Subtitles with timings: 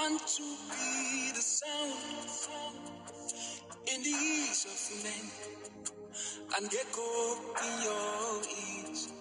[0.00, 1.98] want to be the sound
[3.92, 5.26] in the ears of men
[6.56, 7.34] and echo
[7.66, 9.12] in your ears.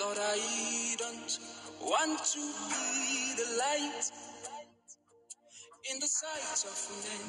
[0.00, 1.38] Lord, I don't
[1.80, 4.10] want to be the light
[5.90, 7.26] in the sight of men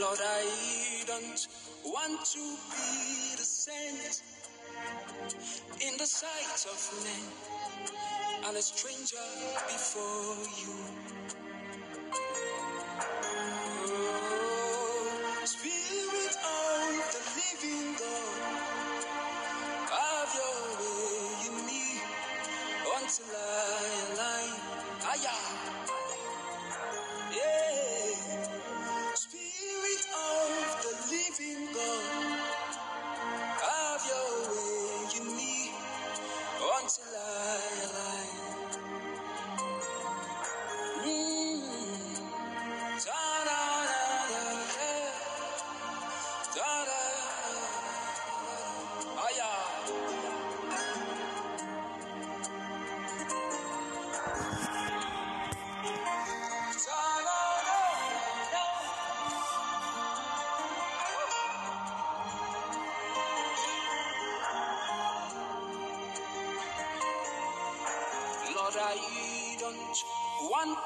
[0.00, 1.46] Lord, I don't
[1.84, 4.22] want to be the saint
[5.80, 7.48] in the sight of men
[8.48, 9.16] and a stranger
[9.68, 11.45] before you.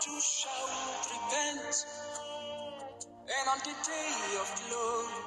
[0.00, 1.86] To shout repent,
[3.14, 5.22] and on the day of glory,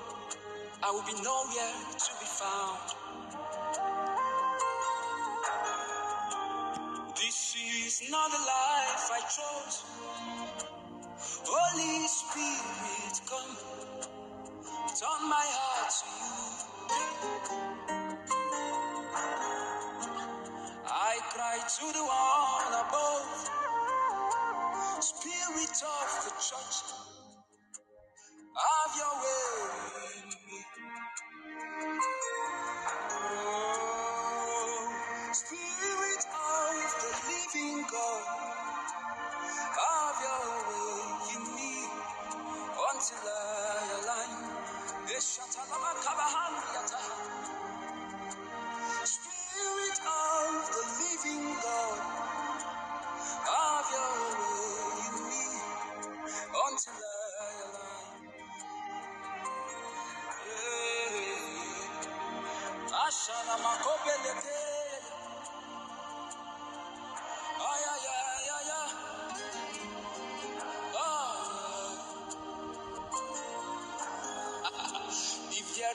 [0.83, 2.79] I will be nowhere to be found.
[7.17, 9.83] This is not the life I chose.
[26.43, 26.92] shut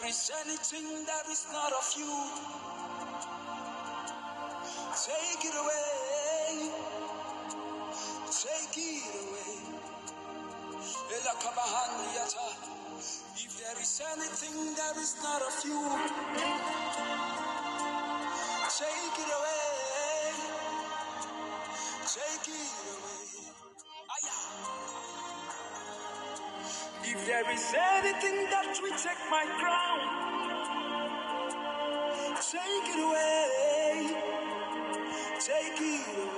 [0.00, 2.12] there is anything that is not of you,
[4.94, 6.70] take it away.
[8.30, 9.82] Take it away.
[13.36, 15.80] If there is anything that is not of you,
[18.68, 20.32] take it away.
[22.06, 23.27] Take it away.
[27.10, 30.00] If there is anything that will take my crown,
[32.36, 34.22] take it away.
[35.40, 36.37] Take it away.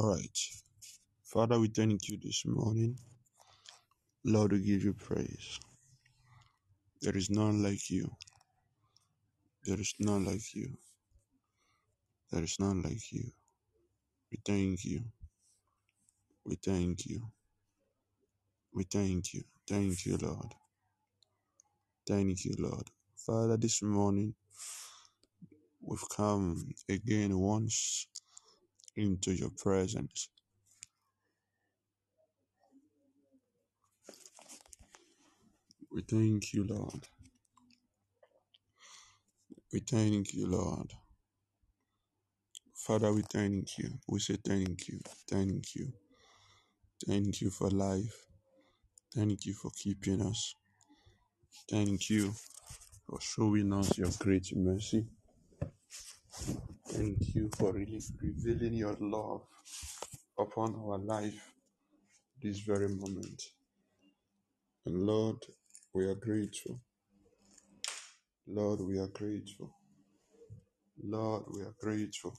[0.00, 0.38] All right.
[1.24, 2.96] Father, we thank you this morning.
[4.24, 5.60] Lord, we give you praise.
[7.02, 8.10] There is none like you.
[9.64, 10.70] There is none like you.
[12.32, 13.30] There is none like you.
[14.32, 15.02] We thank you.
[16.46, 17.22] We thank you.
[18.74, 19.42] We thank you.
[19.68, 20.54] Thank you, Lord.
[22.08, 22.88] Thank you, Lord.
[23.16, 24.34] Father, this morning
[25.82, 28.08] we've come again once
[28.96, 30.28] into your presence.
[35.92, 37.08] We thank you, Lord.
[39.72, 40.92] We thank you, Lord.
[42.74, 43.90] Father, we thank you.
[44.08, 45.00] We say thank you.
[45.30, 45.92] Thank you.
[47.06, 48.26] Thank you for life.
[49.14, 50.54] Thank you for keeping us.
[51.70, 52.32] Thank you
[53.08, 55.06] for showing us your great mercy.
[56.90, 59.42] Thank you for really revealing your love
[60.38, 61.52] upon our life
[62.42, 63.42] this very moment.
[64.86, 65.38] And Lord,
[65.94, 66.80] we are grateful.
[68.46, 69.74] Lord, we are grateful.
[71.02, 72.36] Lord, we are grateful.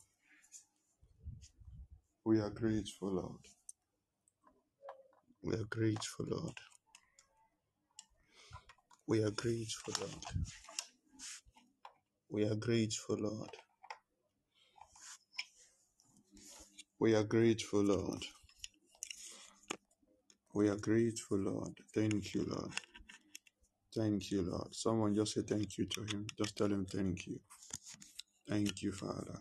[2.25, 3.45] We are grateful, Lord.
[5.43, 6.59] We are grateful, Lord.
[9.07, 10.25] We are grateful, Lord.
[12.29, 13.49] We are grateful, Lord.
[17.01, 18.23] We are grateful, Lord.
[20.53, 21.73] We are grateful, Lord.
[21.95, 22.71] Thank you, Lord.
[23.95, 24.75] Thank you, Lord.
[24.75, 26.27] Someone just say thank you to him.
[26.37, 27.39] Just tell him thank you.
[28.47, 29.39] Thank you, Father.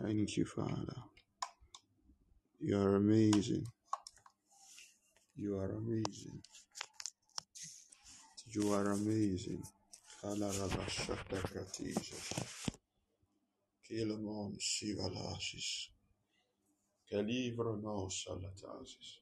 [0.00, 0.96] Thank you, Father.
[2.60, 3.66] You are amazing.
[5.36, 6.40] You are amazing.
[8.46, 9.62] You are amazing.
[10.24, 12.32] Kalarabashaktakatises.
[13.90, 14.56] Kilamon
[17.10, 17.10] sivalasis.
[17.10, 19.20] Kalivro no salatasis.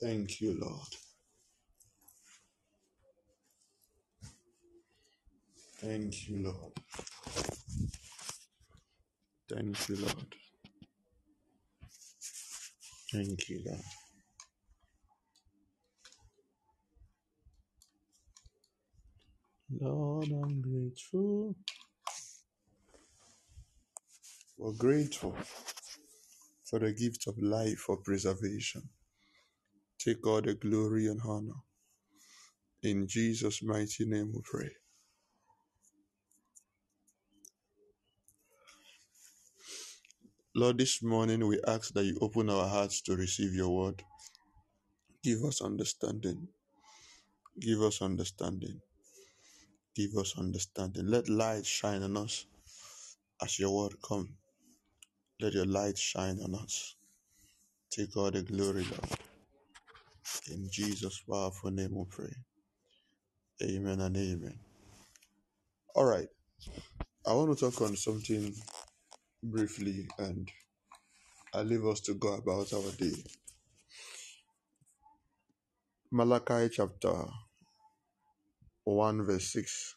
[0.00, 0.96] Thank you, Lord.
[5.80, 6.72] Thank you, Lord.
[9.48, 10.34] Thank you, Lord.
[13.12, 13.84] Thank you, Lord.
[19.80, 21.56] Lord, I'm grateful.
[24.60, 25.34] We're grateful
[26.68, 28.82] for the gift of life for preservation.
[29.98, 31.62] Take all the glory and honor.
[32.82, 34.70] In Jesus' mighty name we pray.
[40.54, 44.02] Lord, this morning we ask that you open our hearts to receive your word.
[45.24, 46.48] Give us understanding.
[47.58, 48.80] Give us understanding.
[49.96, 51.06] Give us understanding.
[51.06, 52.44] Let light shine on us
[53.42, 54.39] as your word come.
[55.40, 56.96] Let your light shine on us.
[57.90, 59.18] Take all the glory, Lord.
[60.50, 62.34] In Jesus' powerful name we pray.
[63.62, 64.58] Amen and amen.
[65.94, 66.28] All right.
[67.26, 68.54] I want to talk on something
[69.42, 70.50] briefly and
[71.54, 73.24] I leave us to go about our day.
[76.10, 77.14] Malachi chapter
[78.84, 79.96] 1 verse 6.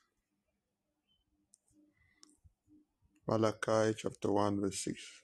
[3.28, 5.23] Malachi chapter 1 verse 6.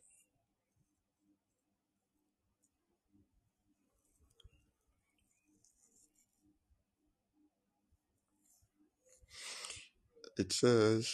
[10.40, 11.14] It says,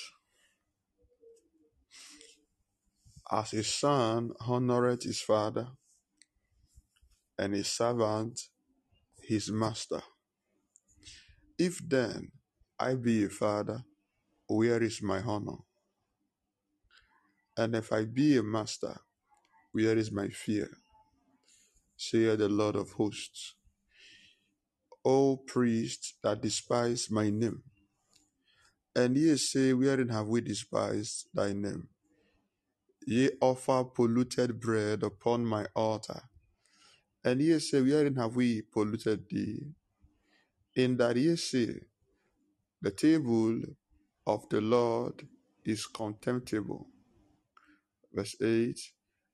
[3.31, 5.67] As a son honoreth his father,
[7.39, 8.39] and a servant
[9.23, 10.03] his master.
[11.57, 12.33] If then
[12.79, 13.83] I be a father,
[14.47, 15.57] where is my honor?
[17.57, 18.95] And if I be a master,
[19.71, 20.69] where is my fear?
[21.97, 23.55] saith the Lord of hosts.
[25.03, 27.63] O priests that despise my name,
[28.95, 31.87] and ye say, Wherein have we despised thy name?
[33.05, 36.21] Ye offer polluted bread upon my altar.
[37.23, 39.67] And ye say, Wherein have we polluted thee?
[40.75, 41.81] In that ye say,
[42.81, 43.61] The table
[44.25, 45.27] of the Lord
[45.65, 46.87] is contemptible.
[48.13, 48.79] Verse 8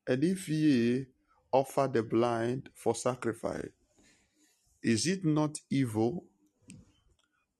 [0.08, 1.06] And if ye
[1.52, 3.70] offer the blind for sacrifice,
[4.82, 6.26] is it not evil?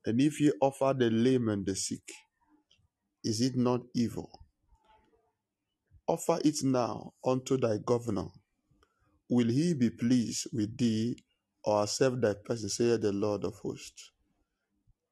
[0.06, 2.04] And if ye offer the lame and the sick,
[3.24, 4.32] is it not evil?
[6.08, 8.28] Offer it now unto thy governor.
[9.30, 11.18] Will he be pleased with thee
[11.64, 14.12] or accept thy person, saith the Lord of hosts?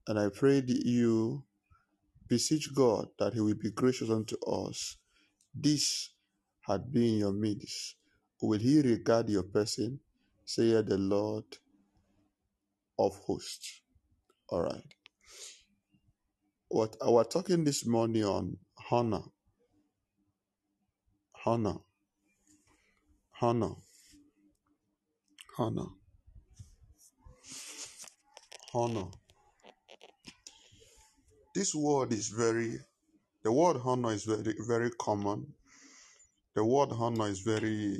[0.08, 1.43] And I pray thee you
[2.27, 4.98] beseech God that he will be gracious unto us
[5.55, 6.12] this
[6.62, 7.96] had been your midst,
[8.41, 10.00] will he regard your person?
[10.46, 11.46] Saith the Lord
[13.00, 13.81] of hosts.
[14.51, 14.81] All right.
[16.69, 18.57] What I was talking this morning on
[18.89, 19.21] honor,
[21.45, 21.75] honor,
[23.39, 23.75] honor,
[25.59, 25.85] honor,
[28.73, 29.05] honor.
[31.53, 32.79] This word is very,
[33.43, 35.45] the word honor is very, very common.
[36.55, 37.99] The word honor is very,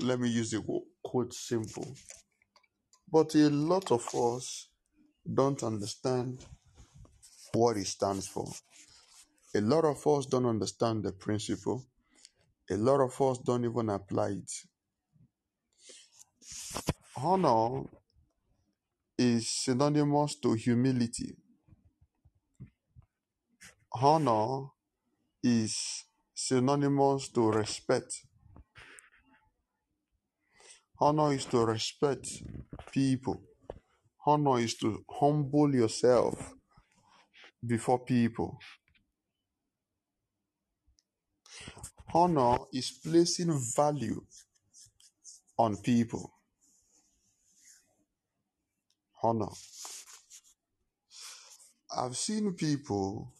[0.00, 1.94] let me use the quote simple.
[3.12, 4.68] But a lot of us
[5.34, 6.44] don't understand
[7.52, 8.46] what it stands for.
[9.54, 11.86] A lot of us don't understand the principle.
[12.70, 14.52] A lot of us don't even apply it.
[17.16, 17.84] Honor
[19.18, 21.36] is synonymous to humility.
[23.92, 24.66] Honor
[25.42, 26.04] is
[26.34, 28.26] synonymous to respect.
[31.00, 32.28] Honor is to respect
[32.92, 33.42] people.
[34.28, 36.54] Honor is to humble yourself
[37.64, 38.58] before people.
[42.12, 44.20] Honor is placing value
[45.56, 46.32] on people.
[49.22, 49.52] Honor.
[51.96, 53.32] I've seen people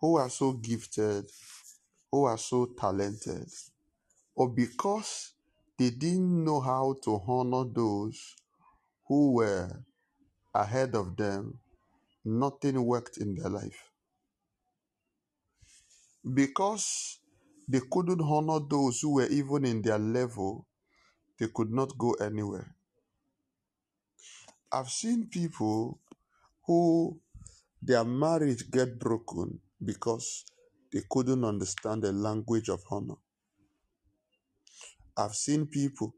[0.00, 1.24] who are so gifted,
[2.12, 3.48] who are so talented,
[4.36, 5.32] or because
[5.78, 8.36] they didn't know how to honor those
[9.08, 9.84] who were
[10.54, 11.58] ahead of them,
[12.24, 13.90] nothing worked in their life.
[16.34, 17.18] Because
[17.68, 20.66] they couldn't honor those who were even in their level,
[21.38, 22.74] they could not go anywhere.
[24.70, 26.00] I've seen people
[26.66, 27.20] who
[27.82, 30.44] their marriage get broken because
[30.92, 33.16] they couldn't understand the language of honor.
[35.16, 36.14] I've seen people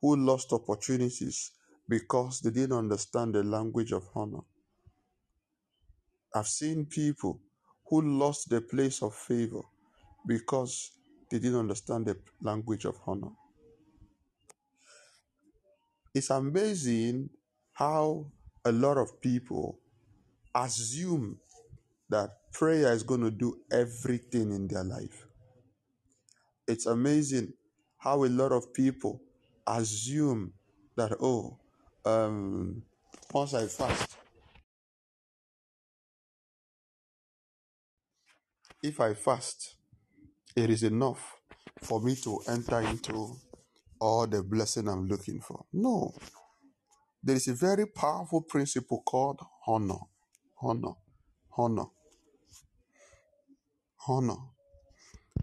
[0.00, 1.52] who lost opportunities
[1.92, 4.40] because they didn't understand the language of honor.
[6.34, 7.38] I've seen people
[7.86, 9.60] who lost the place of favor
[10.26, 10.92] because
[11.30, 13.32] they didn't understand the language of honor.
[16.14, 17.28] It's amazing
[17.74, 18.24] how
[18.64, 19.78] a lot of people
[20.54, 21.40] assume
[22.08, 25.26] that prayer is going to do everything in their life.
[26.66, 27.52] It's amazing
[27.98, 29.20] how a lot of people
[29.66, 30.54] assume
[30.96, 31.58] that, oh,
[32.04, 32.82] um,
[33.32, 34.16] once I fast,
[38.82, 39.76] if I fast,
[40.56, 41.36] it is enough
[41.80, 43.36] for me to enter into
[44.00, 45.64] all the blessing I'm looking for.
[45.72, 46.12] No.
[47.22, 50.00] There is a very powerful principle called honor.
[50.60, 50.94] Honor.
[51.56, 51.86] Honor.
[54.08, 54.36] Honor.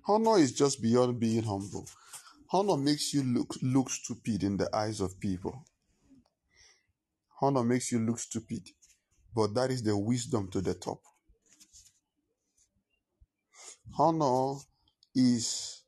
[0.07, 1.87] Honor is just beyond being humble.
[2.51, 5.63] Honor makes you look look stupid in the eyes of people.
[7.41, 8.69] Honor makes you look stupid,
[9.33, 11.01] but that is the wisdom to the top.
[13.97, 14.59] Honor
[15.15, 15.83] is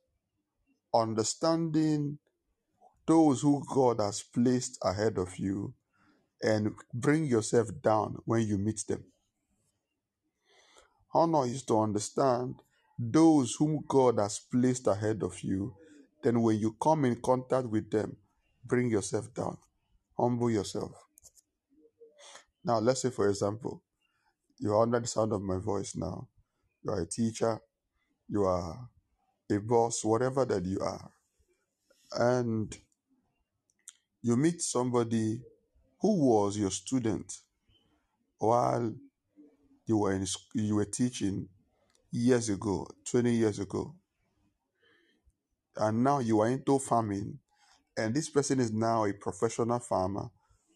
[0.94, 2.18] understanding
[3.06, 5.74] those who God has placed ahead of you
[6.42, 9.04] and bring yourself down when you meet them.
[11.14, 12.56] Honor is to understand
[12.98, 15.74] those whom God has placed ahead of you.
[16.22, 18.16] Then, when you come in contact with them,
[18.64, 19.58] bring yourself down,
[20.16, 20.92] humble yourself.
[22.64, 23.82] Now, let's say, for example,
[24.58, 26.28] you are under the sound of my voice now.
[26.82, 27.60] You are a teacher,
[28.28, 28.88] you are
[29.50, 31.10] a boss, whatever that you are.
[32.12, 32.76] And
[34.22, 35.40] you meet somebody
[36.00, 37.32] who was your student
[38.38, 38.94] while
[39.86, 41.48] you were in you were teaching
[42.10, 43.94] years ago, 20 years ago.
[45.76, 47.38] And now you are into farming,
[47.96, 50.28] and this person is now a professional farmer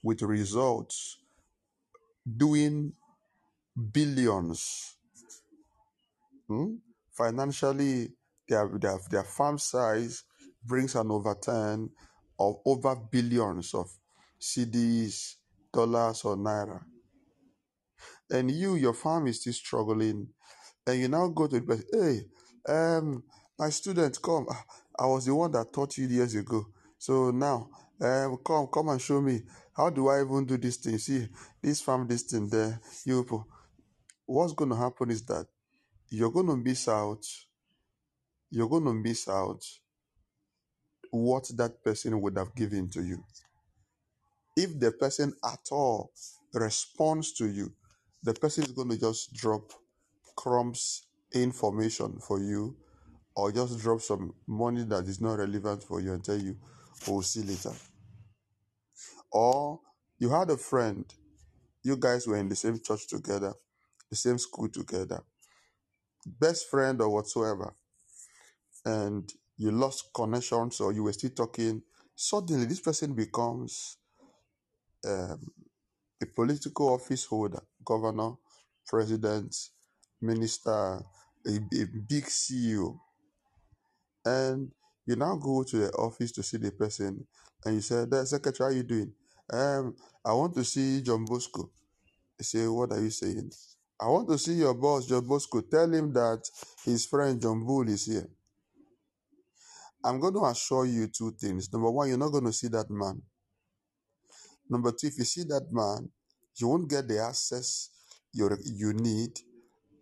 [0.03, 1.19] with results
[2.27, 2.93] doing
[3.93, 4.97] billions.
[6.49, 6.77] Hmm?
[7.13, 8.13] Financially,
[8.49, 10.25] their, their, their farm size
[10.65, 11.91] brings an overturn
[12.39, 13.91] of over billions of
[14.41, 15.37] cedis,
[15.73, 16.81] dollars, or naira.
[18.31, 20.29] And you, your farm is still struggling.
[20.87, 23.23] And you now go to the hey, um,
[23.59, 24.47] my student, come.
[24.51, 24.65] Ah,
[24.99, 26.67] I was the one that taught you years ago.
[26.99, 27.69] So now,
[28.01, 29.43] um, come, come and show me.
[29.75, 30.99] How do I even do this thing?
[30.99, 31.29] See,
[31.63, 32.81] this farm, this thing there.
[33.05, 33.27] You,
[34.27, 35.47] what's going to happen is that
[36.11, 37.25] you're going to miss out.
[38.51, 39.65] You're going to miss out
[41.11, 43.23] what that person would have given to you.
[44.57, 46.13] If the person at all
[46.55, 47.73] responds to you,
[48.23, 49.73] the person is going to just drop
[50.37, 52.77] crumbs information for you
[53.35, 56.57] or just drop some money that is not relevant for you and tell you,
[57.07, 57.73] we'll see later.
[59.33, 59.81] Or
[60.19, 61.05] you had a friend,
[61.83, 63.55] you guys were in the same church together,
[64.11, 65.23] the same school together,
[66.27, 67.75] best friend or whatsoever,
[68.85, 71.83] and you lost connection, so you were still talking.
[72.15, 73.99] Suddenly, this person becomes
[75.07, 75.41] um,
[76.23, 78.33] a political office holder, governor,
[78.87, 79.55] president,
[80.21, 80.71] minister,
[81.47, 82.99] a, a big CEO.
[84.25, 84.73] And
[85.07, 87.27] you now go to the office to see the person
[87.65, 89.13] and you say, the secretary, how you doing?
[89.53, 89.95] Um,
[90.25, 91.71] I want to see John Bosco.
[92.39, 93.51] They say, what are you saying?
[94.01, 95.61] I want to see your boss, John Bosco.
[95.63, 96.43] Tell him that
[96.85, 98.29] his friend John Bull is here.
[100.05, 101.73] I'm going to assure you two things.
[101.73, 103.23] Number one, you're not going to see that man.
[104.69, 106.11] Number two, if you see that man,
[106.57, 107.91] you won't get the access
[108.33, 109.31] you, you need,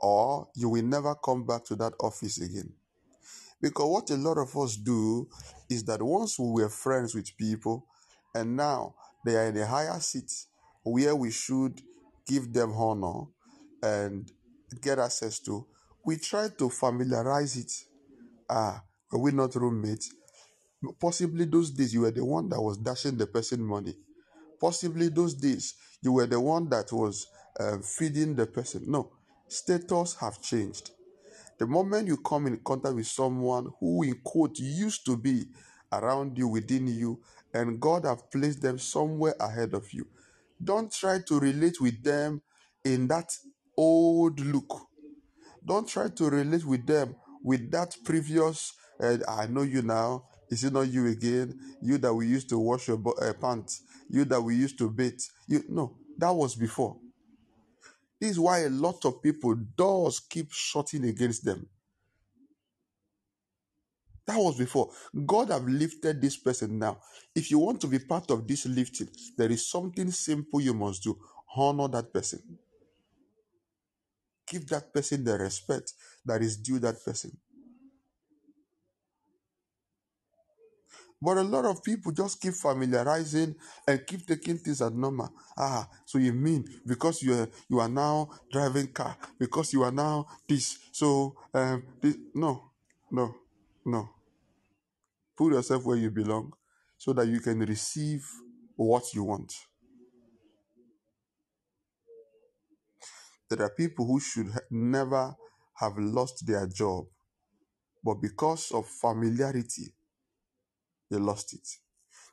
[0.01, 2.73] or you will never come back to that office again.
[3.65, 5.27] Because what a lot of us do
[5.71, 7.87] is that once we were friends with people
[8.35, 8.95] and now
[9.25, 10.31] they are in a higher seat
[10.83, 11.81] where we should
[12.27, 13.23] give them honor
[13.83, 14.31] and
[14.83, 15.67] get access to,
[16.05, 17.73] we try to familiarize it.
[18.51, 20.13] Ah, were we not roommates?
[21.01, 23.95] Possibly those days you were the one that was dashing the person money.
[24.61, 25.73] Possibly those days
[26.03, 28.83] you were the one that was uh, feeding the person.
[28.89, 29.11] No,
[29.49, 30.91] status have changed.
[31.59, 35.47] The moment you come in contact with someone who, in quote, used to be
[35.93, 37.21] around you, within you,
[37.53, 40.07] and God have placed them somewhere ahead of you,
[40.63, 42.43] don't try to relate with them
[42.85, 43.31] in that
[43.77, 44.89] old look.
[45.65, 50.25] Don't try to relate with them with that previous, uh, I know you now.
[50.51, 51.59] Is it not you again?
[51.83, 53.83] You that we used to wash your uh, pants.
[54.09, 55.21] You that we used to bathe.
[55.49, 56.97] You no, that was before.
[58.21, 61.69] This is why a lot of people doors keep shutting against them.
[64.27, 64.91] That was before.
[65.27, 67.01] God have lifted this person now.
[67.35, 71.03] If you want to be part of this lifting, there is something simple you must
[71.03, 71.19] do.
[71.57, 72.41] Honor that person.
[74.49, 75.93] Give that person the respect
[76.25, 77.37] that is due that person.
[81.25, 83.55] But a lot of people just keep familiarizing
[83.89, 85.33] and keep taking things as normal.
[85.57, 89.91] Ah, so you mean because you are you are now driving car, because you are
[89.93, 92.71] now this, so um this no,
[93.11, 93.35] no,
[93.87, 94.11] no.
[95.37, 96.53] Put yourself where you belong
[96.99, 98.23] so that you can receive
[98.77, 99.53] what you want.
[103.49, 105.35] There are people who should never
[105.77, 107.07] have lost their job,
[108.05, 109.95] but because of familiarity,
[111.11, 111.69] they lost it.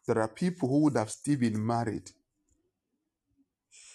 [0.07, 2.09] There are people who would have still been married.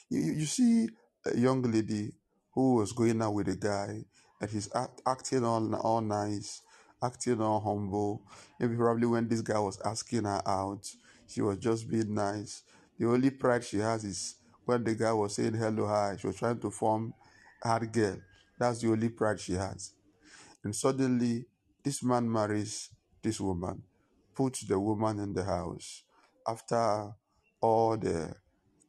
[0.08, 0.88] You, you see
[1.24, 2.12] a young lady
[2.52, 4.04] who was going out with a guy
[4.40, 6.62] and he's act, acting all, all nice,
[7.02, 8.22] acting all humble.
[8.60, 10.88] Maybe probably when this guy was asking her out,
[11.26, 12.62] she was just being nice.
[12.98, 16.16] The only pride she has is when the guy was saying hello, hi.
[16.18, 17.14] She was trying to form
[17.62, 18.18] hard girl.
[18.58, 19.92] That's the only pride she has.
[20.64, 21.46] And suddenly,
[21.84, 22.90] this man marries
[23.22, 23.82] this woman,
[24.36, 26.04] puts the woman in the house
[26.46, 27.12] after
[27.60, 28.34] all the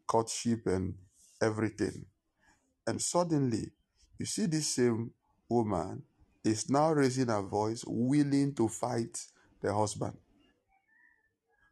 [0.05, 0.95] courtship and
[1.41, 2.05] everything.
[2.85, 3.71] And suddenly,
[4.19, 5.11] you see this same
[5.49, 6.03] woman
[6.43, 9.17] is now raising her voice, willing to fight
[9.61, 10.17] the husband.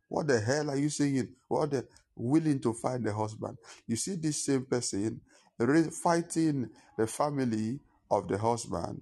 [0.07, 1.29] What the hell are you saying?
[1.47, 3.57] What the willing to fight the husband?
[3.88, 5.21] You see this same person
[5.91, 7.79] fighting the family
[8.11, 9.01] of the husband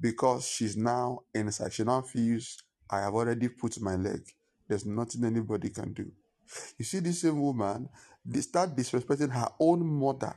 [0.00, 1.72] because she's now inside.
[1.72, 4.20] She now feels I have already put my leg.
[4.68, 6.10] There's nothing anybody can do.
[6.78, 7.88] You see this same woman,
[8.24, 10.34] they start disrespecting her own mother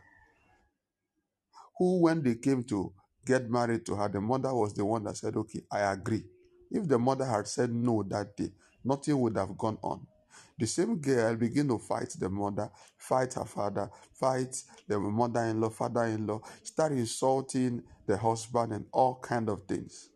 [1.78, 2.94] who, when they came to
[3.26, 6.24] get married to her, the mother was the one that said, Okay, I agree.
[6.70, 8.52] If the mother had said no that day,
[8.84, 10.06] nothing would have gone on.
[10.60, 14.56] The same girl began to fight the mother, fight her father, fight
[14.88, 20.10] the mother-in-law, father-in-law, start insulting the husband and all kind of things.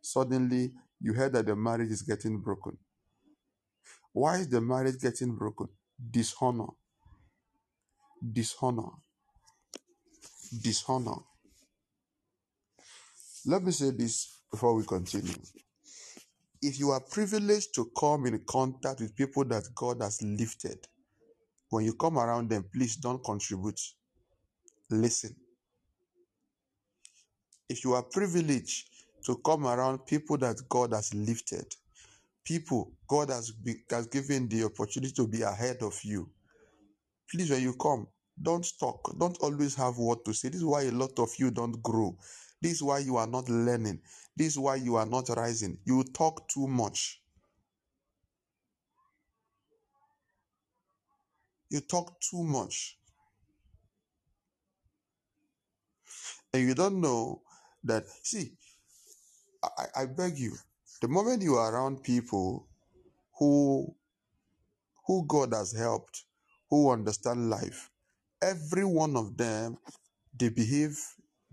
[0.00, 2.78] Suddenly, you heard that the marriage is getting broken.
[4.12, 5.68] Why is the marriage getting broken?
[6.10, 6.68] Dishonor,
[8.32, 8.90] dishonor,
[10.62, 11.16] dishonor.
[13.46, 15.34] Let me say this before we continue.
[16.62, 20.86] If you are privileged to come in contact with people that God has lifted,
[21.70, 23.80] when you come around them, please don't contribute.
[24.90, 25.34] Listen.
[27.68, 28.88] If you are privileged
[29.26, 31.66] to come around people that God has lifted,
[32.44, 36.30] people God has, be, has given the opportunity to be ahead of you,
[37.30, 38.06] please, when you come,
[38.42, 39.14] don't talk.
[39.18, 40.48] Don't always have what to say.
[40.48, 42.16] This is why a lot of you don't grow.
[42.62, 44.00] This is why you are not learning.
[44.36, 45.78] This is why you are not rising.
[45.84, 47.20] You talk too much.
[51.70, 52.98] You talk too much.
[56.54, 57.42] And you don't know
[57.84, 58.04] that.
[58.22, 58.52] See,
[59.62, 60.56] I, I beg you,
[61.02, 62.68] the moment you are around people
[63.38, 63.94] who
[65.06, 66.24] who God has helped,
[66.70, 67.90] who understand life,
[68.42, 69.78] every one of them
[70.38, 70.98] they behave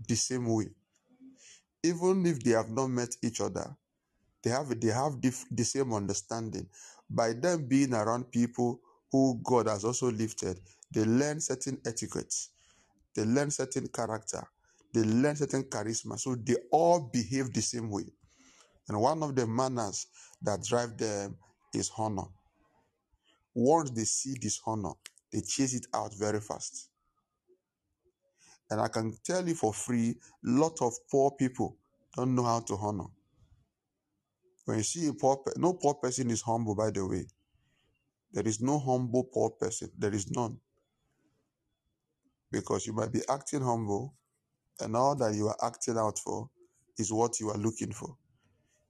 [0.08, 0.68] the same way.
[1.84, 3.76] Even if they have not met each other,
[4.42, 6.68] they have they have the, the same understanding.
[7.10, 8.80] By them being around people
[9.12, 10.60] who God has also lifted,
[10.92, 12.50] they learn certain etiquettes,
[13.14, 14.44] they learn certain character,
[14.94, 16.18] they learn certain charisma.
[16.18, 18.04] So they all behave the same way.
[18.88, 20.06] And one of the manners
[20.42, 21.36] that drive them
[21.74, 22.26] is honor.
[23.54, 24.92] Once they see dishonor,
[25.32, 26.88] they chase it out very fast.
[28.70, 31.76] And I can tell you for free, lot of poor people
[32.16, 33.06] don't know how to honor.
[34.66, 36.74] When you see a poor, pe- no poor person is humble.
[36.76, 37.26] By the way,
[38.32, 39.90] there is no humble poor person.
[39.98, 40.58] There is none
[42.52, 44.14] because you might be acting humble,
[44.80, 46.48] and all that you are acting out for
[46.98, 48.16] is what you are looking for.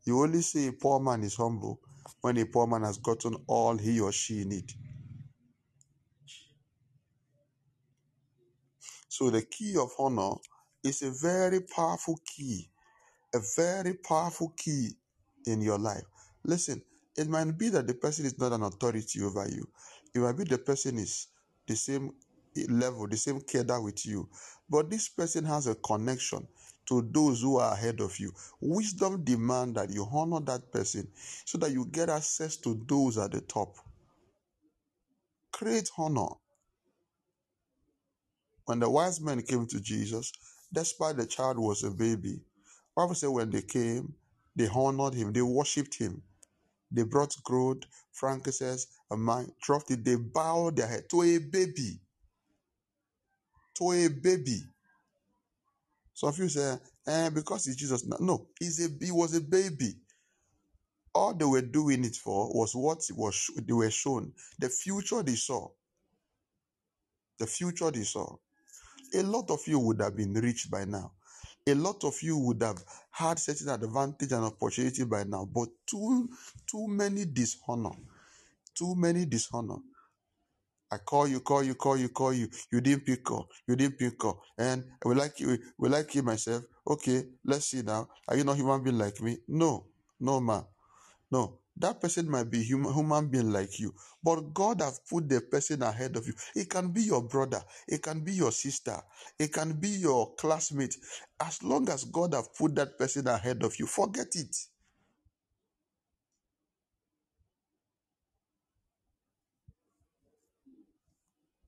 [0.06, 1.80] You only say a poor man is humble
[2.22, 4.72] when a poor man has gotten all he or she need.
[9.08, 10.32] So the key of honor
[10.84, 12.70] is a very powerful key,
[13.34, 14.90] a very powerful key
[15.46, 16.04] in your life.
[16.44, 16.82] Listen,
[17.16, 19.68] it might be that the person is not an authority over you.
[20.14, 21.28] It might be the person is
[21.66, 22.12] the same
[22.68, 24.28] level, the same cadre with you.
[24.68, 26.46] But this person has a connection
[26.86, 28.32] to those who are ahead of you.
[28.60, 31.08] Wisdom demand that you honor that person
[31.44, 33.76] so that you get access to those at the top.
[35.52, 36.28] Create honor.
[38.64, 40.32] When the wise men came to Jesus,
[40.72, 42.40] despite the child was a baby,
[42.96, 44.14] Bible said when they came,
[44.54, 46.22] they honored him, they worshipped him.
[46.92, 50.04] They brought gold, frankincense, and mine, dropped.
[50.04, 52.00] They bowed their head to a baby.
[53.80, 54.62] To a baby.
[56.14, 56.76] Some of you say,
[57.08, 58.06] eh, because it's Jesus.
[58.20, 59.94] No, he's a, he was a baby.
[61.14, 64.32] All they were doing it for was what was they were shown.
[64.60, 65.68] The future they saw.
[67.38, 68.36] The future they saw.
[69.14, 71.12] A lot of you would have been rich by now.
[71.66, 76.28] A lot of you would have had certain advantage and opportunity by now, but too
[76.70, 77.92] too many dishonor.
[78.74, 79.78] Too many dishonor.
[80.92, 82.48] I call you, call you, call you, call you.
[82.72, 83.48] You didn't pick up.
[83.66, 84.40] You didn't pick up.
[84.58, 85.58] And we like you.
[85.78, 86.64] We like you myself.
[86.86, 88.08] Okay, let's see now.
[88.26, 89.38] Are you not human being like me?
[89.48, 89.86] No,
[90.18, 90.64] no, man.
[91.30, 91.60] No.
[91.76, 95.82] That person might be human, human being like you, but God have put the person
[95.82, 96.34] ahead of you.
[96.54, 99.00] It can be your brother, it can be your sister,
[99.38, 100.94] it can be your classmate.
[101.40, 104.54] As long as God have put that person ahead of you, forget it.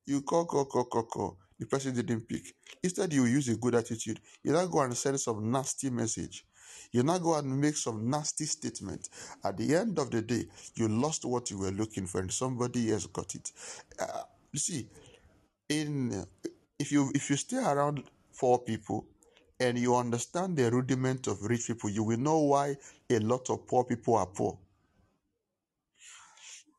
[0.06, 1.38] You call, call, call, call, call.
[1.58, 2.54] The person didn't pick.
[2.82, 4.20] Instead, you use a good attitude.
[4.42, 6.44] You now go and send some nasty message.
[6.90, 9.08] You now go and make some nasty statement.
[9.44, 12.90] At the end of the day, you lost what you were looking for, and somebody
[12.90, 13.52] else got it.
[13.98, 14.88] Uh, you see,
[15.68, 16.26] in
[16.78, 18.02] if you if you stay around
[18.36, 19.06] poor people
[19.60, 22.76] and you understand the rudiment of rich people, you will know why
[23.08, 24.58] a lot of poor people are poor.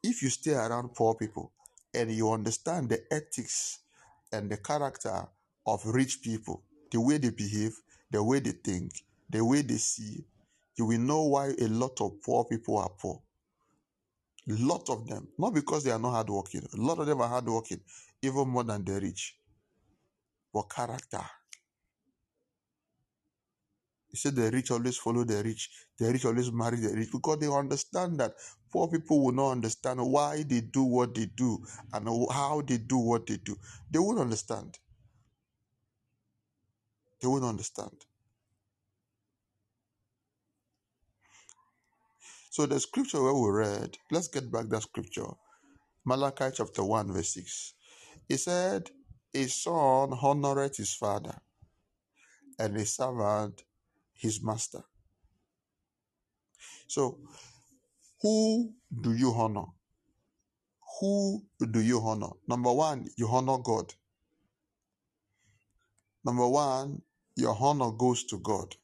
[0.03, 1.53] If you stay around poor people
[1.93, 3.79] and you understand the ethics
[4.31, 5.27] and the character
[5.65, 7.73] of rich people, the way they behave,
[8.11, 8.91] the way they think,
[9.29, 10.25] the way they see,
[10.75, 13.21] you will know why a lot of poor people are poor.
[14.49, 16.67] A lot of them, not because they are not hardworking.
[16.73, 17.79] A lot of them are hardworking,
[18.21, 19.37] even more than the rich.
[20.53, 21.21] But character.
[24.13, 25.71] He said the rich always follow the rich.
[25.97, 28.35] The rich always marry the rich because they understand that
[28.71, 32.99] poor people will not understand why they do what they do and how they do
[32.99, 33.57] what they do.
[33.89, 34.77] They won't understand.
[37.19, 38.05] They won't understand.
[42.51, 45.25] So the scripture where we read, let's get back that scripture.
[46.05, 47.73] Malachi chapter 1, verse 6.
[48.29, 48.91] He said,
[49.33, 51.39] A son honoreth his father,
[52.59, 53.63] and a servant
[54.13, 54.83] his master.
[56.87, 57.19] So,
[58.21, 59.65] who do you honor?
[60.99, 62.29] Who do you honor?
[62.47, 63.93] Number one, you honor God.
[66.23, 67.01] Number one,
[67.35, 68.75] your honor goes to God.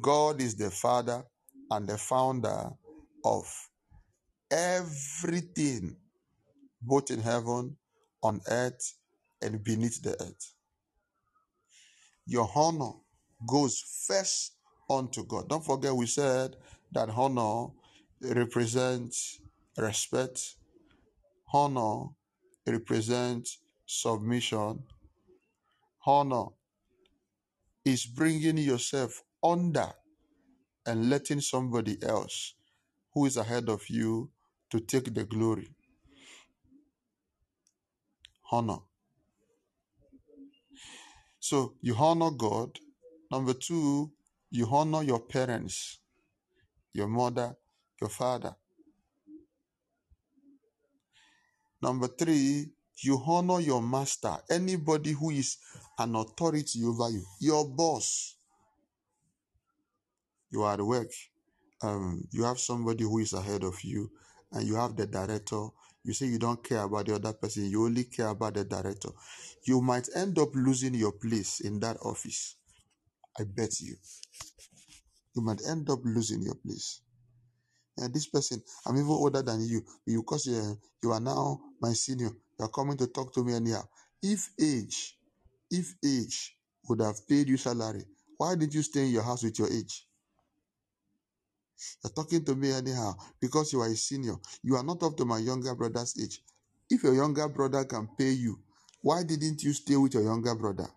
[0.00, 1.24] God is the father
[1.70, 2.70] and the founder
[3.24, 3.46] of
[4.50, 5.96] everything,
[6.82, 7.76] both in heaven,
[8.22, 8.94] on earth,
[9.40, 10.54] and beneath the earth.
[12.28, 12.92] Your honor
[13.46, 14.52] goes first
[14.88, 15.48] unto God.
[15.48, 16.56] Don't forget, we said
[16.92, 17.68] that honor
[18.20, 19.40] represents
[19.78, 20.56] respect,
[21.52, 22.10] honor
[22.66, 24.82] represents submission,
[26.04, 26.46] honor
[27.84, 29.90] is bringing yourself under
[30.84, 32.54] and letting somebody else
[33.14, 34.30] who is ahead of you
[34.70, 35.70] to take the glory.
[38.52, 38.87] Honor.
[41.40, 42.78] So you honor God.
[43.30, 44.10] Number two,
[44.50, 45.98] you honor your parents,
[46.92, 47.56] your mother,
[48.00, 48.54] your father.
[51.80, 55.58] Number three, you honor your master, anybody who is
[55.98, 58.36] an authority over you, your boss.
[60.50, 61.10] You are at work,
[61.82, 64.10] um, you have somebody who is ahead of you,
[64.52, 65.68] and you have the director.
[66.04, 69.10] You say you don't care about the other person, you only care about the director.
[69.66, 72.56] You might end up losing your place in that office.
[73.38, 73.96] I bet you.
[75.36, 77.02] You might end up losing your place.
[77.98, 82.30] And this person, I'm even older than you because you, you are now my senior.
[82.58, 83.84] You are coming to talk to me anyhow.
[84.22, 85.16] If age,
[85.70, 86.56] if age
[86.88, 88.04] would have paid you salary,
[88.38, 90.07] why did you stay in your house with your age?
[92.02, 94.36] You're talking to me anyhow because you are a senior.
[94.62, 96.42] You are not up to my younger brother's age.
[96.90, 98.58] If your younger brother can pay you,
[99.02, 100.88] why didn't you stay with your younger brother?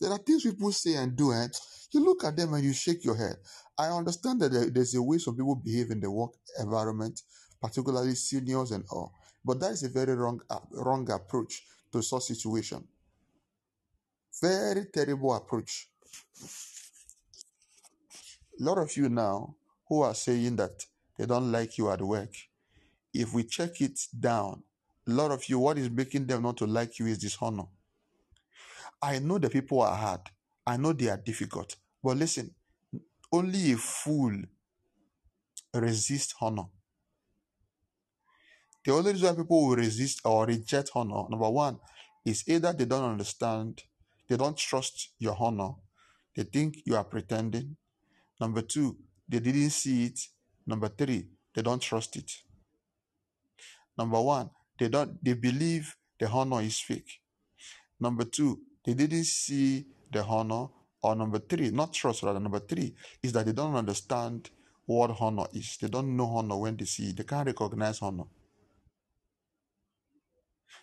[0.00, 1.52] There are things people say and do, and
[1.92, 3.36] you look at them and you shake your head.
[3.78, 7.22] I understand that there's a way some people behave in the work environment,
[7.60, 9.12] particularly seniors and all,
[9.44, 12.86] but that is a very wrong, uh, wrong approach to such a situation.
[14.40, 15.88] Very terrible approach.
[18.60, 19.56] A lot of you now
[19.94, 22.34] who are saying that they don't like you at work,
[23.12, 24.62] if we check it down,
[25.06, 27.64] a lot of you, what is making them not to like you is dishonor.
[29.00, 30.20] I know the people are hard.
[30.66, 31.76] I know they are difficult.
[32.02, 32.54] But listen,
[33.30, 34.32] only a fool
[35.72, 36.64] resists honor.
[38.84, 41.78] The only reason why people will resist or reject honor, number one,
[42.24, 43.82] is either they don't understand,
[44.28, 45.72] they don't trust your honor,
[46.34, 47.76] they think you are pretending.
[48.40, 48.96] Number two,
[49.28, 50.20] they didn't see it.
[50.66, 52.30] Number three, they don't trust it.
[53.96, 57.20] Number one, they don't they believe the honor is fake.
[58.00, 60.68] Number two, they didn't see the honor.
[61.02, 62.40] Or number three, not trust rather.
[62.40, 64.48] Number three is that they don't understand
[64.86, 65.76] what honor is.
[65.78, 67.18] They don't know honor when they see it.
[67.18, 68.24] They can't recognize honor.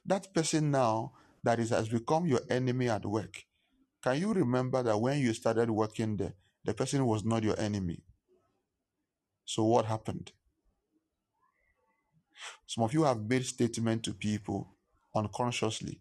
[0.06, 3.44] That person now that is has become your enemy at work.
[4.04, 8.04] Can you remember that when you started working there, the person was not your enemy?
[9.46, 10.32] So what happened?
[12.68, 14.70] Some of you have made statements to people
[15.16, 16.00] unconsciously.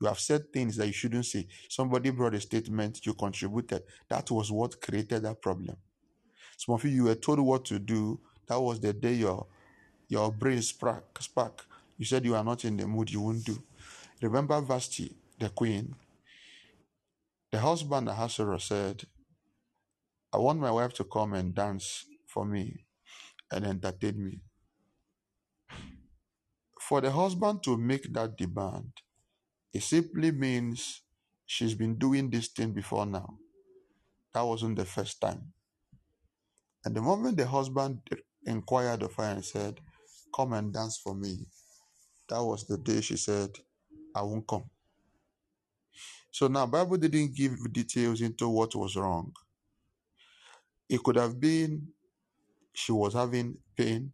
[0.00, 1.48] You have said things that you shouldn't say.
[1.68, 3.82] Somebody brought a statement, you contributed.
[4.08, 5.76] That was what created that problem.
[6.56, 8.20] Some of you, you were told what to do.
[8.48, 9.46] That was the day your
[10.08, 11.20] your brain spark.
[11.22, 11.66] spark.
[11.98, 13.62] You said you are not in the mood, you won't do.
[14.22, 15.94] Remember Vashti, the queen?
[17.52, 19.04] The husband Ahasuerus said,
[20.32, 22.86] I want my wife to come and dance for me
[23.52, 24.40] and entertain me.
[26.80, 28.92] For the husband to make that demand,
[29.72, 31.02] it simply means
[31.46, 33.38] she's been doing this thing before now.
[34.34, 35.52] That wasn't the first time.
[36.84, 38.00] And the moment the husband
[38.46, 39.80] inquired of her and said,
[40.34, 41.46] Come and dance for me,
[42.28, 43.50] that was the day she said,
[44.14, 44.64] I won't come.
[46.30, 49.32] So now Bible didn't give details into what was wrong.
[50.88, 51.88] It could have been
[52.72, 54.12] she was having pain,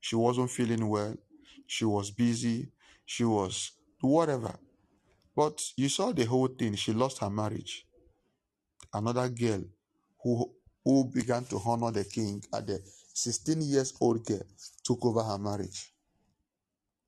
[0.00, 1.14] she wasn't feeling well,
[1.66, 2.68] she was busy,
[3.04, 4.58] she was whatever.
[5.34, 6.74] But you saw the whole thing.
[6.76, 7.86] She lost her marriage.
[8.92, 9.62] Another girl
[10.22, 10.50] who
[10.84, 12.80] who began to honor the king at the
[13.12, 14.46] 16 years old girl
[14.84, 15.92] took over her marriage.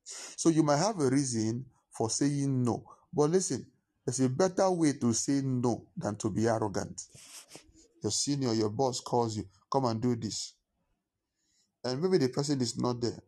[0.03, 2.83] So you might have a reason for saying no.
[3.13, 3.65] But listen,
[4.05, 7.01] there's a better way to say no than to be arrogant.
[8.03, 10.55] Your senior, your boss calls you, come and do this.
[11.83, 13.21] And maybe the person is not there.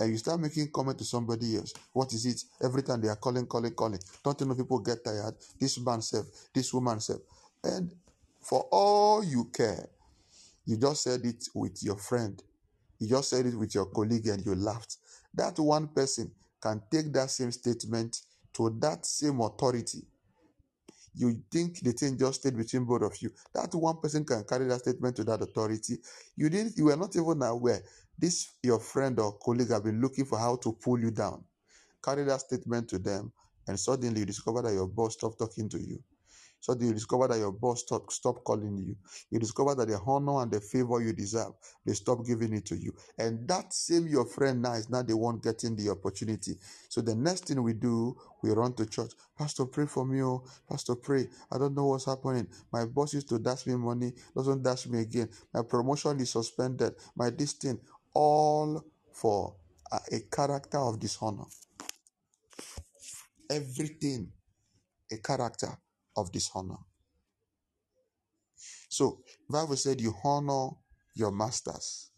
[0.00, 1.74] And you start making comment to somebody else.
[1.92, 2.42] What is it?
[2.64, 3.98] Every time they are calling, calling, calling.
[4.22, 5.34] Don't you know people get tired?
[5.58, 7.20] This man self, this woman self.
[7.64, 7.92] And
[8.40, 9.88] for all you care,
[10.64, 12.40] you just said it with your friend.
[12.98, 14.96] You just said it with your colleague and you laughed.
[15.34, 18.20] That one person can take that same statement
[18.54, 20.02] to that same authority.
[21.18, 23.30] You think the thing just stayed between both of you.
[23.52, 25.98] That one person can carry that statement to that authority.
[26.36, 27.82] You didn't you were not even aware.
[28.16, 31.44] This your friend or colleague have been looking for how to pull you down.
[32.04, 33.32] Carry that statement to them,
[33.66, 36.00] and suddenly you discover that your boss stopped talking to you.
[36.60, 38.96] So you discover that your boss stop, stop calling you.
[39.30, 41.52] You discover that the honor and the favor you deserve,
[41.86, 42.92] they stop giving it to you.
[43.18, 46.56] And that same your friend now is not the one getting the opportunity.
[46.88, 49.12] So the next thing we do, we run to church.
[49.36, 50.22] Pastor, pray for me.
[50.22, 51.28] Oh, Pastor, pray.
[51.50, 52.48] I don't know what's happening.
[52.72, 55.28] My boss used to dash me money, doesn't dash me again.
[55.54, 56.94] My promotion is suspended.
[57.16, 57.56] My this
[58.14, 59.54] all for
[60.12, 61.44] a character of dishonor.
[63.50, 64.30] Everything
[65.10, 65.78] a character
[66.18, 66.78] of dishonor.
[68.88, 70.70] So, Bible said you honor
[71.14, 72.10] your masters.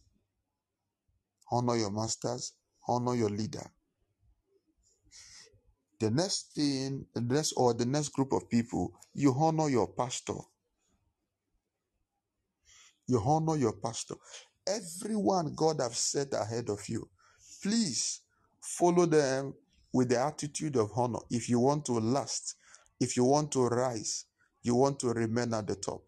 [1.51, 2.53] Honor your masters,
[2.87, 3.71] honor your leader.
[5.99, 10.39] The next thing, the next or the next group of people, you honor your pastor.
[13.07, 14.15] You honor your pastor.
[14.67, 17.09] Everyone God have set ahead of you.
[17.63, 18.21] Please
[18.61, 19.55] follow them
[19.93, 22.55] with the attitude of honor if you want to last
[23.01, 24.27] if you want to rise,
[24.63, 26.03] you want to remain at the top.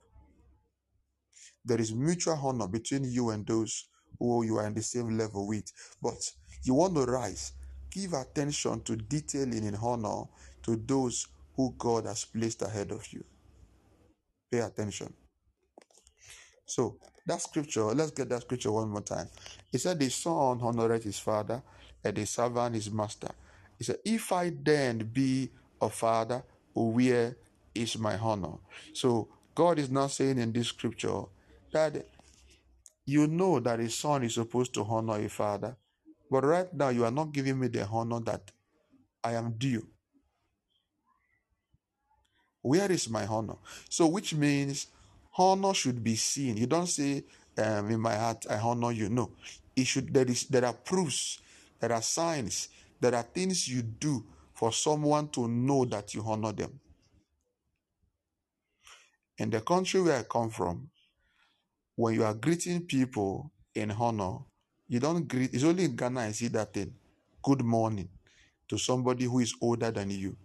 [1.65, 3.87] There is mutual honor between you and those
[4.19, 5.73] who you are in the same level with.
[6.03, 6.31] But
[6.65, 7.53] you want to rise,
[7.91, 10.25] give attention to detailing in honor
[10.65, 11.27] to those
[11.57, 13.25] who God has placed ahead of you.
[14.51, 15.13] Pay attention.
[16.67, 19.29] So, that scripture, let's get that scripture one more time.
[19.73, 21.63] It said, The son honored his father,
[22.05, 23.29] and the servant his master.
[23.79, 25.51] He said, If I then be
[25.81, 26.43] a father,
[26.75, 27.37] where
[27.75, 28.59] is my honor?
[28.93, 31.23] So God is not saying in this scripture
[31.73, 32.07] that
[33.05, 35.77] you know that a son is supposed to honor a father,
[36.31, 38.51] but right now you are not giving me the honor that
[39.23, 39.87] I am due.
[42.63, 43.57] Where is my honor?
[43.89, 44.87] So, which means
[45.37, 46.57] honor should be seen.
[46.57, 47.25] You don't say,
[47.59, 49.33] um, "In my heart, I honor you." No,
[49.75, 50.15] it should.
[50.15, 50.45] There is.
[50.45, 51.41] There are proofs.
[51.81, 52.69] There are signs.
[53.01, 54.25] There are things you do
[54.63, 56.79] for someone to know that you honor them.
[59.37, 60.89] In the country where I come from,
[61.97, 64.39] when you are greeting people in honor,
[64.87, 66.95] you don't greet, it's only in Ghana I see that thing.
[67.43, 68.09] Good morning
[68.69, 70.37] to somebody who is older than you,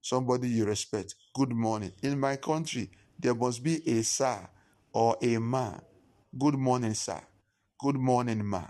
[0.00, 1.14] somebody you respect.
[1.34, 1.92] Good morning.
[2.02, 4.38] In my country, there must be a sir
[4.90, 5.74] or a ma.
[6.38, 7.20] Good morning, sir.
[7.78, 8.64] Good morning, ma.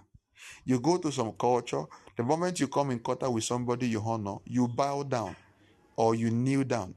[0.64, 1.84] You go to some culture,
[2.16, 5.34] the moment you come in contact with somebody you honor, you bow down
[5.96, 6.94] or you kneel down.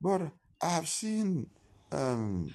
[0.00, 1.48] But I have seen
[1.90, 2.52] um,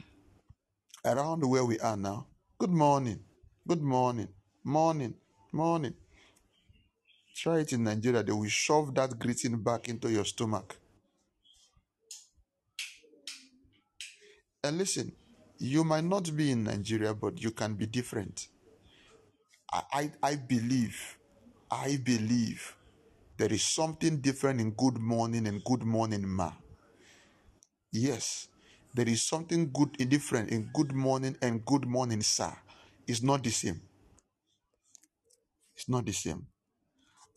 [1.03, 2.27] around where we are now.
[2.59, 3.19] Good morning,
[3.67, 4.27] good morning,
[4.63, 5.15] morning,
[5.51, 5.93] morning.
[7.35, 10.75] Try it in Nigeria, they will shove that greeting back into your stomach.
[14.63, 15.11] And listen,
[15.59, 18.47] you might not be in Nigeria, but you can be different.
[19.71, 21.17] I, I, believe,
[21.69, 22.75] I believe
[23.37, 26.51] there is something different in good morning and good morning, ma.
[27.91, 28.47] Yes,
[28.93, 32.53] there is something good and different in good morning and good morning, sir.
[33.07, 33.81] It's not the same.
[35.75, 36.47] It's not the same.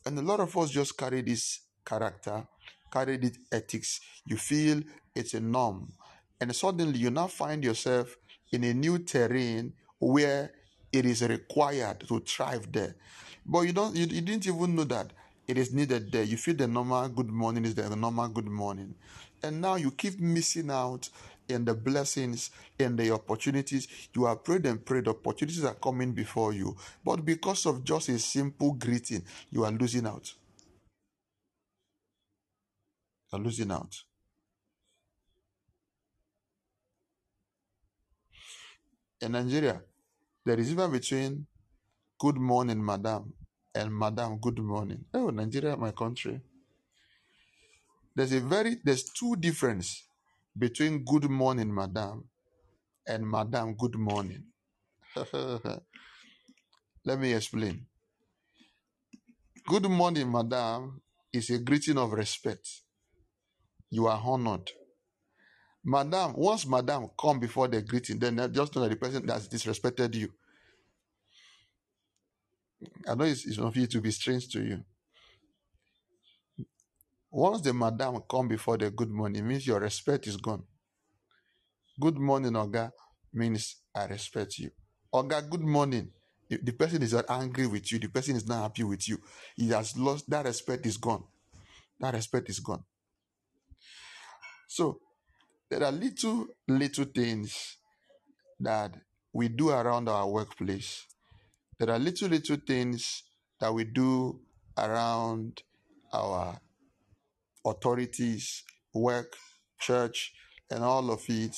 [0.06, 2.46] And a lot of us just carry this character,
[2.92, 4.00] carry this ethics.
[4.24, 4.82] You feel
[5.14, 5.92] it's a norm.
[6.40, 8.16] And suddenly you now find yourself
[8.52, 10.52] in a new terrain where
[10.92, 12.94] it is required to thrive there.
[13.46, 15.12] But you don't you, you didn't even know that
[15.46, 16.22] it is needed there.
[16.22, 18.94] You feel the normal good morning is the normal good morning.
[19.42, 21.08] And now you keep missing out
[21.48, 23.88] in the blessings and the opportunities.
[24.14, 26.76] You are prayed and prayed, opportunities are coming before you.
[27.04, 30.32] But because of just a simple greeting, you are losing out.
[33.32, 33.96] You are losing out.
[39.20, 39.82] In Nigeria,
[40.44, 41.46] there is even between
[42.18, 43.32] good morning, madam,
[43.74, 45.04] and madam, good morning.
[45.14, 46.40] Oh, Nigeria, my country.
[48.14, 50.04] There's a very there's two difference
[50.58, 52.24] between good morning, madam,
[53.06, 54.44] and madam, good morning.
[57.04, 57.86] Let me explain.
[59.66, 61.00] Good morning, madam,
[61.32, 62.68] is a greeting of respect.
[63.90, 64.70] You are honored.
[65.84, 70.14] Madam, once madam come before the greeting, then just know that the person has disrespected
[70.14, 70.32] you.
[73.08, 74.84] I know it's, it's going to be strange to you.
[77.30, 80.64] Once the madam come before the good morning, means your respect is gone.
[82.00, 82.90] Good morning, Oga,
[83.32, 84.70] means I respect you.
[85.14, 86.10] Oga, good morning.
[86.48, 87.98] The person is not angry with you.
[88.00, 89.18] The person is not happy with you.
[89.56, 91.24] He has lost that respect is gone.
[92.00, 92.84] That respect is gone.
[94.68, 95.00] So
[95.70, 97.76] there are little, little things
[98.58, 98.92] that
[99.32, 101.06] we do around our workplace.
[101.78, 103.22] There are little, little things
[103.60, 104.40] that we do
[104.76, 105.62] around
[106.12, 106.60] our
[107.64, 109.36] authorities, work,
[109.78, 110.32] church,
[110.70, 111.56] and all of it,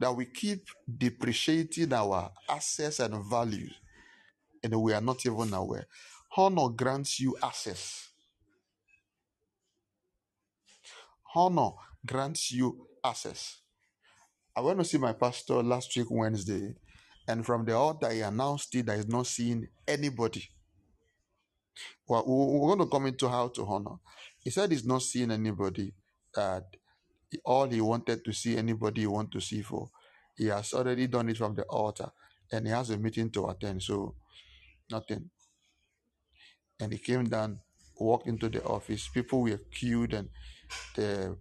[0.00, 0.66] that we keep
[0.98, 3.72] depreciating our assets and values,
[4.62, 5.86] and we are not even aware.
[6.36, 8.08] Honor grants you access.
[11.36, 11.70] Honor
[12.04, 13.60] grants you access.
[14.56, 16.74] I went to see my pastor last week, Wednesday,
[17.28, 20.48] and from the altar, he announced it that he's not seeing anybody.
[22.06, 23.96] Well, we're going to come into how to honor.
[24.38, 25.92] He said he's not seeing anybody.
[26.34, 26.64] That
[27.44, 29.90] all he wanted to see anybody he want to see for,
[30.36, 32.10] he has already done it from the altar,
[32.52, 33.82] and he has a meeting to attend.
[33.82, 34.14] So
[34.90, 35.30] nothing.
[36.80, 37.60] And he came down,
[37.98, 39.08] walked into the office.
[39.08, 40.28] People were queued, and
[40.94, 41.36] the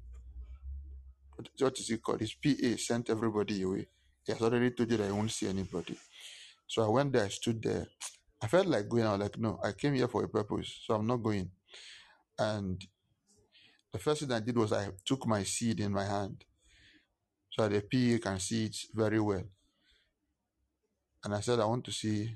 [1.59, 2.21] what is it called?
[2.21, 3.87] His PA sent everybody away.
[4.25, 5.97] He has already told you that he won't see anybody.
[6.67, 7.87] So I went there, I stood there.
[8.41, 9.05] I felt like going.
[9.05, 11.49] I was like, no, I came here for a purpose, so I'm not going.
[12.37, 12.83] And
[13.91, 16.43] the first thing I did was I took my seed in my hand
[17.49, 19.43] so the PA can see it very well.
[21.23, 22.35] And I said, I want to see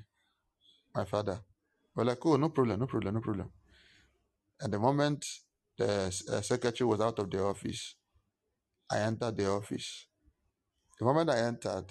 [0.94, 1.40] my father.
[1.94, 3.50] We're like, oh, no problem, no problem, no problem.
[4.60, 5.26] And the moment
[5.76, 7.96] the uh, secretary was out of the office,
[8.90, 10.06] I entered the office.
[10.98, 11.86] The moment I entered,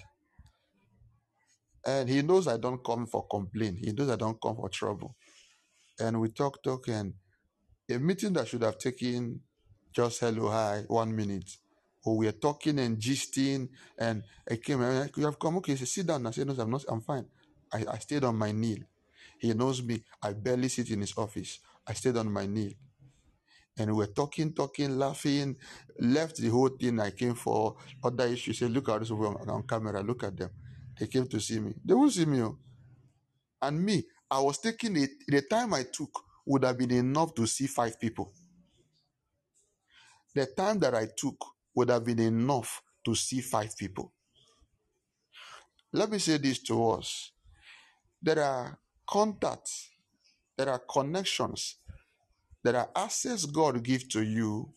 [1.86, 3.78] and he knows I don't come for complaint.
[3.84, 5.16] He knows I don't come for trouble.
[6.00, 7.14] And we talk, talk, and
[7.90, 9.40] a meeting that should have taken
[9.94, 11.50] just hello, hi, one minute.
[12.04, 13.68] Or we are talking and gisting,
[13.98, 15.58] and I came and you have come.
[15.58, 16.26] Okay, so sit down.
[16.26, 16.84] I said, no, I'm not.
[16.88, 17.26] I'm fine.
[17.72, 18.82] I, I stayed on my knee.
[19.38, 20.02] He knows me.
[20.22, 21.60] I barely sit in his office.
[21.86, 22.76] I stayed on my knee.
[23.78, 25.56] And we were talking, talking, laughing,
[26.00, 27.76] left the whole thing I came for.
[28.02, 28.58] Other issues.
[28.58, 30.50] Said, look at this on, on camera, look at them.
[30.98, 31.74] They came to see me.
[31.84, 32.42] They won't see me.
[32.42, 32.58] oh.
[33.62, 36.10] And me, I was taking it, the time I took
[36.46, 38.32] would have been enough to see five people.
[40.34, 41.36] The time that I took
[41.74, 44.12] would have been enough to see five people.
[45.92, 47.32] Let me say this to us
[48.20, 49.90] there are contacts,
[50.56, 51.76] there are connections,
[52.62, 54.70] there are access God gives to you.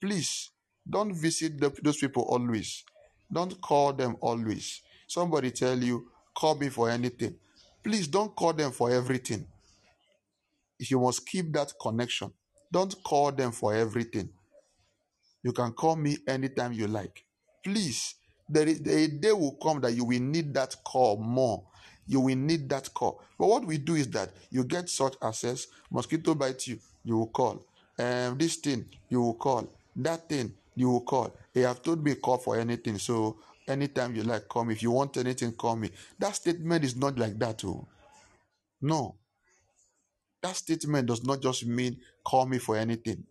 [0.00, 0.50] Please
[0.88, 2.84] don't visit the, those people always.
[3.32, 4.82] Don't call them always.
[5.06, 7.36] Somebody tell you, call me for anything.
[7.82, 9.46] Please don't call them for everything.
[10.78, 12.32] You must keep that connection.
[12.70, 14.28] Don't call them for everything.
[15.42, 17.24] You can call me anytime you like.
[17.62, 18.14] Please,
[18.48, 21.64] there is a day will come that you will need that call more.
[22.06, 23.22] You will need that call.
[23.38, 25.66] But what we do is that you get such access.
[25.90, 27.66] Mosquito bites you, you will call.
[27.98, 29.68] Um, this thing, you will call.
[29.96, 31.36] That thing, you will call.
[31.52, 32.98] They have told me call for anything.
[32.98, 33.38] So
[33.68, 34.74] anytime you like, call me.
[34.74, 35.90] If you want anything, call me.
[36.18, 37.86] That statement is not like that, oh.
[38.80, 39.16] No.
[40.42, 43.24] That statement does not just mean call me for anything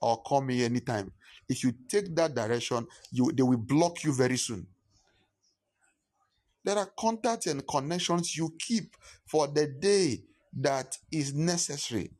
[0.00, 1.10] or call me anytime.
[1.48, 4.66] If you take that direction, you they will block you very soon.
[6.64, 8.96] There are contacts and connections you keep
[9.26, 10.22] for the day
[10.60, 12.10] that is necessary.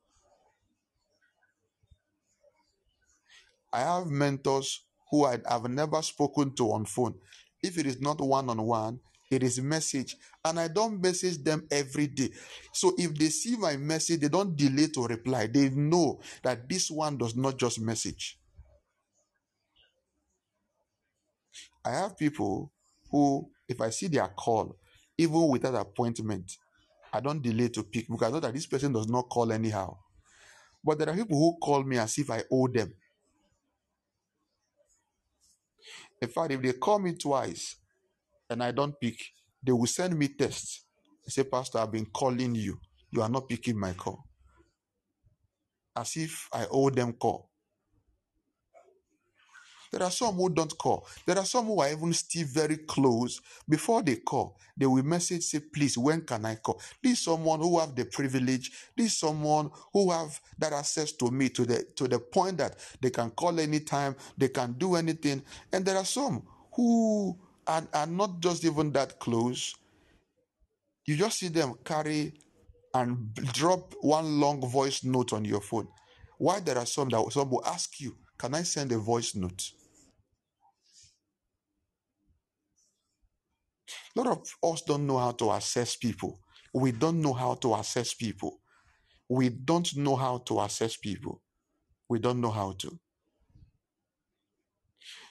[3.73, 7.15] I have mentors who I have never spoken to on phone.
[7.63, 9.01] If it is not one on one,
[9.31, 12.31] it is message, and I don't message them every day.
[12.75, 15.47] So if they see my message, they don't delay to reply.
[15.47, 18.39] They know that this one does not just message.
[21.85, 22.71] I have people
[23.11, 24.77] who, if I see their call,
[25.17, 26.53] even without appointment,
[27.13, 29.97] I don't delay to pick because I know that this person does not call anyhow.
[30.85, 32.93] But there are people who call me as if I owe them.
[36.23, 37.77] In fact, if they call me twice
[38.49, 39.19] and I don't pick,
[39.63, 40.85] they will send me tests.
[41.27, 42.79] They say, Pastor, I've been calling you.
[43.11, 44.25] You are not picking my call.
[45.97, 47.51] As if I owe them call.
[49.93, 51.07] There are some who don't call.
[51.27, 53.43] There are some who are even still very close.
[53.69, 56.81] Before they call, they will message, say, please, when can I call?
[57.03, 58.73] This is someone who have the privilege.
[58.97, 62.77] This is someone who have that access to me to the to the point that
[63.03, 65.43] they can call anytime, they can do anything.
[65.73, 69.75] And there are some who are, are not just even that close.
[71.05, 72.33] You just see them carry
[72.95, 75.89] and drop one long voice note on your phone.
[76.39, 79.71] Why there are some that some will ask you, can I send a voice note?
[84.17, 86.41] A lot of us don't know how to assess people.
[86.75, 88.61] We don't know how to assess people.
[89.29, 91.43] We don't know how to assess people.
[92.09, 92.99] We don't know how to.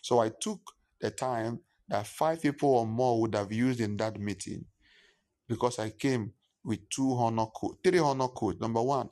[0.02, 0.62] So I took
[1.00, 4.66] the time that five people or more would have used in that meeting
[5.48, 8.60] because I came with two honor code, three honor code.
[8.62, 9.10] Number one,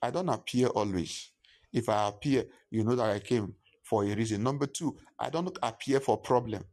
[0.00, 1.32] I don't appear always.
[1.72, 4.42] If I appear, you know that I came for a reason.
[4.42, 6.64] Number two, I don't appear for problem.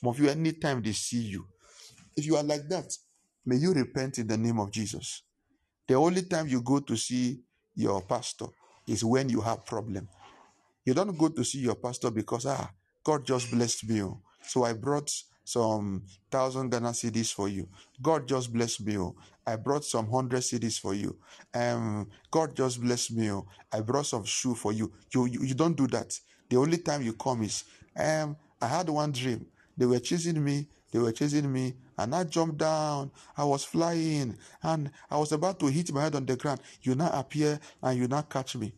[0.00, 1.46] Some of you, anytime they see you,
[2.16, 2.92] if you are like that,
[3.46, 5.22] may you repent in the name of Jesus.
[5.86, 7.40] The only time you go to see
[7.76, 8.46] your pastor
[8.88, 10.08] is when you have problem.
[10.84, 12.70] You don't go to see your pastor because ah
[13.04, 14.20] God just blessed me, oh.
[14.42, 15.10] so I brought
[15.44, 17.68] some thousand Ghana cedis for you.
[18.02, 18.98] God just blessed me.
[18.98, 19.14] Oh.
[19.46, 21.18] I brought some hundred cedis for you.
[21.54, 23.30] Um, God just blessed me.
[23.30, 23.46] Oh.
[23.72, 24.92] I brought some shoe for you.
[25.14, 25.26] you.
[25.26, 26.18] You you don't do that.
[26.48, 27.64] The only time you come is
[27.96, 29.46] um I had one dream.
[29.76, 30.68] They were chasing me.
[30.92, 33.10] They were chasing me, and I jumped down.
[33.36, 36.60] I was flying, and I was about to hit my head on the ground.
[36.82, 38.72] You now appear, and you now catch me.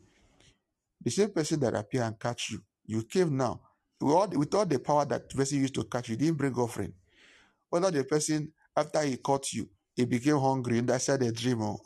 [1.03, 3.61] The same person that appear and catch you, you came now
[4.01, 6.93] with all, with all the power that person used to catch you, didn't bring offering.
[7.71, 11.63] Whether the person, after he caught you, he became hungry and that's a dream.
[11.63, 11.81] Oh.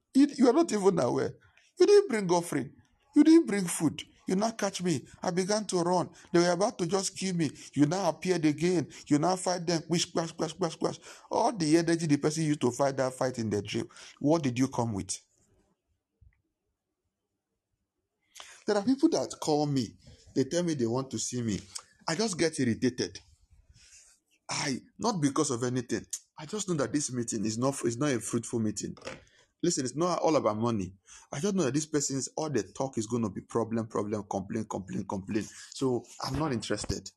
[0.14, 1.34] you, you are not even aware.
[1.78, 2.70] You didn't bring offering.
[3.16, 4.02] You didn't bring food.
[4.30, 5.02] You now catch me.
[5.24, 6.08] I began to run.
[6.32, 7.50] They were about to just kill me.
[7.74, 8.86] You now appeared again.
[9.08, 9.82] You now fight them.
[9.82, 10.98] Splash, splash, splash, splash, splash.
[11.28, 13.88] All the energy the person used to fight that fight in the dream.
[14.20, 15.18] What did you come with?
[18.68, 19.88] There are people that call me.
[20.36, 21.60] They tell me they want to see me.
[22.06, 23.18] I just get irritated.
[24.48, 26.06] I not because of anything.
[26.38, 28.96] I just know that this meeting is not is not a fruitful meeting.
[29.62, 30.92] Listen, it's not all about money.
[31.32, 34.24] I just know that this person's all the talk is going to be problem, problem,
[34.30, 35.44] complain, complain, complain.
[35.74, 37.10] So I'm not interested.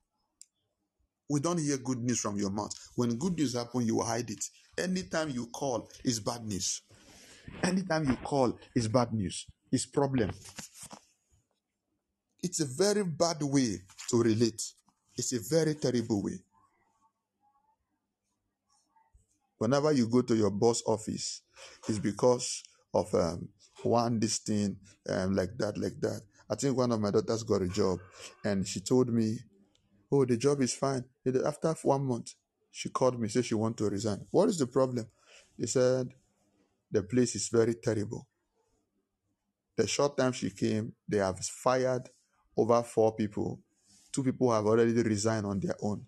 [1.29, 2.73] We don't hear good news from your mouth.
[2.95, 4.43] When good news happen, you hide it.
[4.77, 6.81] Anytime you call, is bad news.
[7.63, 9.45] Anytime you call, is bad news.
[9.71, 10.31] It's problem.
[12.41, 13.77] It's a very bad way
[14.09, 14.61] to relate.
[15.15, 16.39] It's a very terrible way.
[19.63, 21.41] Whenever you go to your boss office,
[21.87, 23.47] it's because of um,
[23.83, 24.75] one this thing,
[25.07, 26.19] um, like that, like that.
[26.49, 27.99] I think one of my daughters got a job,
[28.43, 29.39] and she told me,
[30.11, 31.05] "Oh, the job is fine."
[31.45, 32.33] After one month,
[32.71, 34.27] she called me, said she want to resign.
[34.31, 35.07] What is the problem?
[35.57, 36.09] They said
[36.91, 38.27] the place is very terrible.
[39.77, 42.09] The short time she came, they have fired
[42.57, 43.61] over four people.
[44.11, 46.05] Two people have already resigned on their own.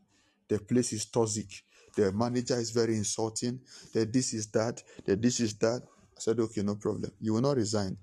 [0.50, 1.64] The place is toxic.
[1.96, 3.60] The manager is very insulting.
[3.94, 4.82] That this is that.
[5.06, 5.82] That this is that.
[5.84, 7.12] I said, okay, no problem.
[7.20, 7.98] You will not resign.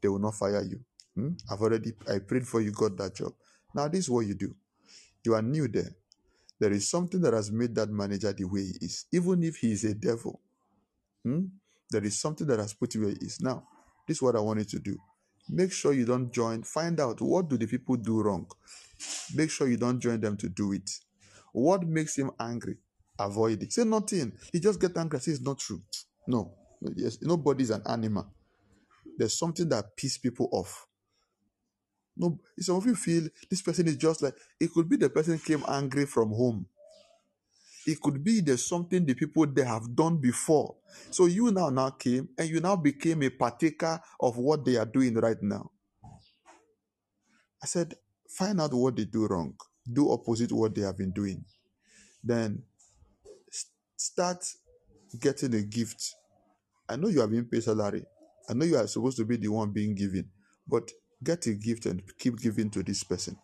[0.00, 0.80] They will not fire you.
[1.14, 1.30] Hmm?
[1.50, 3.32] I've already I prayed for you, got that job.
[3.74, 4.54] Now this is what you do.
[5.24, 5.96] You are new there.
[6.58, 9.72] There is something that has made that manager the way he is, even if he
[9.72, 10.40] is a devil.
[11.24, 11.46] Hmm?
[11.90, 13.40] There is something that has put you where he is.
[13.40, 13.64] Now,
[14.06, 14.96] this is what I want you to do.
[15.48, 16.62] Make sure you don't join.
[16.62, 18.46] Find out what do the people do wrong.
[19.34, 20.90] Make sure you don't join them to do it.
[21.52, 22.76] What makes him angry?
[23.18, 23.72] Avoid it.
[23.72, 24.32] Say nothing.
[24.52, 25.20] He just get angry.
[25.20, 25.80] Say it's not true.
[26.26, 26.52] No.
[26.94, 28.26] Yes, nobody's an animal.
[29.18, 30.86] There's something that pisses people off.
[32.16, 35.38] No, some of you feel this person is just like it could be the person
[35.38, 36.66] came angry from home.
[37.86, 40.76] It could be there's something the people they have done before.
[41.10, 44.86] So you now now came and you now became a partaker of what they are
[44.86, 45.70] doing right now.
[47.62, 47.94] I said,
[48.28, 49.54] find out what they do wrong.
[49.90, 51.44] Do opposite what they have been doing.
[52.24, 52.62] Then
[54.06, 54.44] start
[55.20, 56.14] getting a gift.
[56.88, 58.04] I know you are being paid salary.
[58.48, 60.30] I know you are supposed to be the one being given,
[60.66, 60.90] but
[61.22, 63.36] get a gift and keep giving to this person.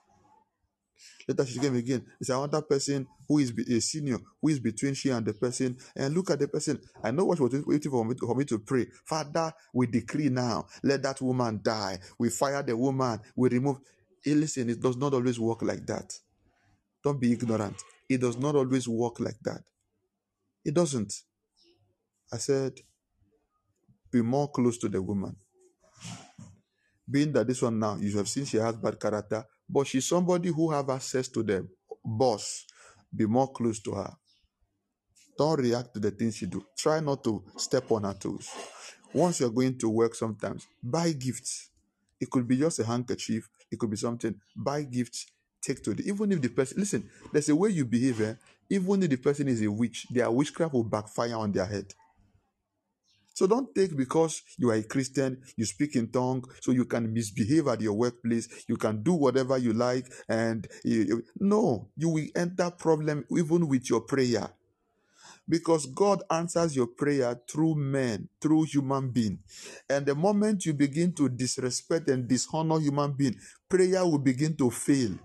[1.26, 2.04] Later she came again.
[2.20, 5.76] It's another person who is a senior, who is between she and the person.
[5.96, 6.80] And look at the person.
[7.02, 8.86] I know what she was waiting for me, to, for me to pray.
[9.04, 11.98] Father, we decree now, let that woman die.
[12.18, 13.20] We fire the woman.
[13.36, 13.78] We remove.
[14.22, 16.16] Hey, listen, it does not always work like that.
[17.02, 17.82] Don't be ignorant.
[18.08, 19.62] It does not always work like that.
[20.64, 21.12] It doesn't.
[22.32, 22.80] I said,
[24.10, 25.36] be more close to the woman.
[27.10, 30.50] Being that this one now, you have seen she has bad character, but she's somebody
[30.50, 31.66] who have access to the
[32.04, 32.66] boss.
[33.14, 34.12] Be more close to her.
[35.36, 36.64] Don't react to the things she do.
[36.76, 38.50] Try not to step on her toes.
[39.12, 41.70] Once you're going to work, sometimes buy gifts.
[42.20, 43.48] It could be just a handkerchief.
[43.70, 44.34] It could be something.
[44.56, 45.26] Buy gifts.
[45.62, 47.08] Take to the even if the person listen.
[47.32, 48.20] There's a way you behave.
[48.20, 48.34] Eh?
[48.70, 51.94] Even if the person is a witch, their witchcraft will backfire on their head.
[53.34, 57.12] So don't take because you are a Christian, you speak in tongue, so you can
[57.12, 62.26] misbehave at your workplace, you can do whatever you like, and you, no, you will
[62.36, 64.50] enter problem even with your prayer.
[65.48, 69.38] Because God answers your prayer through men, through human being.
[69.88, 73.36] And the moment you begin to disrespect and dishonor human being,
[73.68, 75.18] prayer will begin to fail.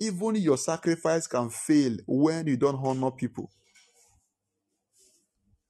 [0.00, 3.50] Even your sacrifice can fail when you don't honor people.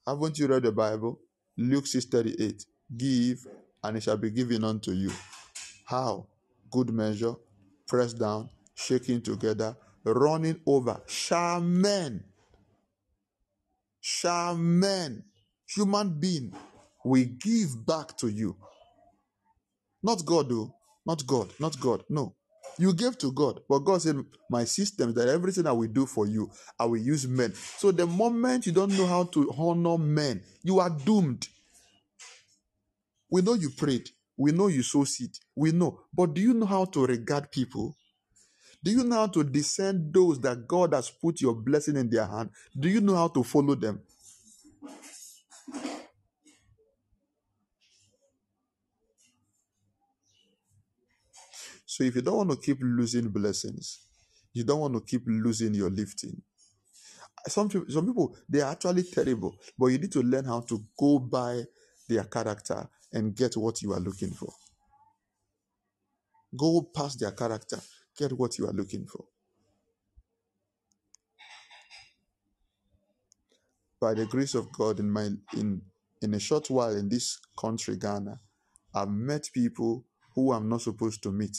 [0.07, 1.19] Haven't you read the Bible?
[1.57, 2.65] Luke 6:38.
[2.97, 3.47] Give,
[3.83, 5.11] and it shall be given unto you.
[5.87, 6.27] How?
[6.71, 7.35] Good measure,
[7.87, 11.01] pressed down, shaking together, running over.
[11.07, 12.25] Shaman.
[14.01, 15.25] Shaman.
[15.67, 16.55] Human being
[17.05, 18.57] we give back to you.
[20.03, 20.75] Not God, though.
[21.07, 21.53] Not God.
[21.61, 22.05] Not God.
[22.09, 22.35] No.
[22.79, 24.17] You gave to God, but God said,
[24.51, 27.55] My system that everything I will do for you, I will use men.
[27.55, 31.49] So the moment you don't know how to honor men, you are doomed.
[33.31, 34.11] We know you prayed.
[34.37, 35.31] We know you sow seed.
[35.57, 36.01] We know.
[36.13, 37.97] But do you know how to regard people?
[38.83, 42.27] Do you know how to discern those that God has put your blessing in their
[42.27, 42.51] hand?
[42.79, 44.03] Do you know how to follow them?
[51.95, 54.01] So if you don't want to keep losing blessings,
[54.53, 56.43] you don't want to keep losing your lifting.
[57.47, 60.85] Some people, some people they are actually terrible, but you need to learn how to
[60.99, 61.63] go by
[62.09, 64.53] their character and get what you are looking for.
[66.59, 67.79] Go past their character,
[68.19, 69.27] get what you are looking for.
[74.01, 75.81] By the grace of God, in my in
[76.23, 78.41] in a short while in this country, Ghana,
[78.93, 81.57] I've met people who I'm not supposed to meet.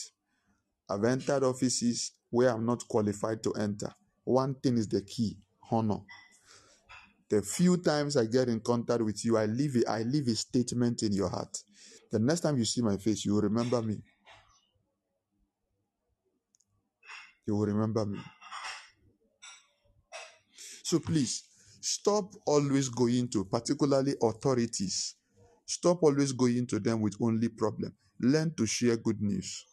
[0.89, 3.93] I've entered offices where I'm not qualified to enter.
[4.23, 5.37] One thing is the key
[5.71, 5.99] honor.
[7.29, 10.35] The few times I get in contact with you, I leave a, I leave a
[10.35, 11.57] statement in your heart.
[12.11, 13.97] The next time you see my face, you will remember me.
[17.47, 18.19] You will remember me.
[20.83, 21.43] So please,
[21.81, 25.15] stop always going to, particularly authorities.
[25.65, 27.93] Stop always going to them with only problem.
[28.19, 29.65] Learn to share good news.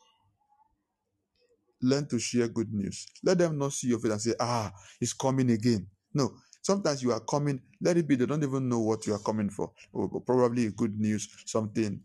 [1.83, 3.07] Learn to share good news.
[3.24, 5.87] Let them not see your face and say, ah, he's coming again.
[6.14, 6.35] No.
[6.62, 9.51] Sometimes you are coming, let it be, they don't even know what you are coming
[9.51, 9.72] for.
[9.93, 12.01] Or probably good news, something.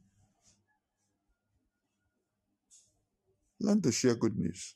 [3.60, 4.74] Learn to share good news.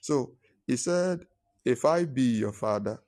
[0.00, 0.32] So
[0.66, 1.26] he said,
[1.64, 3.00] If I be your father,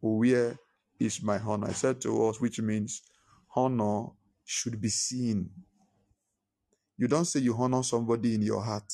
[0.00, 0.58] where
[0.98, 1.68] is my honor?
[1.68, 3.02] I said to us, which means
[3.54, 4.06] honor
[4.44, 5.50] should be seen.
[6.96, 8.92] You don't say you honor somebody in your heart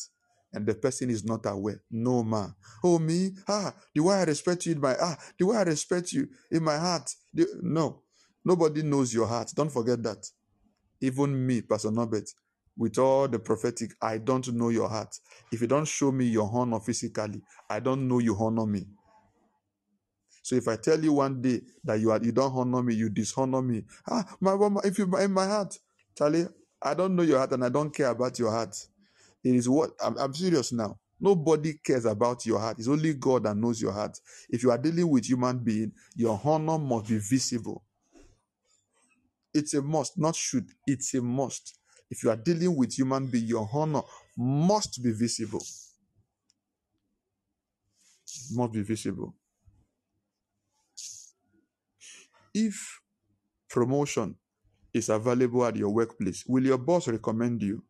[0.52, 1.82] and the person is not aware.
[1.90, 2.54] No man.
[2.82, 6.12] Oh me, ah, the way I respect you in my ah, the way I respect
[6.12, 7.10] you in my heart.
[7.34, 8.02] The, no,
[8.44, 9.52] nobody knows your heart.
[9.54, 10.26] Don't forget that.
[11.00, 12.28] Even me, Pastor Norbert,
[12.76, 15.14] with all the prophetic, I don't know your heart.
[15.52, 18.86] If you don't show me your honor physically, I don't know you honor me.
[20.42, 23.10] So if I tell you one day that you are you don't honor me, you
[23.10, 23.84] dishonor me.
[24.10, 25.78] Ah, my mama, if you in my heart,
[26.16, 26.46] Charlie,
[26.82, 28.74] I don't know your heart and I don't care about your heart.
[29.48, 30.98] It is what I'm, I'm serious now.
[31.18, 32.78] Nobody cares about your heart.
[32.78, 34.20] It's only God that knows your heart.
[34.50, 37.82] If you are dealing with human being, your honor must be visible.
[39.54, 40.68] It's a must, not should.
[40.86, 41.78] It's a must.
[42.10, 44.02] If you are dealing with human being, your honor
[44.36, 45.64] must be visible.
[48.52, 49.34] Must be visible.
[52.52, 53.00] If
[53.70, 54.36] promotion
[54.92, 57.82] is available at your workplace, will your boss recommend you?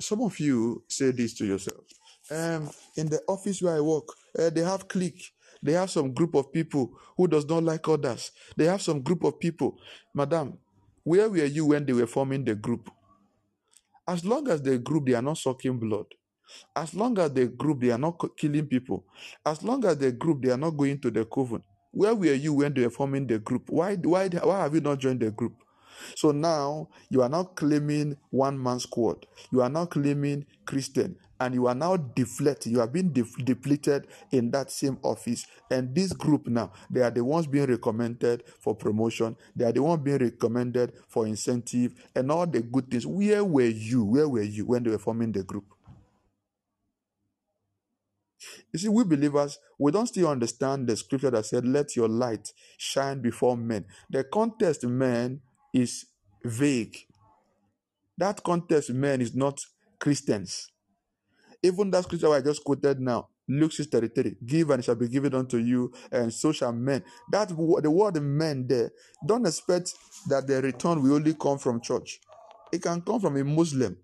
[0.00, 1.84] Some of you say this to yourself.
[2.30, 4.06] Um, in the office where I work,
[4.38, 5.32] uh, they have clique.
[5.62, 8.32] They have some group of people who does not like others.
[8.56, 9.78] They have some group of people.
[10.14, 10.58] Madam,
[11.04, 12.90] where were you when they were forming the group?
[14.08, 16.06] As long as the group, they are not sucking blood.
[16.76, 19.04] As long as the group, they are not killing people.
[19.46, 21.62] As long as the group, they are not going to the coven.
[21.92, 23.70] Where were you when they were forming the group?
[23.70, 25.54] Why, why, why have you not joined the group?
[26.14, 29.26] So now you are now claiming one man's squad.
[29.50, 32.72] You are now claiming Christian, and you are now deflected.
[32.72, 35.46] You have been def- depleted in that same office.
[35.70, 39.36] And this group now, they are the ones being recommended for promotion.
[39.56, 43.06] They are the ones being recommended for incentive and all the good things.
[43.06, 44.04] Where were you?
[44.04, 45.64] Where were you when they were forming the group?
[48.72, 52.52] You see, we believers, we don't still understand the scripture that said, Let your light
[52.78, 53.84] shine before men.
[54.10, 55.40] The context, men,
[55.72, 56.06] is
[56.44, 56.96] vague.
[58.18, 59.60] That context, men, is not
[59.98, 60.68] Christians.
[61.62, 65.08] Even that scripture I just quoted now, Luke 6 33, give and it shall be
[65.08, 67.02] given unto you, and so shall men.
[67.30, 68.90] That the word men there,
[69.26, 69.92] don't expect
[70.28, 72.20] that the return will only come from church.
[72.72, 73.96] It can come from a Muslim.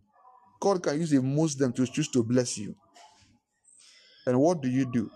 [0.60, 2.74] God can use a Muslim to choose to bless you.
[4.26, 5.10] And what do you do?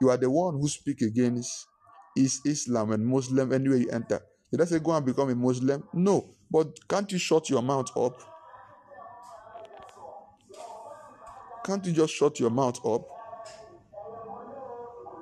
[0.00, 1.66] You are the one who speak against
[2.16, 4.20] is Islam and Muslim anywhere you enter.
[4.52, 5.82] Did I say go and become a Muslim?
[5.94, 6.28] No.
[6.50, 8.20] But can't you shut your mouth up?
[11.64, 13.08] Can't you just shut your mouth up?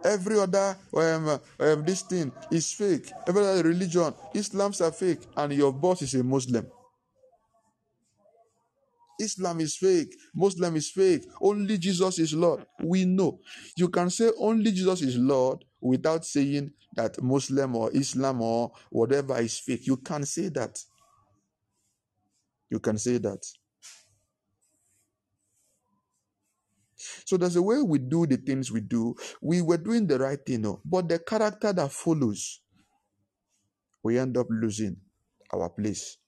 [0.05, 3.13] Every other um, um, this thing is fake.
[3.29, 6.67] Every other religion, Islam's are fake, and your boss is a Muslim.
[9.21, 10.13] Islam is fake.
[10.35, 11.25] Muslim is fake.
[11.41, 12.65] Only Jesus is Lord.
[12.83, 13.39] We know.
[13.77, 19.39] You can say only Jesus is Lord without saying that Muslim or Islam or whatever
[19.41, 19.87] is fake.
[19.87, 20.79] You can say that.
[22.71, 23.45] You can say that.
[27.25, 29.15] So there's a way we do the things we do.
[29.43, 30.81] We were doing the right thing, no?
[30.85, 32.61] but the character that follows,
[34.03, 34.97] we end up losing
[35.53, 36.19] our place.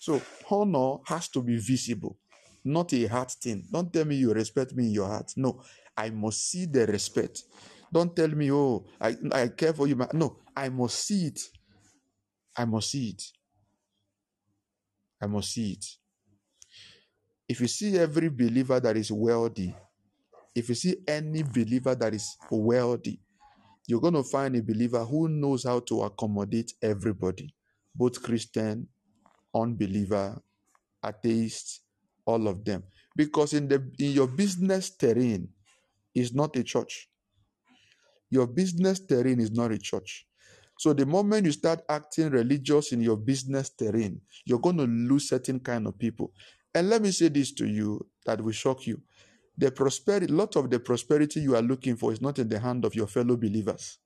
[0.00, 0.20] So
[0.50, 2.18] honor has to be visible,
[2.64, 3.64] not a heart thing.
[3.72, 5.32] Don't tell me you respect me in your heart.
[5.36, 5.62] No,
[5.96, 7.42] I must see the respect.
[7.92, 9.96] Don't tell me, oh, I, I care for you.
[10.14, 11.40] No, I must see it.
[12.56, 13.22] I must see it.
[15.22, 15.86] I must see it.
[17.48, 19.74] If you see every believer that is wealthy,
[20.54, 23.20] if you see any believer that is wealthy,
[23.88, 27.54] you're going to find a believer who knows how to accommodate everybody,
[27.94, 28.88] both Christian,
[29.54, 30.40] unbeliever,
[31.04, 31.82] atheist,
[32.26, 32.84] all of them.
[33.16, 35.48] Because in the in your business terrain
[36.14, 37.09] is not a church.
[38.30, 40.26] Your business terrain is not a church.
[40.78, 45.28] So the moment you start acting religious in your business terrain, you're going to lose
[45.28, 46.32] certain kind of people.
[46.74, 49.02] And let me say this to you that will shock you.
[49.58, 52.86] The prosperity, lot of the prosperity you are looking for is not in the hand
[52.86, 53.98] of your fellow believers.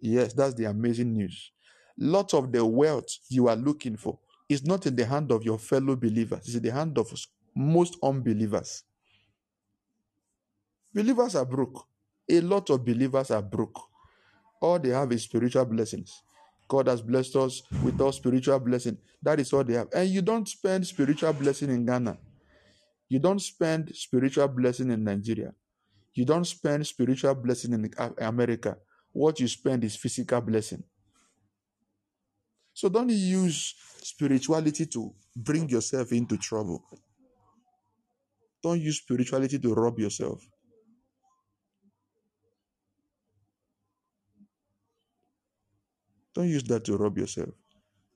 [0.00, 1.50] Yes, that's the amazing news.
[1.98, 5.58] Lot of the wealth you are looking for is not in the hand of your
[5.58, 7.12] fellow believers, it's in the hand of
[7.56, 8.84] most unbelievers.
[10.94, 11.87] Believers are broke.
[12.30, 13.80] A lot of believers are broke.
[14.60, 16.22] All they have is spiritual blessings.
[16.68, 18.98] God has blessed us with all spiritual blessing.
[19.22, 19.88] That is all they have.
[19.94, 22.18] And you don't spend spiritual blessing in Ghana.
[23.08, 25.54] You don't spend spiritual blessing in Nigeria.
[26.12, 28.76] You don't spend spiritual blessing in America.
[29.12, 30.82] What you spend is physical blessing.
[32.74, 36.84] So don't use spirituality to bring yourself into trouble.
[38.62, 40.46] Don't use spirituality to rob yourself.
[46.38, 47.50] Don't use that to rob yourself.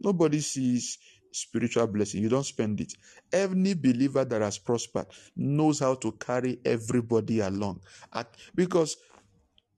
[0.00, 0.98] Nobody sees
[1.32, 2.22] spiritual blessing.
[2.22, 2.94] You don't spend it.
[3.32, 5.06] Any believer that has prospered
[5.36, 7.80] knows how to carry everybody along.
[8.14, 8.96] At, because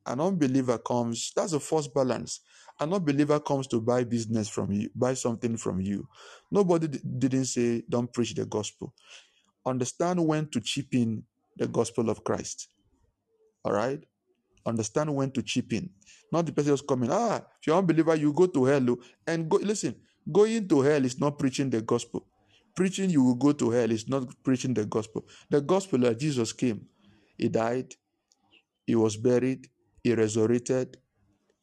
[0.07, 2.41] an unbeliever comes, that's a false balance.
[2.81, 6.09] An unbeliever comes to buy business from you, buy something from you.
[6.51, 8.95] Nobody d- didn't say, don't preach the gospel.
[9.67, 11.25] Understand when to chip in
[11.57, 12.69] the gospel of Christ.
[13.65, 14.03] All right?
[14.67, 15.91] Understand when to chip in.
[16.33, 18.91] Not the person who's coming, ah, if you're unbeliever, you go to hell.
[18.91, 18.99] Oh.
[19.27, 19.95] And go, listen,
[20.31, 22.27] going to hell is not preaching the gospel.
[22.75, 25.25] Preaching you will go to hell is not preaching the gospel.
[25.51, 26.87] The gospel that Jesus came,
[27.39, 27.95] he died,
[28.87, 29.69] he was buried,
[30.03, 30.97] he resurrected,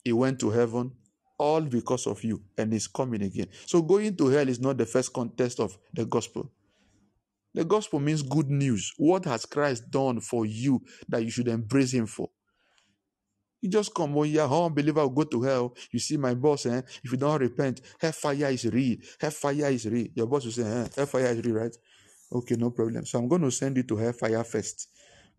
[0.03, 0.91] he went to heaven,
[1.37, 3.47] all because of you, and he's coming again.
[3.65, 6.51] So going to hell is not the first contest of the gospel.
[7.53, 8.93] The gospel means good news.
[8.97, 12.29] What has Christ done for you that you should embrace him for?
[13.61, 15.75] You just come, oh yeah, how unbeliever will go to hell.
[15.91, 16.81] You see my boss, eh?
[17.03, 18.97] If you don't repent, hellfire is real.
[19.19, 20.07] Hellfire is real.
[20.15, 21.77] Your boss will say, eh, hellfire is real, right?
[22.31, 23.05] Okay, no problem.
[23.05, 24.89] So I'm going to send you to hellfire first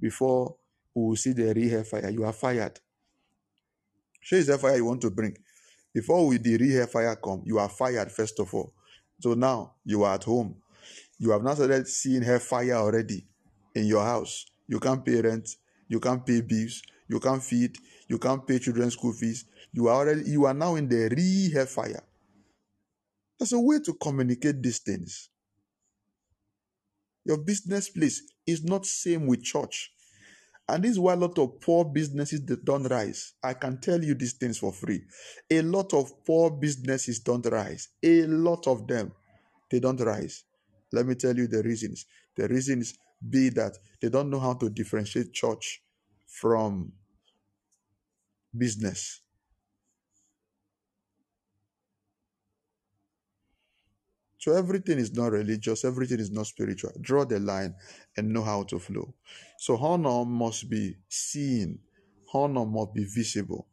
[0.00, 0.54] before
[0.94, 2.10] we will see the real hellfire.
[2.10, 2.78] You are fired.
[4.20, 5.36] Show is hellfire you want to bring.
[5.92, 8.72] Before we the real hellfire come, you are fired first of all.
[9.20, 10.56] So now you are at home.
[11.18, 13.26] You have not started seeing hellfire already
[13.74, 14.46] in your house.
[14.68, 15.48] You can't pay rent.
[15.88, 16.82] You can't pay bills.
[17.08, 17.76] You can't feed
[18.08, 19.46] you can't pay children's school fees.
[19.72, 22.02] You are already you are now in the re hellfire.
[23.38, 25.30] There's a way to communicate these things.
[27.24, 29.92] Your business place is not same with church.
[30.68, 33.32] And this is why a lot of poor businesses don't rise.
[33.42, 35.02] I can tell you these things for free.
[35.50, 37.88] A lot of poor businesses don't rise.
[38.02, 39.12] A lot of them,
[39.70, 40.44] they don't rise.
[40.92, 42.06] Let me tell you the reasons.
[42.36, 42.94] The reasons
[43.28, 45.82] be that they don't know how to differentiate church
[46.32, 46.92] from
[48.56, 49.20] business.
[54.38, 56.90] So everything is not religious, everything is not spiritual.
[57.00, 57.74] Draw the line
[58.16, 59.14] and know how to flow.
[59.58, 61.78] So honor must be seen,
[62.34, 63.68] honor must be visible.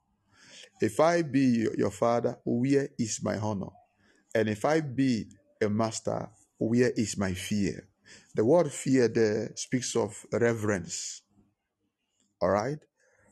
[0.82, 3.72] If I be your father, where is my honor?
[4.36, 5.28] And if I be
[5.62, 6.30] a master,
[6.60, 7.88] where is my fear?
[8.36, 11.24] The word fear there speaks of reverence.
[12.42, 12.78] All right?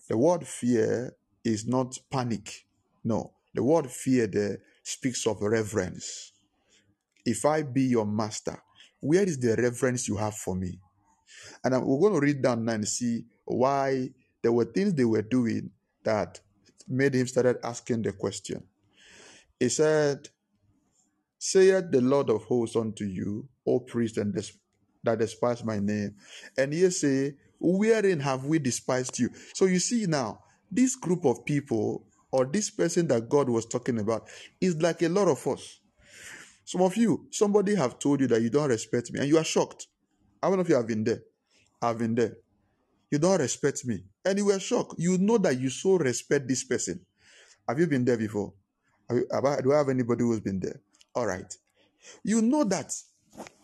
[0.09, 2.65] The word fear is not panic.
[3.03, 6.33] No, the word fear there speaks of reverence.
[7.25, 8.57] If I be your master,
[8.99, 10.79] where is the reverence you have for me?
[11.63, 14.09] And we're going to read down and see why
[14.41, 15.71] there were things they were doing
[16.03, 16.39] that
[16.87, 18.63] made him started asking the question.
[19.59, 20.29] He said,
[21.39, 24.33] Saith the Lord of hosts unto you, O priest and
[25.03, 26.15] that despise my name.
[26.57, 29.29] And ye say, Wherein have we despised you?
[29.53, 30.39] So you see now,
[30.71, 34.27] this group of people or this person that God was talking about
[34.61, 35.79] is like a lot of us.
[36.65, 39.43] Some of you, somebody have told you that you don't respect me, and you are
[39.43, 39.87] shocked.
[40.43, 41.21] How many of you have been there?
[41.81, 42.35] I've been there.
[43.09, 44.03] You don't respect me.
[44.25, 44.95] And you were shocked.
[44.97, 46.99] You know that you so respect this person.
[47.67, 48.53] Have you been there before?
[49.09, 49.25] You,
[49.63, 50.81] do I have anybody who's been there?
[51.15, 51.55] All right.
[52.23, 52.93] You know that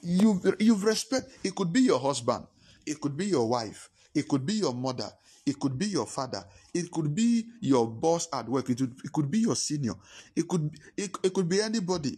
[0.01, 1.29] you've, you've respect.
[1.43, 2.45] It could be your husband.
[2.85, 3.89] It could be your wife.
[4.13, 5.09] It could be your mother.
[5.45, 6.43] It could be your father.
[6.73, 8.69] It could be your boss at work.
[8.69, 9.93] It, it could be your senior.
[10.35, 12.17] It could it, it could be anybody.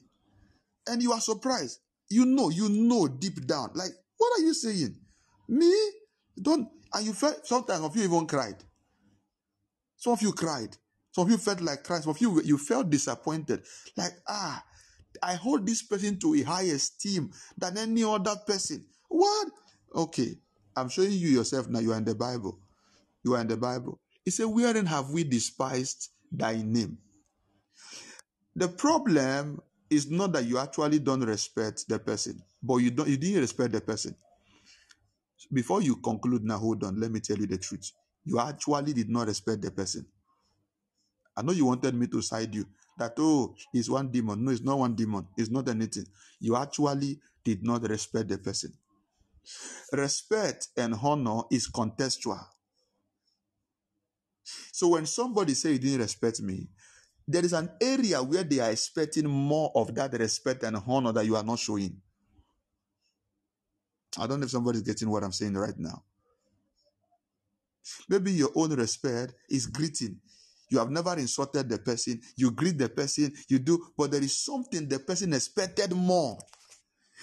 [0.88, 1.80] And you are surprised.
[2.10, 3.72] You know, you know deep down.
[3.74, 4.96] Like, what are you saying?
[5.48, 5.74] Me?
[6.40, 8.56] Don't and you felt sometimes of you even cried.
[9.98, 10.78] Some of you cried.
[11.12, 12.04] Some of you felt like crying.
[12.04, 13.64] Some of you you felt disappointed.
[13.98, 14.64] Like, ah,
[15.24, 18.86] I hold this person to a high esteem than any other person.
[19.08, 19.48] What?
[19.94, 20.36] Okay.
[20.76, 21.80] I'm showing you yourself now.
[21.80, 22.60] You are in the Bible.
[23.24, 24.00] You are in the Bible.
[24.24, 26.98] He said, Wherein have we despised thy name?
[28.56, 33.18] The problem is not that you actually don't respect the person, but you don't you
[33.18, 34.16] didn't respect the person.
[35.52, 37.92] Before you conclude now, hold on, let me tell you the truth.
[38.24, 40.06] You actually did not respect the person.
[41.38, 42.66] I know you wanted me to side you
[42.98, 44.44] that oh, it's one demon.
[44.44, 45.28] No, it's not one demon.
[45.38, 46.06] It's not anything.
[46.40, 48.74] You actually did not respect the person.
[49.92, 52.44] Respect and honor is contextual.
[54.72, 56.68] So when somebody say you didn't respect me,
[57.28, 61.26] there is an area where they are expecting more of that respect and honor that
[61.26, 62.00] you are not showing.
[64.18, 66.04] I don't know if somebody's getting what I'm saying right now.
[68.10, 70.20] Maybe your own respect is greeting.
[70.70, 74.44] You have never insulted the person, you greet the person, you do, but there is
[74.44, 76.40] something the person expected more.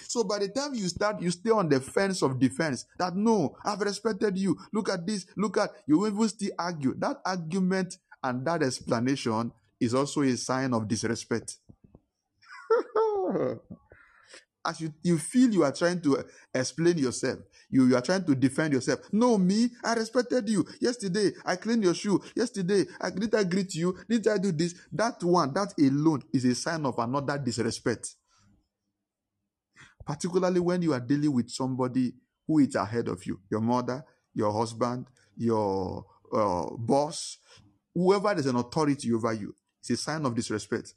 [0.07, 3.55] So by the time you start, you stay on the fence of defense that no,
[3.63, 4.57] I've respected you.
[4.71, 6.93] Look at this, look at you even still argue.
[6.97, 11.57] That argument and that explanation is also a sign of disrespect.
[14.65, 16.23] As you, you feel you are trying to
[16.53, 17.39] explain yourself,
[17.69, 19.01] you, you are trying to defend yourself.
[19.11, 20.65] No, me, I respected you.
[20.79, 22.23] Yesterday, I cleaned your shoe.
[22.33, 23.97] Yesterday, I did I greet you?
[24.07, 24.75] Did I do this?
[24.93, 28.15] That one, that alone is a sign of another disrespect.
[30.05, 32.13] Particularly when you are dealing with somebody
[32.47, 37.37] who is ahead of you, your mother, your husband, your uh, boss,
[37.93, 39.55] whoever is an authority over you.
[39.79, 40.93] It's a sign of disrespect.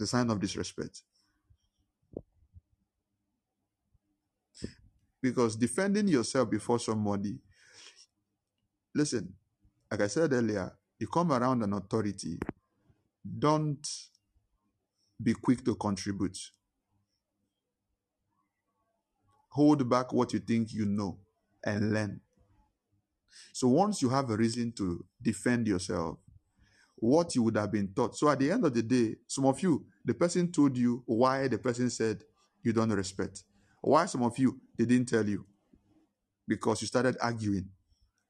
[0.00, 1.02] It's a sign of disrespect.
[5.20, 7.38] Because defending yourself before somebody,
[8.94, 9.32] listen,
[9.90, 12.38] like I said earlier, you come around an authority,
[13.38, 13.86] don't
[15.22, 16.38] be quick to contribute.
[19.50, 21.18] Hold back what you think you know
[21.64, 22.20] and learn.
[23.52, 26.18] So once you have a reason to defend yourself,
[26.96, 28.16] what you would have been taught.
[28.16, 31.48] So at the end of the day, some of you, the person told you why
[31.48, 32.22] the person said
[32.62, 33.44] you don't respect.
[33.82, 35.44] Why some of you, they didn't tell you.
[36.46, 37.68] Because you started arguing.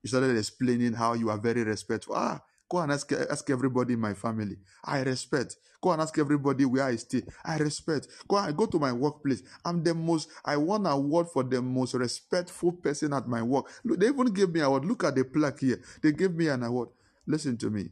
[0.02, 2.14] You started explaining how you are very respectful.
[2.16, 2.40] Ah,
[2.72, 4.56] go and ask, ask everybody in my family.
[4.82, 5.56] I respect.
[5.82, 7.22] Go and ask everybody where I stay.
[7.44, 8.08] I respect.
[8.26, 9.42] Go and go to my workplace.
[9.62, 13.66] I'm the most, I won award for the most respectful person at my work.
[13.84, 14.86] Look, they even gave me an award.
[14.86, 15.82] Look at the plaque here.
[16.02, 16.88] They gave me an award.
[17.26, 17.90] Listen to me.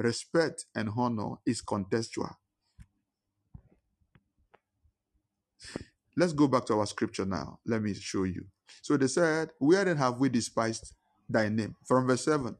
[0.00, 2.34] Respect and honor is contextual.
[6.16, 7.60] Let's go back to our scripture now.
[7.64, 8.46] Let me show you.
[8.82, 10.92] So they said, Wherein have we despised
[11.28, 11.76] thy name?
[11.86, 12.56] From verse 7.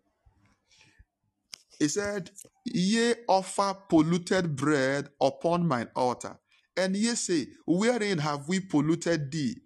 [1.83, 2.31] He said,
[2.65, 6.39] Ye offer polluted bread upon mine altar.
[6.77, 9.57] And ye say, Wherein have we polluted thee?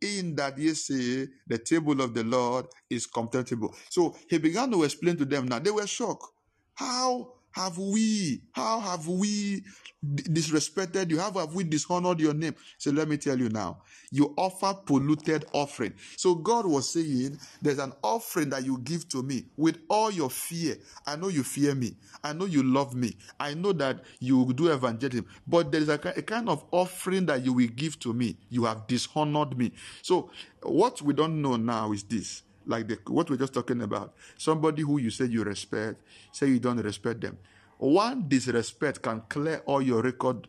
[0.00, 3.76] In that ye say, The table of the Lord is contemptible.
[3.90, 5.60] So he began to explain to them now.
[5.60, 6.26] They were shocked.
[6.74, 9.62] How have we, how have we
[10.04, 11.18] disrespected you?
[11.18, 12.54] How have we dishonored your name?
[12.78, 13.82] So let me tell you now.
[14.10, 15.94] You offer polluted offering.
[16.16, 20.30] So God was saying, there's an offering that you give to me with all your
[20.30, 20.76] fear.
[21.06, 21.96] I know you fear me.
[22.24, 23.16] I know you love me.
[23.38, 25.26] I know that you do evangelism.
[25.46, 28.36] But there is a, a kind of offering that you will give to me.
[28.48, 29.72] You have dishonored me.
[30.02, 30.30] So
[30.62, 34.14] what we don't know now is this like the, what we're just talking about.
[34.36, 36.02] Somebody who you say you respect,
[36.32, 37.38] say you don't respect them.
[37.78, 40.46] One disrespect can clear all your record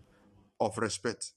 [0.59, 1.31] of respect.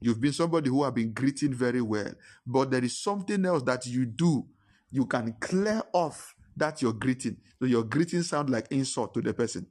[0.00, 2.12] You've been somebody who have been greeting very well,
[2.46, 4.46] but there is something else that you do.
[4.90, 7.36] You can clear off that your greeting.
[7.58, 9.66] So your greeting sound like insult to the person.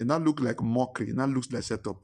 [0.00, 1.10] It now looks like mockery.
[1.10, 1.96] It now looks like setup.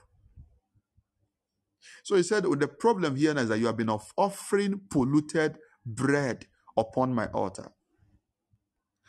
[2.05, 6.47] So he said, well, the problem here is that you have been offering polluted bread
[6.77, 7.71] upon my altar.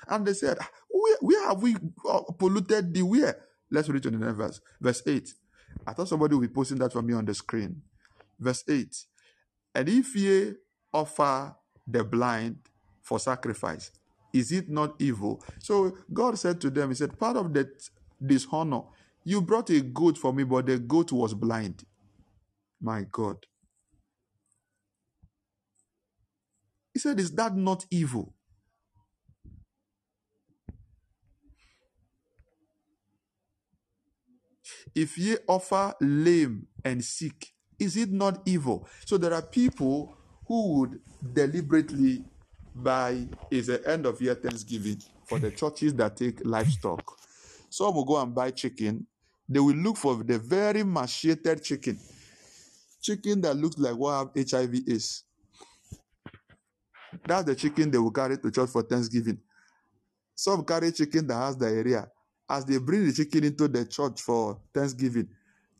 [0.07, 0.57] And they said,
[0.89, 1.75] where, where have we
[2.09, 3.37] uh, polluted the where?
[3.71, 4.61] Let's read to the next verse.
[4.81, 5.33] Verse 8.
[5.87, 7.81] I thought somebody would be posting that for me on the screen.
[8.39, 8.95] Verse 8.
[9.75, 10.53] And if ye
[10.93, 11.55] offer
[11.87, 12.57] the blind
[13.01, 13.91] for sacrifice,
[14.33, 15.43] is it not evil?
[15.59, 17.69] So God said to them, He said, Part of the
[18.25, 18.83] dishonor,
[19.25, 21.83] you brought a goat for me, but the goat was blind.
[22.81, 23.37] My God.
[26.93, 28.33] He said, Is that not evil?
[34.95, 38.87] If ye offer lame and sick, is it not evil?
[39.05, 40.17] So there are people
[40.47, 40.99] who would
[41.33, 42.23] deliberately
[42.75, 47.20] buy is the end of year Thanksgiving for the churches that take livestock.
[47.71, 49.07] Some will go and buy chicken.
[49.47, 51.97] They will look for the very machiated chicken.
[53.01, 55.23] Chicken that looks like what HIV is.
[57.25, 59.39] That's the chicken they will carry to church for Thanksgiving.
[60.35, 62.09] Some carry chicken that has diarrhea.
[62.49, 65.29] As they bring the chicken into the church for Thanksgiving,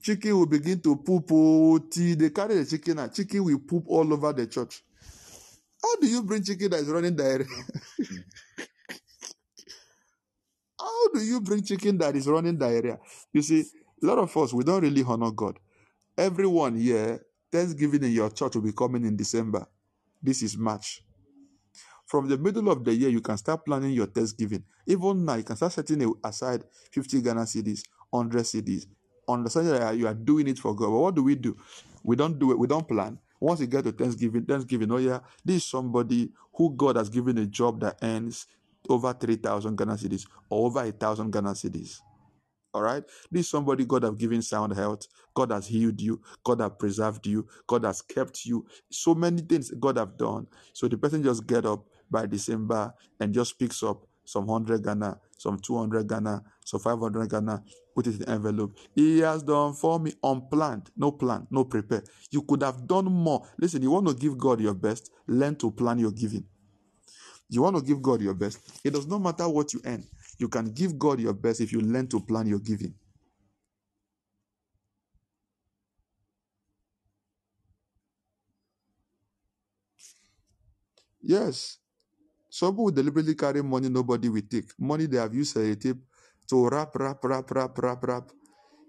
[0.02, 3.84] chicken will begin to poop oh, till they carry the chicken and chicken will poop
[3.88, 4.82] all over the church.
[5.84, 7.48] How do you bring chicken that is running diarrhea?
[10.82, 12.98] How do you bring chicken that is running diarrhea?
[13.32, 13.66] You see,
[14.02, 15.60] a lot of us, we don't really honor God.
[16.18, 19.68] Everyone here, Thanksgiving in your church will be coming in December.
[20.22, 21.04] This is March.
[22.08, 24.64] From the middle of the year, you can start planning your Thanksgiving.
[24.88, 28.86] Even now, you can start setting aside 50 Ghana cedis, 100 cedis.
[29.30, 30.90] Understanding that you are doing it for God.
[30.90, 31.56] But what do we do?
[32.04, 32.60] We don't do it.
[32.60, 33.20] We don't plan.
[33.40, 37.38] Once you get to Thanksgiving, Thanksgiving, oh yeah, this is somebody who God has given
[37.38, 38.46] a job that earns
[38.90, 42.00] over 3,000 Ghana cedis or over a thousand Ghana cedis.
[42.74, 43.04] All right.
[43.30, 45.08] This somebody God have given sound health.
[45.34, 46.22] God has healed you.
[46.44, 47.48] God have preserved you.
[47.68, 48.66] God has kept you.
[48.90, 50.48] So many things God have done.
[50.74, 55.20] So the person just get up by December and just picks up some 100 Ghana,
[55.38, 57.64] some 200 Ghana, some 500 Ghana,
[57.94, 58.78] put it in envelope.
[58.96, 62.04] He has done for me unplanned, no plan, no prepare.
[62.30, 63.46] You could have done more.
[63.60, 66.46] Listen, you want to give God your best, learn to plan your giving.
[67.52, 68.60] You want to give God your best.
[68.86, 70.06] It does not matter what you earn.
[70.40, 72.96] You can give God your best if you learn to plan your giving.
[81.22, 81.80] Yes.
[82.50, 84.72] Some people deliberately carry money nobody will take.
[84.80, 85.98] Money they have used a tape
[86.50, 88.32] to wrap, wrap, wrap, wrap, wrap, wrap.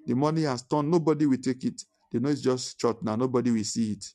[0.06, 1.82] The money has turned, nobody will take it.
[2.12, 4.06] They know it's just church now, nobody will see it.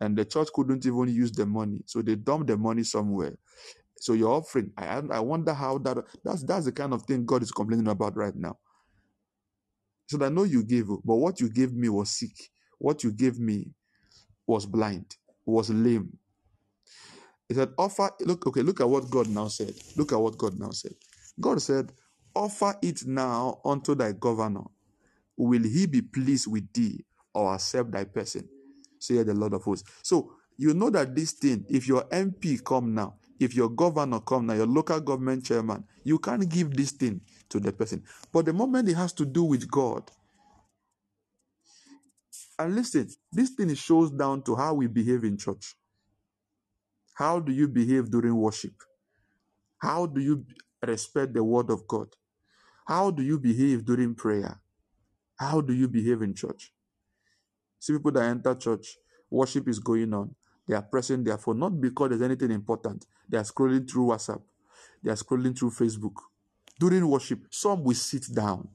[0.00, 1.82] And the church couldn't even use the money.
[1.86, 3.34] So they dump the money somewhere.
[4.02, 7.40] So your offering, I, I wonder how that that's that's the kind of thing God
[7.40, 8.58] is complaining about right now.
[10.08, 12.50] So I know you gave, but what you gave me was sick.
[12.80, 13.70] What you gave me
[14.44, 15.14] was blind,
[15.46, 16.18] was lame.
[17.48, 19.72] He said, offer, look, okay, look at what God now said.
[19.96, 20.94] Look at what God now said.
[21.40, 21.92] God said,
[22.34, 24.64] offer it now unto thy governor.
[25.36, 28.48] Will he be pleased with thee or accept thy person?
[28.98, 29.88] Say the Lord of hosts.
[30.02, 34.46] So you know that this thing, if your MP come now, if your governor come
[34.46, 37.20] now, your local government chairman, you can't give this thing
[37.50, 38.04] to the person.
[38.32, 40.10] But the moment it has to do with God,
[42.58, 45.74] and listen, this thing shows down to how we behave in church.
[47.14, 48.74] How do you behave during worship?
[49.80, 50.46] How do you
[50.86, 52.08] respect the word of God?
[52.86, 54.60] How do you behave during prayer?
[55.38, 56.72] How do you behave in church?
[57.80, 58.96] See people that enter church,
[59.30, 60.34] worship is going on.
[60.68, 63.06] They are pressing their phone, not because there's anything important.
[63.28, 64.42] They are scrolling through WhatsApp.
[65.02, 66.14] They are scrolling through Facebook.
[66.78, 68.68] During worship, some will sit down.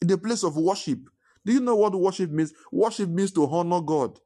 [0.00, 0.98] In the place of worship,
[1.44, 2.52] do you know what worship means?
[2.72, 4.18] Worship means to honor God.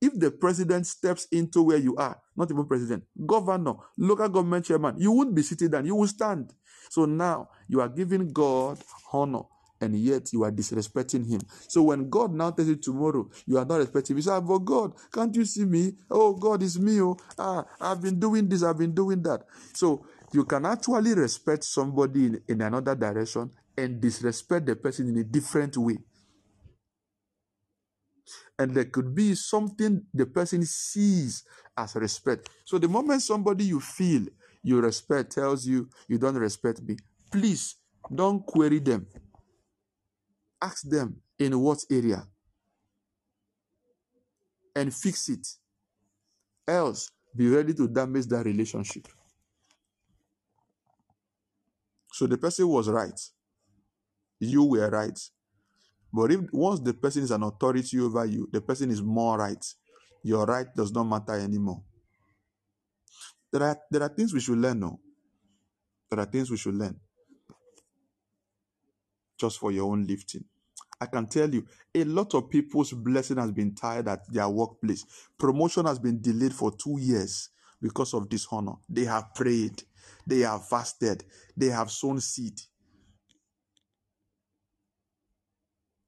[0.00, 4.96] If the president steps into where you are, not even president, governor, local government chairman,
[4.98, 6.52] you won't be sitting down, you will stand.
[6.90, 8.78] So now you are giving God
[9.12, 9.44] honor
[9.84, 11.40] and yet you are disrespecting him.
[11.68, 14.18] So when God now tells you tomorrow, you are not respecting him.
[14.18, 15.92] You say, but God, can't you see me?
[16.10, 17.00] Oh, God is me.
[17.00, 19.42] Oh, ah, I've been doing this, I've been doing that.
[19.74, 25.18] So you can actually respect somebody in, in another direction and disrespect the person in
[25.18, 25.98] a different way.
[28.58, 31.44] And there could be something the person sees
[31.76, 32.48] as respect.
[32.64, 34.26] So the moment somebody you feel
[34.62, 36.96] you respect tells you you don't respect me,
[37.30, 37.76] please
[38.14, 39.06] don't query them.
[40.62, 42.26] Ask them in what area
[44.74, 45.46] and fix it.
[46.66, 49.06] Else, be ready to damage that relationship.
[52.12, 53.20] So the person was right.
[54.40, 55.18] You were right.
[56.12, 59.64] But if once the person is an authority over you, the person is more right.
[60.22, 61.82] Your right does not matter anymore.
[63.52, 64.80] There are there are things we should learn.
[64.80, 65.00] No,
[66.10, 66.98] there are things we should learn.
[69.44, 70.42] Just for your own lifting.
[70.98, 75.04] I can tell you, a lot of people's blessing has been tied at their workplace.
[75.38, 77.50] Promotion has been delayed for two years
[77.82, 78.72] because of dishonor.
[78.88, 79.82] They have prayed,
[80.26, 81.24] they have fasted,
[81.54, 82.58] they have sown seed.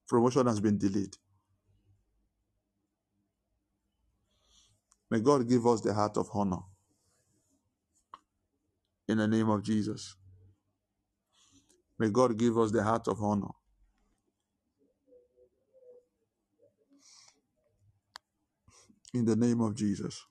[0.07, 1.15] Promotion has been delayed.
[5.11, 6.63] May God give us the heart of honor.
[9.07, 10.15] In the name of Jesus.
[11.99, 13.51] May God give us the heart of honor.
[19.13, 20.25] In the name of Jesus.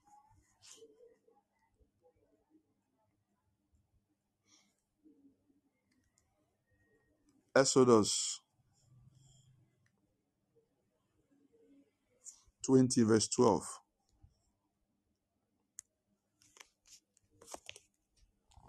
[7.57, 8.41] Exodus
[12.65, 13.63] 20, verse 12.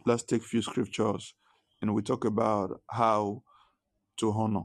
[0.06, 1.34] Let's take few scriptures
[1.82, 3.44] and we talk about how
[4.18, 4.64] to honor.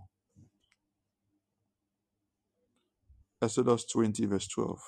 [3.41, 4.81] Exodus 20, verse 12.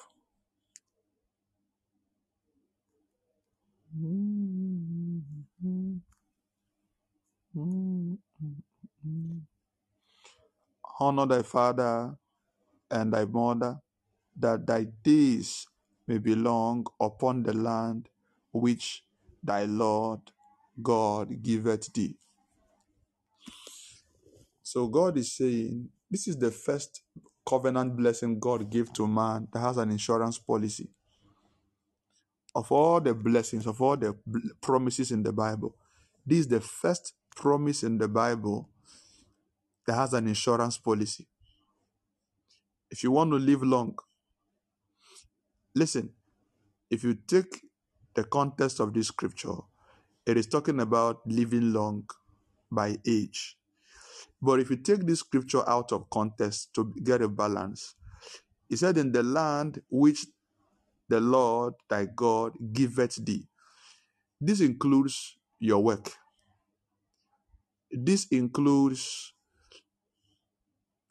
[11.00, 12.16] Honor thy father
[12.90, 13.80] and thy mother,
[14.36, 15.66] that thy days
[16.06, 18.08] may be long upon the land
[18.52, 19.04] which
[19.42, 20.20] thy Lord
[20.82, 22.16] God giveth thee.
[24.62, 27.02] So God is saying, this is the first
[27.46, 30.88] covenant blessing God gave to man that has an insurance policy.
[32.54, 34.16] Of all the blessings, of all the
[34.62, 35.76] promises in the Bible,
[36.26, 38.68] this is the first promise in the Bible
[39.86, 41.26] that has an insurance policy.
[42.90, 43.98] If you want to live long,
[45.74, 46.10] listen,
[46.90, 47.60] if you take
[48.14, 49.56] the context of this scripture,
[50.26, 52.04] it is talking about living long
[52.70, 53.56] by age.
[54.42, 57.94] But if you take this scripture out of context to get a balance,
[58.68, 60.26] he said, In the land which
[61.08, 63.46] the Lord thy God giveth thee.
[64.40, 66.12] This includes your work.
[67.90, 69.33] This includes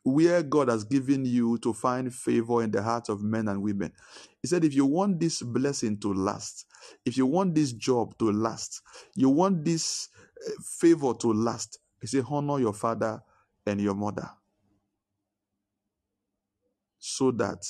[0.04, 3.94] where God has given you to find favor in the hearts of men and women.
[4.42, 6.66] He said, if you want this blessing to last,
[7.06, 8.82] if you want this job to last,
[9.16, 10.10] you want this
[10.48, 13.22] uh, favor to last, he said, honor your father
[13.66, 14.30] and your mother
[17.00, 17.66] so that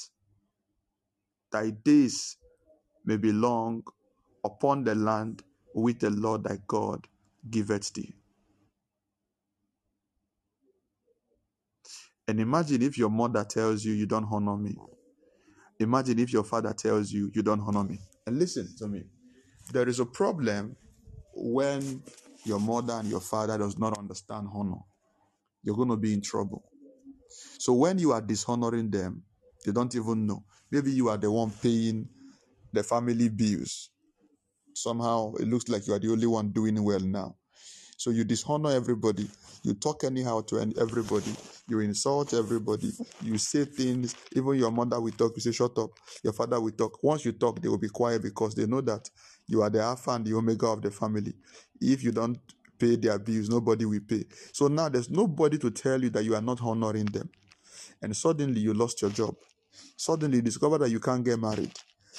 [1.51, 2.37] thy days
[3.05, 3.83] may be long
[4.45, 5.43] upon the land
[5.75, 7.07] which the Lord thy God
[7.49, 8.13] giveth thee.
[12.27, 14.75] And imagine if your mother tells you, You don't honor me.
[15.79, 17.99] Imagine if your father tells you, You don't honor me.
[18.25, 19.03] And listen to me.
[19.71, 20.75] There is a problem
[21.35, 22.01] when
[22.45, 24.81] your mother and your father does not understand honor.
[25.63, 26.63] You're going to be in trouble.
[27.59, 29.23] So when you are dishonoring them,
[29.65, 30.43] they don't even know.
[30.71, 32.07] Maybe you are the one paying
[32.71, 33.89] the family bills.
[34.73, 37.35] Somehow it looks like you are the only one doing well now.
[37.97, 39.27] So you dishonor everybody.
[39.63, 41.31] You talk anyhow to everybody.
[41.69, 42.91] You insult everybody.
[43.21, 44.15] You say things.
[44.35, 45.33] Even your mother will talk.
[45.35, 45.91] You say, shut up.
[46.23, 47.03] Your father will talk.
[47.03, 49.09] Once you talk, they will be quiet because they know that
[49.47, 51.33] you are the Alpha and the Omega of the family.
[51.81, 52.39] If you don't
[52.79, 54.25] pay their bills, nobody will pay.
[54.53, 57.29] So now there's nobody to tell you that you are not honoring them.
[58.01, 59.35] And suddenly you lost your job.
[59.97, 61.73] Suddenly you discover that you can't get married.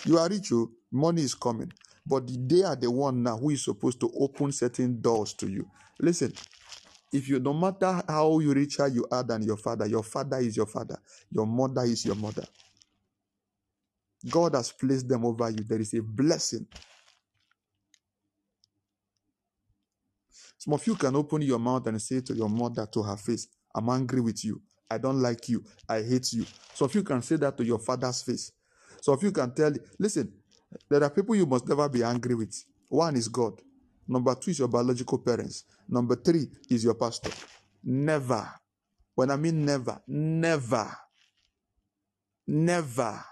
[0.07, 1.73] You are rich, oh, money is coming.
[2.07, 5.67] But they are the one now who is supposed to open certain doors to you.
[6.01, 6.33] Listen,
[7.13, 10.57] if you no matter how you richer you are than your father, your father is
[10.57, 10.99] your father,
[11.31, 12.45] your mother is your mother.
[14.29, 15.65] God has placed them over you.
[15.65, 16.67] There is a blessing.
[20.59, 23.49] Some of you can open your mouth and say to your mother to her face,
[23.75, 24.63] I'm angry with you.
[24.91, 25.65] I don't like you.
[25.89, 26.47] I hate you.
[26.73, 28.53] Some of you can say that to your father's face.
[29.03, 30.33] Some of you can tell, listen,
[30.89, 32.65] there are people you must never be angry with.
[32.89, 33.61] One is God.
[34.07, 35.65] Number two is your biological parents.
[35.89, 37.31] Number three is your pastor.
[37.83, 38.49] Never.
[39.15, 40.91] When I mean never, never,
[42.47, 43.25] never.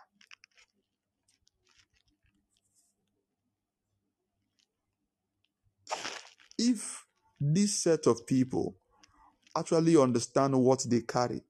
[6.59, 7.05] If
[7.41, 8.77] this set of people
[9.57, 11.41] actually understand what they carry,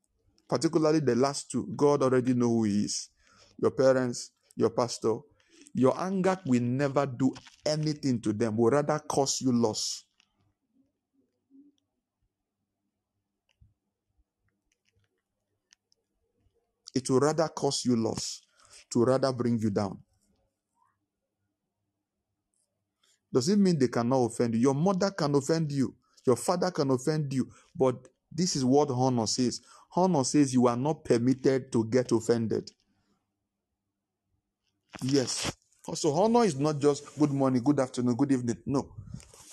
[0.49, 1.69] particularly the last two.
[1.77, 3.09] God already know who He is.
[3.61, 5.19] Your parents, your pastor.
[5.75, 7.35] Your anger will never do
[7.65, 10.05] anything to them, will rather cause you loss.
[16.95, 18.43] It will rather cause you loss,
[18.93, 19.99] to rather bring you down.
[23.33, 24.61] Does it mean they cannot offend you?
[24.61, 25.95] Your mother can offend you,
[26.27, 27.97] your father can offend you, but
[28.31, 29.63] this is what honor says.
[29.97, 32.71] Honor says you are not permitted to get offended.
[35.03, 35.53] Yes.
[35.95, 38.57] So honor is not just good morning, good afternoon, good evening.
[38.65, 38.89] No.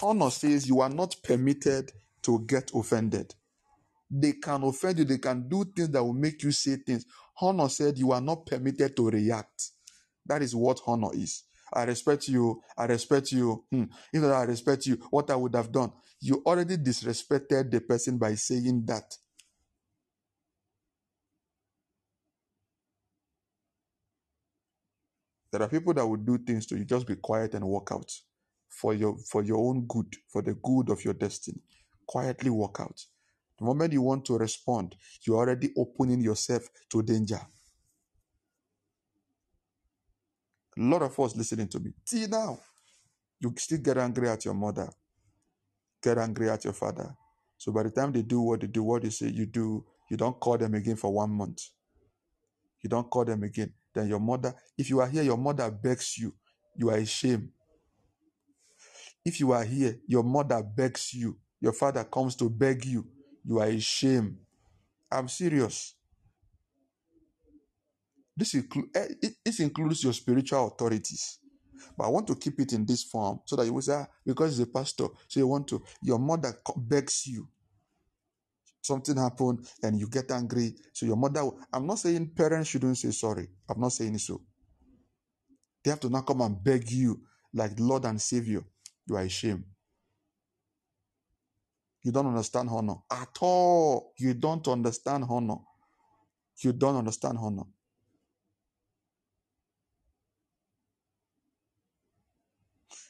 [0.02, 1.92] Honor says you are not permitted
[2.22, 3.34] to get offended.
[4.12, 7.06] They can offend you, they can do things that will make you say things.
[7.42, 9.72] Honor said you are not permitted to react.
[10.26, 11.44] That is what honor is.
[11.74, 12.62] I respect you.
[12.78, 13.66] I respect you.
[13.72, 13.84] Hmm.
[14.14, 15.92] If I respect you, what I would have done.
[16.22, 19.16] You already disrespected the person by saying that.
[25.52, 26.86] There are people that will do things to you.
[26.86, 28.12] Just be quiet and walk out
[28.70, 31.62] for your for your own good, for the good of your destiny.
[32.08, 33.00] Quietly walk out.
[33.58, 37.42] The moment you want to respond, you're already opening yourself to danger.
[40.78, 41.92] A lot of us listening to me.
[42.06, 42.60] See now,
[43.40, 44.90] you still get angry at your mother,
[46.02, 47.16] get angry at your father.
[47.58, 50.16] So by the time they do what they do, what they say you do, you
[50.16, 51.64] don't call them again for one month.
[52.82, 53.74] You don't call them again.
[53.94, 56.34] Then your mother, if you are here, your mother begs you,
[56.76, 57.50] you are ashamed.
[59.26, 63.08] If you are here, your mother begs you, your father comes to beg you,
[63.44, 64.38] you are ashamed.
[65.12, 65.96] I'm serious.
[68.38, 71.40] This, inclu- eh, this includes your spiritual authorities.
[71.98, 74.08] But I want to keep it in this form so that you will say, ah,
[74.26, 77.48] because he's a pastor, so you want to, your mother begs you.
[78.82, 80.76] Something happened and you get angry.
[80.94, 81.44] So your mother,
[81.74, 83.48] I'm not saying parents shouldn't say sorry.
[83.70, 84.42] I'm not saying so.
[85.84, 87.22] They have to now come and beg you
[87.54, 88.64] like Lord and Savior.
[89.08, 89.66] You are ashamed.
[92.04, 94.14] You don't understand honor at all.
[94.18, 95.58] You don't understand honor.
[96.64, 97.64] You don't understand honor.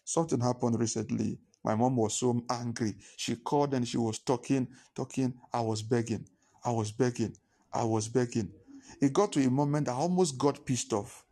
[0.06, 1.40] Something happened recently.
[1.64, 2.96] My mom was so angry.
[3.18, 5.34] She called and she was talking, talking.
[5.54, 6.26] I was begging.
[6.64, 7.36] I was begging.
[7.74, 8.52] I was begging.
[9.02, 11.26] It got to a moment I almost got pissed off.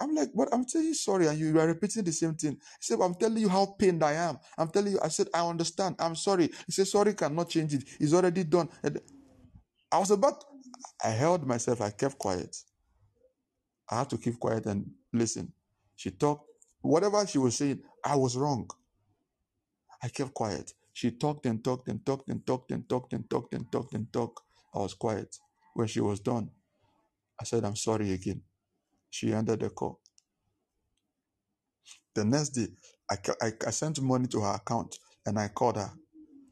[0.00, 2.52] I'm like, but I'm telling you sorry, and you are repeating the same thing.
[2.52, 4.38] He said, I'm telling you how pained I am.
[4.58, 5.96] I'm telling you, I said, I understand.
[5.98, 6.50] I'm sorry.
[6.66, 7.84] He said, sorry cannot change it.
[8.00, 8.68] It's already done.
[8.82, 9.00] And
[9.90, 10.44] I was about,
[11.02, 11.80] I held myself.
[11.80, 12.56] I kept quiet.
[13.90, 15.52] I had to keep quiet and listen.
[15.96, 16.48] She talked.
[16.82, 18.68] Whatever she was saying, I was wrong.
[20.04, 20.74] I kept quiet.
[20.92, 24.12] She talked and talked and talked and talked and talked and talked and talked and
[24.12, 24.42] talked.
[24.74, 25.34] I was quiet.
[25.74, 26.50] When she was done,
[27.40, 28.42] I said, I'm sorry again.
[29.10, 30.00] She ended the call.
[32.14, 32.68] The next day,
[33.10, 35.90] I, I, I sent money to her account and I called her.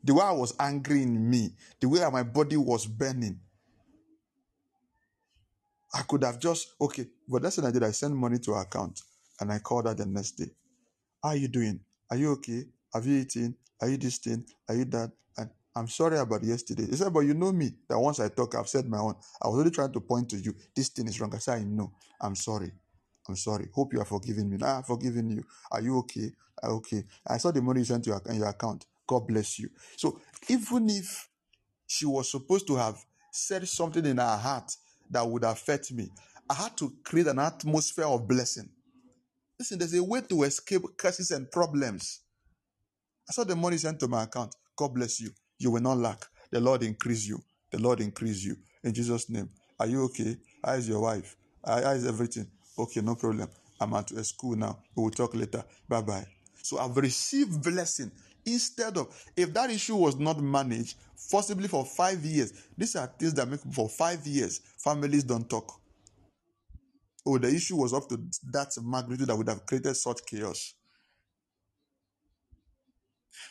[0.02, 1.50] The way I was angry in me,
[1.80, 3.38] the way my body was burning,
[5.94, 7.84] I could have just, okay, but that's what I did.
[7.84, 9.00] I sent money to her account
[9.40, 10.50] and I called her the next day.
[11.22, 11.80] How are you doing?
[12.10, 12.64] Are you okay?
[12.94, 13.56] Have you eaten?
[13.80, 14.44] Are you this thing?
[14.68, 15.10] Are you that?
[15.36, 16.86] And I'm sorry about yesterday.
[16.86, 19.14] He said, but you know me, that once I talk, I've said my own.
[19.42, 20.54] I was only trying to point to you.
[20.74, 21.34] This thing is wrong.
[21.34, 21.92] I said, know.
[22.20, 22.70] I'm sorry.
[23.28, 23.68] I'm sorry.
[23.74, 24.56] Hope you are forgiving me.
[24.58, 25.44] Nah, I've forgiven you.
[25.70, 26.32] Are you okay?
[26.62, 27.04] Okay.
[27.26, 28.86] I saw the money you sent to your, your account.
[29.06, 29.70] God bless you.
[29.96, 31.28] So even if
[31.86, 34.76] she was supposed to have said something in her heart
[35.10, 36.10] that would affect me,
[36.48, 38.68] I had to create an atmosphere of blessing.
[39.58, 42.20] Listen, there's a way to escape curses and problems.
[43.32, 44.54] I saw the money sent to my account.
[44.76, 45.30] God bless you.
[45.58, 46.22] You will not lack.
[46.50, 47.42] The Lord increase you.
[47.70, 48.58] The Lord increase you.
[48.84, 49.48] In Jesus' name.
[49.80, 50.36] Are you okay?
[50.62, 51.34] How is your wife?
[51.64, 52.46] How is everything?
[52.78, 53.48] Okay, no problem.
[53.80, 54.80] I'm at a school now.
[54.94, 55.64] We will talk later.
[55.88, 56.26] Bye bye.
[56.62, 58.12] So I've received blessing
[58.44, 60.98] instead of if that issue was not managed,
[61.30, 62.52] possibly for five years.
[62.76, 65.80] These are things that make for five years families don't talk.
[67.24, 68.18] Oh, the issue was up to
[68.50, 70.74] that magnitude that would have created such chaos.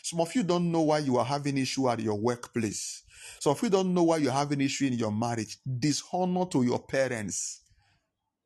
[0.04, 3.04] Some of you don't know why you are having issue at your workplace.
[3.40, 5.58] Some of you don't know why you're having issue in your marriage.
[5.80, 7.62] Dishonor to your parents.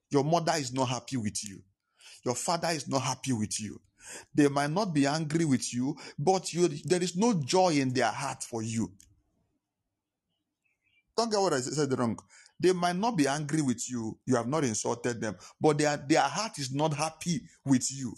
[0.09, 1.61] Your mother is not happy with you.
[2.23, 3.79] Your father is not happy with you.
[4.33, 8.11] They might not be angry with you, but you, there is no joy in their
[8.11, 8.91] heart for you.
[11.17, 12.19] Don't get what I said wrong.
[12.59, 14.17] They might not be angry with you.
[14.25, 18.15] You have not insulted them, but their, their heart is not happy with you.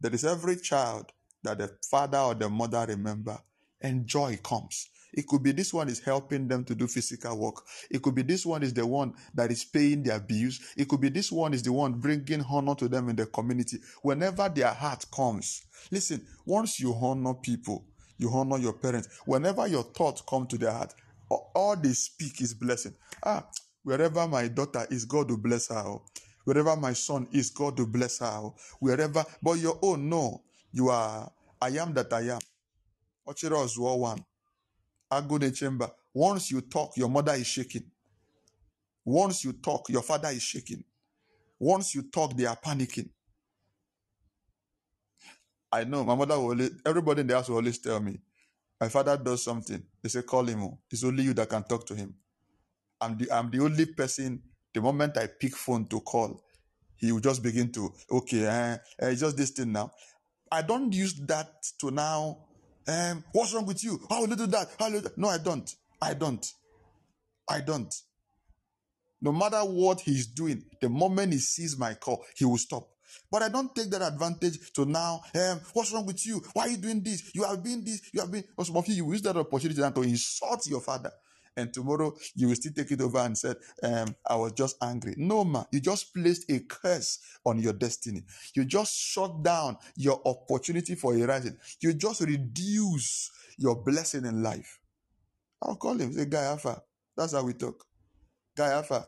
[0.00, 1.12] There is every child
[1.42, 3.38] that the father or the mother remember,
[3.80, 4.88] and joy comes.
[5.12, 7.64] It could be this one is helping them to do physical work.
[7.90, 10.60] It could be this one is the one that is paying their bills.
[10.76, 13.78] It could be this one is the one bringing honor to them in the community.
[14.02, 17.86] Whenever their heart comes, listen, once you honor people,
[18.18, 19.08] you honor your parents.
[19.24, 20.92] Whenever your thoughts come to their heart,
[21.30, 22.94] all they speak is blessing.
[23.24, 23.46] Ah,
[23.82, 25.96] wherever my daughter is, God will bless her.
[26.46, 28.50] Wherever my son is, God will bless her.
[28.78, 30.44] Wherever, but your own, no.
[30.72, 31.28] You are,
[31.60, 32.38] I am that I am.
[33.28, 34.24] Ochiro war one.
[35.10, 35.90] To chamber.
[36.14, 37.90] Once you talk, your mother is shaking.
[39.04, 40.84] Once you talk, your father is shaking.
[41.58, 43.10] Once you talk, they are panicking.
[45.72, 48.20] I know my mother will always, everybody in the house will always tell me,
[48.80, 49.82] my father does something.
[50.02, 50.62] They say, call him.
[50.62, 50.78] Oh.
[50.90, 52.14] It's only you that can talk to him.
[53.00, 54.42] I'm the I'm the only person.
[54.76, 56.44] The moment I pick phone to call,
[56.96, 58.46] he will just begin to okay.
[58.46, 58.76] Uh,
[59.06, 59.90] uh, just this thing now.
[60.52, 61.48] I don't use that
[61.80, 62.40] to now.
[62.86, 63.98] Um, what's wrong with you?
[64.10, 64.68] How will you do that?
[64.78, 65.00] How will?
[65.16, 65.74] No, I don't.
[66.02, 66.46] I don't.
[67.48, 67.94] I don't.
[69.22, 72.86] No matter what he's doing, the moment he sees my call, he will stop.
[73.30, 76.42] But I don't take that advantage to now, um, what's wrong with you?
[76.52, 77.34] Why are you doing this?
[77.34, 80.02] You have been this, you have been, some of you, you use that opportunity to
[80.02, 81.12] insult your father.
[81.56, 85.14] And tomorrow you will still take it over and said, um, I was just angry.
[85.16, 88.22] No, ma, you just placed a curse on your destiny.
[88.54, 91.56] You just shut down your opportunity for a rising.
[91.80, 94.78] You just reduce your blessing in life.
[95.62, 96.82] I'll call him, say, Guy Alpha.
[97.16, 97.82] That's how we talk.
[98.56, 99.06] Guy Alpha.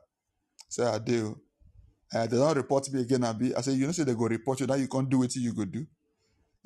[0.69, 1.39] Say, I do.
[2.15, 3.55] Uh, they don't report me again, Abi.
[3.55, 5.53] I say, you know, say they go report you, now you can't do what you
[5.53, 5.87] go do.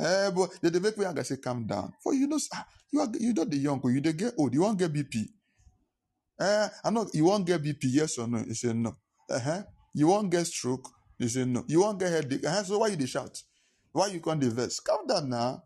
[0.01, 1.21] Eh, but they, they make me angry.
[1.21, 1.93] I say, calm down.
[2.03, 4.55] For you know, ah, you are you not the young, you they get old.
[4.55, 5.27] You won't get BP.
[6.41, 8.39] Eh, I know you won't get BP, yes or no?
[8.39, 8.97] He said no.
[9.31, 9.63] Uh-huh.
[9.95, 10.89] You won't get stroke.
[11.19, 11.65] He said no.
[11.69, 12.45] You won't get headache.
[12.45, 12.65] Uh-huh.
[12.65, 13.43] So why you they shout?
[13.93, 14.85] Why you can't divest?
[14.85, 15.63] Calm down now.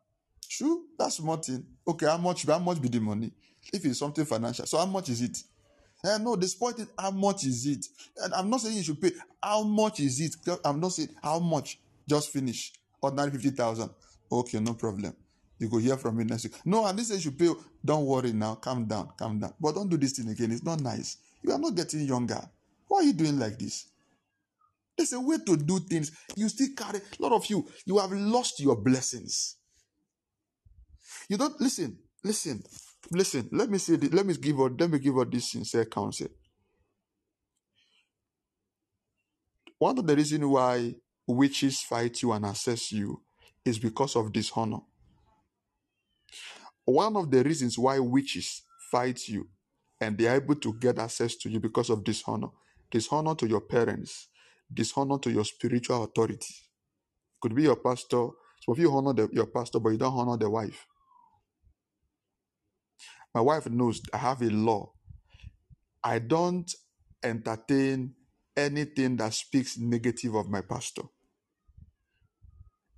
[0.49, 1.65] True, that's small thing.
[1.87, 2.47] Okay, how much?
[2.47, 3.33] How much be the money?
[3.73, 5.37] If it's something financial, so how much is it?
[6.05, 7.87] Eh, no, the point is how much is it?
[8.23, 9.13] And I'm not saying you should pay.
[9.43, 10.37] How much is it?
[10.65, 11.81] I'm not saying how much.
[12.09, 12.73] Just finish.
[13.03, 13.91] Ordinary fifty thousand.
[14.31, 15.15] Okay, no problem.
[15.59, 16.55] You go hear from me next week.
[16.65, 17.51] No, and this says you pay.
[17.85, 18.57] Don't worry now.
[18.57, 19.11] Calm down.
[19.17, 19.55] Calm down.
[19.59, 20.53] But don't do this thing again.
[20.53, 21.17] It's not nice.
[21.43, 22.41] You are not getting younger.
[22.89, 23.87] Why are you doing like this?
[24.97, 26.13] There's a way to do things.
[26.37, 27.67] You still carry a lot of you.
[27.85, 29.57] You have lost your blessings.
[31.29, 31.99] You don't listen.
[32.23, 32.63] Listen.
[33.11, 33.49] Listen.
[33.53, 33.97] Let me say.
[33.97, 34.69] This, let me give her.
[34.71, 36.29] Let me give her this sincere counsel.
[39.79, 40.95] One of the reasons why
[41.27, 43.23] witches fight you and assess you
[43.65, 44.81] is because of dishonor.
[46.87, 49.49] One of the reasons why witches fight you
[50.01, 52.49] and they are able to get access to you because of dishonor,
[52.91, 54.29] dishonor to your parents,
[54.73, 56.55] dishonor to your spiritual authority.
[57.41, 58.29] Could be your pastor.
[58.65, 60.87] Some of you honor the, your pastor, but you don't honor the wife.
[63.35, 64.93] My wife knows I have a law.
[66.05, 66.73] I don't
[67.23, 68.15] entertain
[68.57, 71.03] anything that speaks negative of my pastor.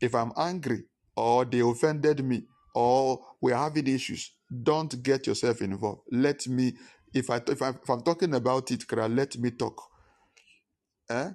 [0.01, 0.85] If I'm angry
[1.17, 2.45] or they offended me
[2.79, 4.31] or we're having issues,
[4.63, 6.03] don't get yourself involved.
[6.13, 6.75] Let me,
[7.13, 9.83] if I if, I, if I'm talking about it, let me talk.
[11.11, 11.31] Eh?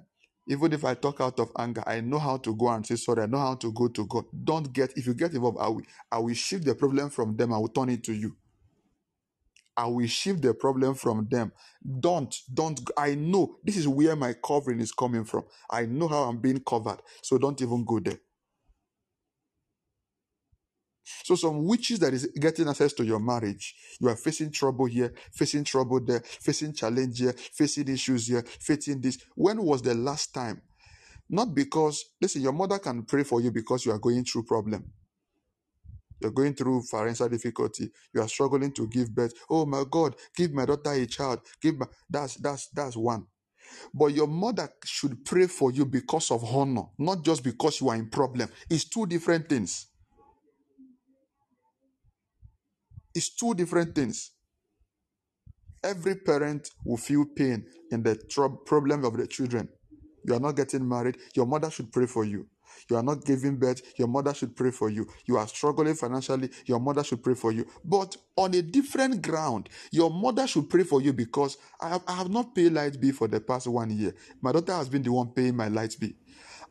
[0.48, 3.24] Even if I talk out of anger, I know how to go and say sorry.
[3.24, 4.24] I know how to go to God.
[4.42, 7.52] Don't get if you get involved, I will I will shift the problem from them.
[7.52, 8.34] I will turn it to you.
[9.76, 11.52] I will shift the problem from them.
[12.00, 12.80] Don't, don't.
[12.96, 15.44] I know this is where my covering is coming from.
[15.68, 17.00] I know how I'm being covered.
[17.22, 18.20] So don't even go there.
[21.24, 25.12] So some witches that is getting access to your marriage, you are facing trouble here,
[25.32, 29.18] facing trouble there, facing challenge here, facing issues here, facing this.
[29.34, 30.62] When was the last time?
[31.28, 34.84] Not because, listen, your mother can pray for you because you are going through problem.
[36.20, 37.90] You're going through financial difficulty.
[38.14, 39.34] You are struggling to give birth.
[39.50, 41.40] Oh my God, give my daughter a child.
[41.62, 43.26] Give my, that's that's that's one.
[43.94, 47.96] But your mother should pray for you because of honor, not just because you are
[47.96, 48.48] in problem.
[48.70, 49.88] It's two different things.
[53.14, 54.32] It's two different things.
[55.82, 59.68] Every parent will feel pain in the tr- problem of the children.
[60.26, 62.46] You are not getting married, your mother should pray for you.
[62.90, 65.06] You are not giving birth, your mother should pray for you.
[65.26, 67.66] You are struggling financially, your mother should pray for you.
[67.84, 72.14] But on a different ground, your mother should pray for you because I have, I
[72.16, 74.14] have not paid light bill for the past one year.
[74.40, 76.10] My daughter has been the one paying my light bill.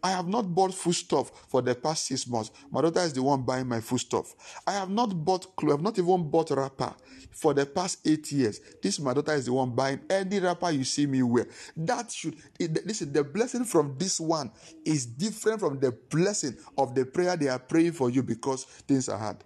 [0.04, 2.52] I have not bought foodstuff for the past six months.
[2.70, 4.36] My daughter is the one buying my foodstuff.
[4.68, 6.94] I have not bought clothes, I have not even bought wrapper
[7.32, 8.60] for the past eight years.
[8.82, 11.48] This my daughter is the one buying any wrapper you see me wear.
[11.78, 14.52] That should listen, the blessing from this one
[14.86, 19.08] is different from the blessing of the prayer they are praying for you because things
[19.08, 19.38] are hard.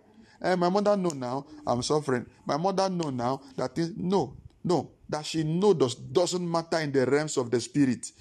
[0.42, 2.26] And eh, my mother know now I'm suffering.
[2.46, 6.92] My mother know now that things no, no, that she know does doesn't matter in
[6.92, 8.12] the realms of the spirit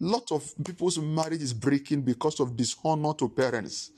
[0.00, 3.92] lot of people's marriage is breaking because of dishonor to parents.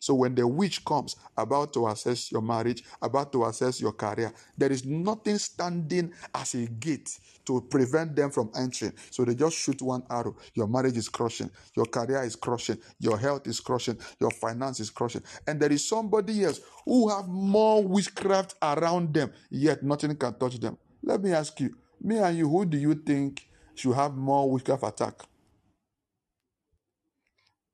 [0.00, 4.32] So when the witch comes about to assess your marriage, about to assess your career,
[4.56, 8.94] there is nothing standing as a gate to prevent them from entering.
[9.10, 10.36] So they just shoot one arrow.
[10.54, 14.88] Your marriage is crushing, your career is crushing, your health is crushing, your finance is
[14.88, 15.22] crushing.
[15.46, 20.58] And there is somebody else who have more witchcraft around them, yet nothing can touch
[20.58, 20.78] them.
[21.02, 23.49] Let me ask you, me and you, who do you think
[23.80, 25.14] should have more witchcraft attack.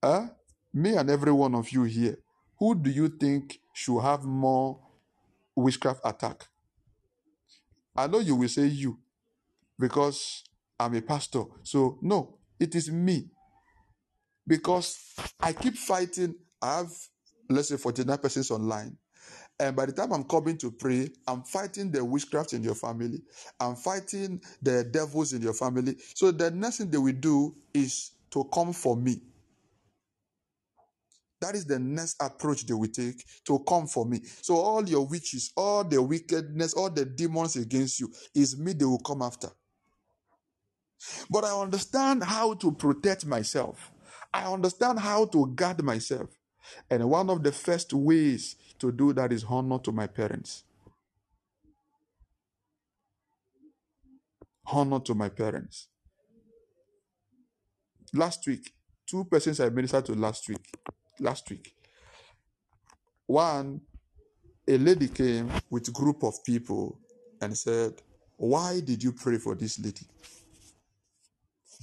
[0.03, 0.29] Huh?
[0.73, 2.17] Me and every one of you here,
[2.59, 4.79] who do you think should have more
[5.57, 6.47] witchcraft attack?
[7.97, 8.99] I know you will say you,
[9.79, 10.45] because
[10.79, 11.43] I'm a pastor.
[11.63, 13.31] So, no, it is me.
[14.47, 14.97] Because
[15.41, 16.37] I keep fighting.
[16.63, 16.93] I have,
[17.49, 18.97] let's say, 49 persons online.
[19.59, 23.23] And by the time I'm coming to pray, I'm fighting the witchcraft in your family.
[23.59, 25.97] I'm fighting the devils in your family.
[26.15, 29.23] So the next thing they will do is to come for me.
[31.41, 34.21] That is the next approach they will take to come for me.
[34.43, 38.85] So all your witches, all the wickedness, all the demons against you is me they
[38.85, 39.49] will come after.
[41.31, 43.93] But I understand how to protect myself.
[44.33, 46.31] I understand how to guard myself.
[46.91, 50.65] And one of the first ways to do that is honor to my parents.
[54.67, 55.89] Honor to my parents.
[58.13, 58.73] Last week,
[59.07, 60.75] two persons I ministered to last week.
[61.21, 61.75] Last week.
[63.27, 63.81] One,
[64.69, 66.99] a lady came with a group of people
[67.41, 67.95] and said,
[68.37, 70.07] Why did you pray for this lady?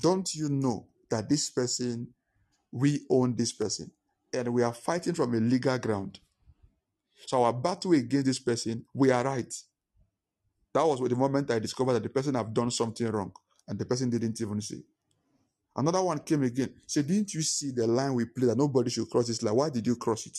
[0.01, 2.07] Don't you know that this person,
[2.71, 3.91] we own this person,
[4.33, 6.19] and we are fighting from a legal ground?
[7.25, 9.53] So our battle against this person, we are right.
[10.73, 13.31] That was the moment I discovered that the person have done something wrong,
[13.67, 14.83] and the person didn't even see.
[15.75, 16.73] Another one came again.
[16.85, 19.55] Said, Didn't you see the line we played that nobody should cross this line?
[19.55, 20.37] Why did you cross it?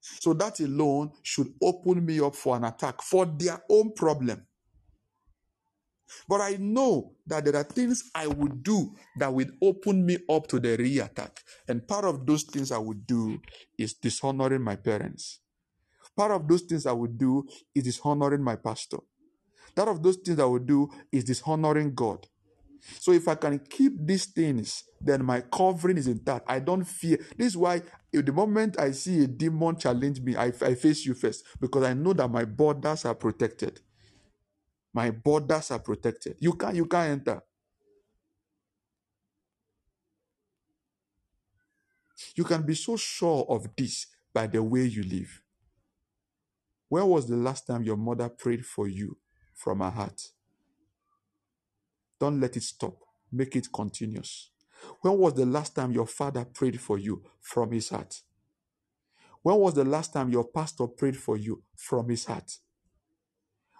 [0.00, 4.46] So that alone should open me up for an attack for their own problem.
[6.28, 10.46] But I know that there are things I would do that would open me up
[10.48, 11.42] to the re attack.
[11.68, 13.40] And part of those things I would do
[13.78, 15.40] is dishonoring my parents.
[16.16, 18.98] Part of those things I would do is dishonoring my pastor.
[19.74, 22.26] Part of those things I would do is dishonoring God.
[23.00, 26.44] So if I can keep these things, then my covering is intact.
[26.48, 27.18] I don't fear.
[27.36, 31.04] This is why if the moment I see a demon challenge me, I, I face
[31.04, 33.80] you first because I know that my borders are protected.
[34.96, 36.38] My borders are protected.
[36.40, 37.42] You can't, you can't enter.
[42.34, 45.42] You can be so sure of this by the way you live.
[46.88, 49.18] Where was the last time your mother prayed for you
[49.54, 50.30] from her heart?
[52.18, 52.96] Don't let it stop.
[53.30, 54.50] Make it continuous.
[55.02, 58.22] When was the last time your father prayed for you from his heart?
[59.42, 62.50] When was the last time your pastor prayed for you from his heart?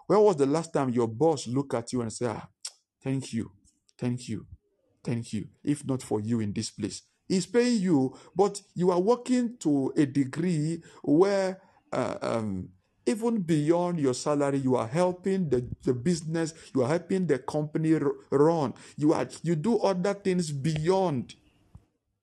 [0.07, 2.49] When was the last time your boss looked at you and said, ah,
[3.03, 3.53] Thank you,
[3.97, 4.47] thank you,
[5.05, 7.03] thank you, if not for you in this place?
[7.29, 11.61] He's paying you, but you are working to a degree where
[11.93, 12.69] uh, um,
[13.07, 17.95] even beyond your salary, you are helping the, the business, you are helping the company
[18.31, 18.75] run.
[18.97, 21.37] You are you do other things beyond.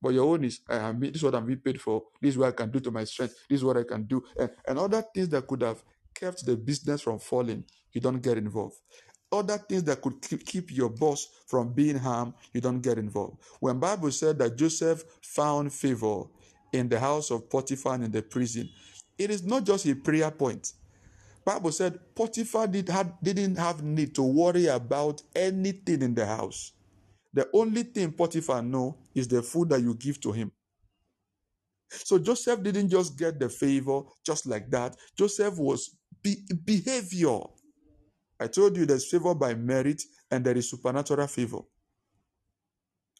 [0.02, 2.04] But your own is, am, this is what I'm being paid for.
[2.22, 3.36] This is what I can do to my strength.
[3.50, 4.22] This is what I can do.
[4.38, 5.82] And, and other things that could have
[6.14, 8.78] kept the business from falling, you don't get involved.
[9.32, 13.42] Other things that could keep your boss from being harmed, you don't get involved.
[13.60, 16.24] When Bible said that Joseph found favor
[16.72, 18.70] in the house of Potiphar in the prison,
[19.18, 20.74] it is not just a prayer point.
[21.46, 26.74] Bible said Potiphar did, had, didn't have need to worry about anything in the house.
[27.34, 30.52] The only thing Potiphar know is the food that you give to him.
[31.90, 34.96] So Joseph didn't just get the favor just like that.
[35.18, 37.40] Joseph was be- behavior.
[38.40, 41.60] I told you there's favor by merit and there is supernatural favor.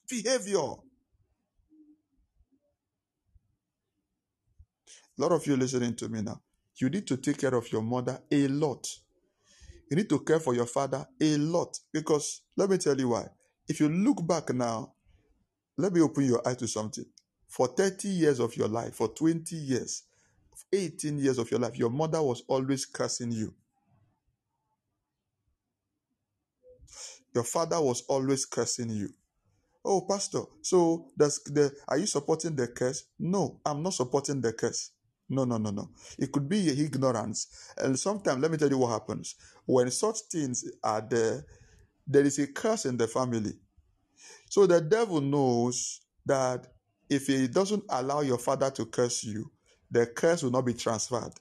[0.10, 0.60] Behavior.
[0.60, 0.98] A
[5.18, 6.42] lot of you listening to me now.
[6.80, 8.88] You need to take care of your mother a lot.
[9.92, 11.78] You need to care for your father a lot.
[11.94, 13.28] Because let me tell you why.
[13.68, 14.90] If you look back now,
[15.78, 17.06] Let me open your eyes to something.
[17.50, 20.04] For 30 years of your life, for 20 years,
[20.72, 23.54] 18 years of your life, your mother was always cursing you.
[27.34, 29.10] Your father was always cursing you.
[29.86, 33.04] Oh, pastor, so does the are you supporting the curse?
[33.20, 34.92] No, I'm not supporting the curse.
[35.30, 35.90] No, no, no, no.
[36.18, 37.48] It could be ignorance.
[37.78, 39.36] And sometimes, let me tell you what happens.
[39.66, 41.46] When such things are there,
[42.06, 43.54] there is a curse in the family.
[44.50, 46.68] So the devil knows that
[47.10, 49.52] if he doesn't allow your father to curse you,
[49.94, 51.34] the curse will not be transferred.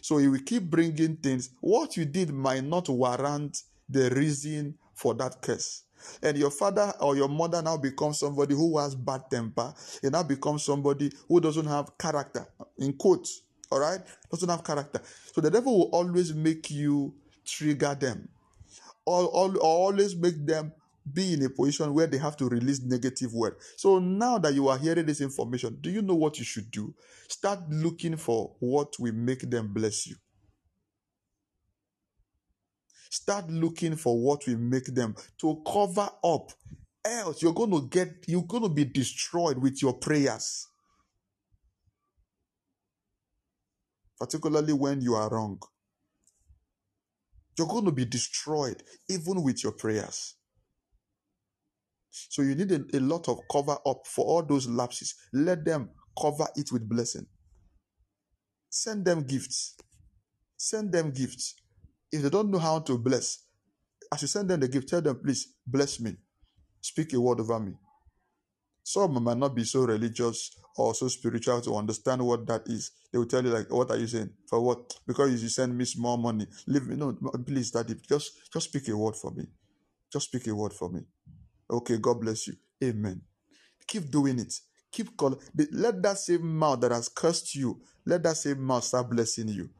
[0.00, 1.50] So he will keep bringing things.
[1.60, 5.84] What you did might not warrant the reason for that curse.
[6.20, 9.72] And your father or your mother now becomes somebody who has bad temper.
[10.02, 12.44] It now becomes somebody who doesn't have character,
[12.78, 14.00] in quotes, all right?
[14.28, 15.00] Doesn't have character.
[15.32, 17.14] So the devil will always make you
[17.44, 18.28] trigger them,
[19.06, 20.72] or, or, always make them
[21.10, 23.56] be in a position where they have to release negative word.
[23.76, 26.94] So now that you are hearing this information, do you know what you should do?
[27.28, 30.16] Start looking for what will make them bless you.
[33.10, 36.52] Start looking for what will make them to cover up.
[37.04, 40.68] Else you're going to get you're going to be destroyed with your prayers.
[44.18, 45.58] Particularly when you are wrong.
[47.58, 50.36] You're going to be destroyed even with your prayers.
[52.12, 55.14] So you need a, a, lot of cover up for all those lapses.
[55.32, 55.90] Let them
[56.20, 57.26] cover it with blessing.
[58.68, 59.76] Send them gifts.
[60.56, 61.54] Send them gifts.
[62.10, 63.46] If they don't know how to bless,
[64.12, 66.16] as you send them the gift, tell them, please bless me.
[66.82, 67.72] Speak a word over me.
[68.84, 72.90] Some might not be so religious or so spiritual to understand what that is.
[73.10, 74.30] They will tell you, like, what are you saying?
[74.48, 74.94] For what?
[75.06, 76.46] Because you send me small money.
[76.66, 76.96] Leave me.
[76.96, 77.12] No,
[77.46, 77.94] please, daddy.
[78.08, 79.46] Just just speak a word for me.
[80.12, 81.00] Just speak a word for me.
[81.72, 82.54] Okay, God bless you.
[82.84, 83.22] Amen.
[83.88, 84.54] Keep doing it.
[84.92, 85.38] Keep calling.
[85.72, 89.70] Let that same mouth that has cursed you, let that same mouth start blessing you.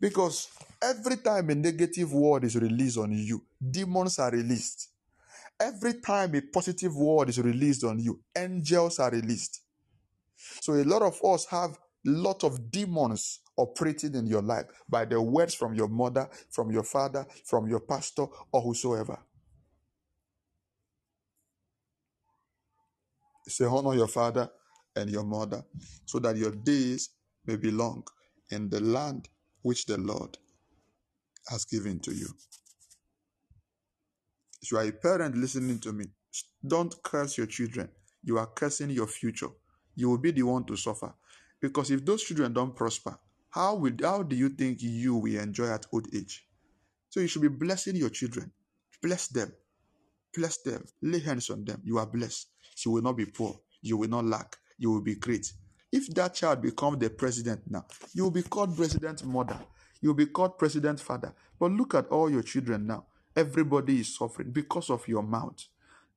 [0.00, 0.48] Because
[0.82, 4.88] every time a negative word is released on you, demons are released.
[5.60, 9.60] Every time a positive word is released on you, angels are released.
[10.60, 15.04] So a lot of us have a lot of demons operating in your life by
[15.04, 19.18] the words from your mother, from your father, from your pastor, or whosoever.
[23.46, 24.48] Say, honor your father
[24.96, 25.62] and your mother
[26.04, 27.10] so that your days
[27.46, 28.04] may be long
[28.50, 29.28] in the land
[29.62, 30.38] which the Lord
[31.48, 32.28] has given to you.
[34.62, 36.06] If you are a parent listening to me,
[36.66, 37.88] don't curse your children.
[38.22, 39.48] You are cursing your future.
[39.96, 41.12] You will be the one to suffer.
[41.60, 43.18] Because if those children don't prosper,
[43.50, 46.46] how, will, how do you think you will enjoy at old age?
[47.10, 48.52] So you should be blessing your children.
[49.02, 49.52] Bless them.
[50.34, 50.84] Bless them.
[51.02, 51.82] Lay hands on them.
[51.84, 52.48] You are blessed.
[52.84, 53.58] You will not be poor.
[53.80, 54.56] You will not lack.
[54.78, 55.52] You will be great.
[55.90, 57.84] If that child becomes the president now,
[58.14, 59.58] you will be called president mother.
[60.00, 61.32] You will be called president father.
[61.58, 63.06] But look at all your children now.
[63.36, 65.64] Everybody is suffering because of your mouth.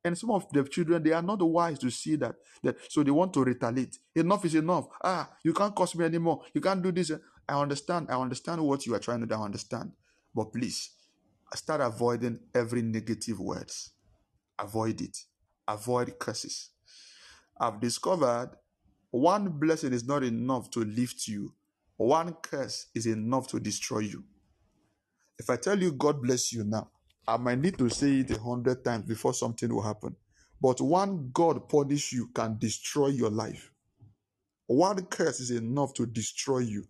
[0.04, 2.78] And some of the children, they are not wise to see that, that.
[2.92, 3.98] So they want to retaliate.
[4.16, 4.88] Enough is enough.
[5.04, 6.42] Ah, you can't cost me anymore.
[6.54, 7.12] You can't do this.
[7.48, 8.08] I understand.
[8.10, 9.92] I understand what you are trying to I understand.
[10.34, 10.92] But please,
[11.54, 13.92] start avoiding every negative words.
[14.60, 15.18] Avoid it.
[15.68, 16.70] Avoid curses.
[17.60, 18.52] I've discovered
[19.12, 21.54] one blessing is not enough to lift you,
[21.98, 24.24] one curse is enough to destroy you.
[25.40, 26.90] If I tell you God bless you now,
[27.28, 30.16] I might need to say it a hundred times before something will happen.
[30.62, 33.72] But one God punish you can destroy your life.
[34.68, 36.86] One curse is enough to destroy you.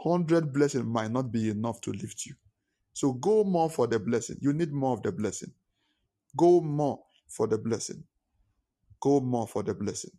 [0.00, 2.34] Hundred blessing might not be enough to lift you.
[2.92, 4.38] So go more for the blessing.
[4.40, 5.52] You need more of the blessing.
[6.36, 8.04] Go more for the blessing.
[9.06, 10.10] Go more for the blessing.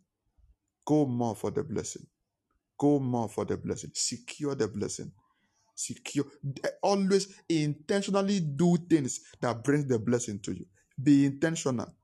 [0.86, 2.06] Go more for the blessing.
[2.78, 3.90] Go more for the blessing.
[3.92, 5.12] Secure the blessing.
[5.74, 6.24] Secure.
[6.82, 10.64] Always intentionally do things that bring the blessing to you.
[11.02, 11.94] Be intentional.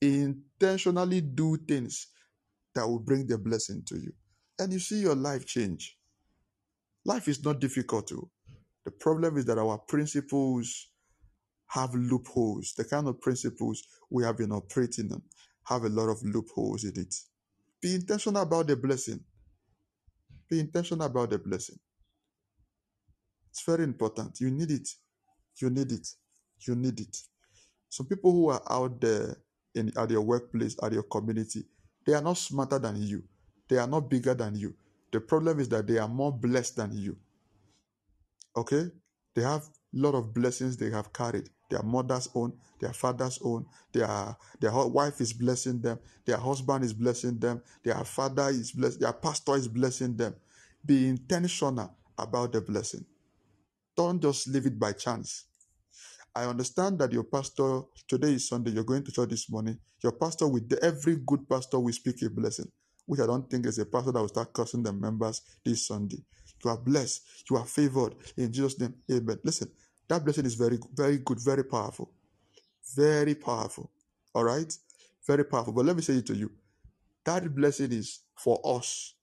[0.00, 2.08] Intentionally do things
[2.74, 4.12] that will bring the blessing to you.
[4.58, 5.96] And you see your life change.
[7.04, 8.28] Life is not difficult to.
[8.84, 10.88] The problem is that our principles
[11.68, 12.74] have loopholes.
[12.76, 15.22] The kind of principles we have been operating on
[15.70, 17.14] have a lot of loopholes in it.
[17.80, 19.20] Be intentional about the blessing.
[20.48, 21.78] Be intentional about the blessing.
[23.50, 24.40] It's very important.
[24.40, 24.88] You need it.
[25.60, 26.08] You need it.
[26.66, 27.16] You need it.
[27.88, 29.36] Some people who are out there
[29.74, 31.64] in at your workplace, at your community,
[32.06, 33.22] they are not smarter than you.
[33.68, 34.74] They are not bigger than you.
[35.12, 37.16] The problem is that they are more blessed than you.
[38.56, 38.86] Okay?
[39.34, 41.48] They have lot of blessings they have carried.
[41.68, 46.92] Their mother's own, their father's own, their their wife is blessing them, their husband is
[46.92, 50.34] blessing them, their father is blessed, their pastor is blessing them.
[50.84, 53.04] Be intentional about the blessing.
[53.96, 55.44] Don't just leave it by chance.
[56.34, 59.78] I understand that your pastor, today is Sunday, you're going to church this morning.
[60.02, 62.70] Your pastor, with every good pastor, will speak a blessing,
[63.06, 66.18] which I don't think is a pastor that will start cursing the members this Sunday.
[66.64, 67.22] You are blessed.
[67.50, 68.14] You are favored.
[68.36, 69.38] In Jesus' name, amen.
[69.44, 69.70] Listen,
[70.08, 72.10] that blessing is very, very good, very powerful.
[72.94, 73.90] Very powerful.
[74.34, 74.72] All right?
[75.26, 75.72] Very powerful.
[75.72, 76.50] But let me say it to you
[77.24, 79.14] that blessing is for us.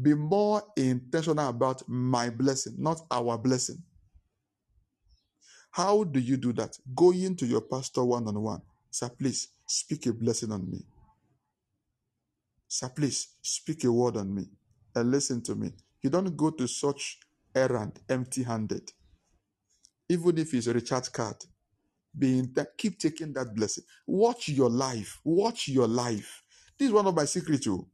[0.00, 3.82] Be more intentional about my blessing, not our blessing.
[5.72, 6.78] How do you do that?
[6.94, 8.62] Going to your pastor one on one.
[8.90, 10.84] Sir, please speak a blessing on me.
[12.68, 14.46] Sir, please speak a word on me
[14.94, 15.72] and listen to me.
[16.02, 17.18] You don't go to such
[17.54, 18.92] errand empty handed.
[20.08, 21.36] Even if it's a recharge card,
[22.18, 23.84] be that, keep taking that blessing.
[24.06, 25.20] Watch your life.
[25.24, 26.42] Watch your life.
[26.78, 27.86] This is one of my secrets too.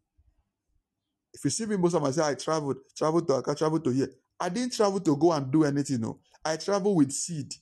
[1.34, 3.90] If you see me most of my say I traveled, traveled to Accra, traveled to
[3.90, 4.10] here.
[4.40, 6.00] I didn't travel to go and do anything.
[6.00, 7.54] No, I travel with seed,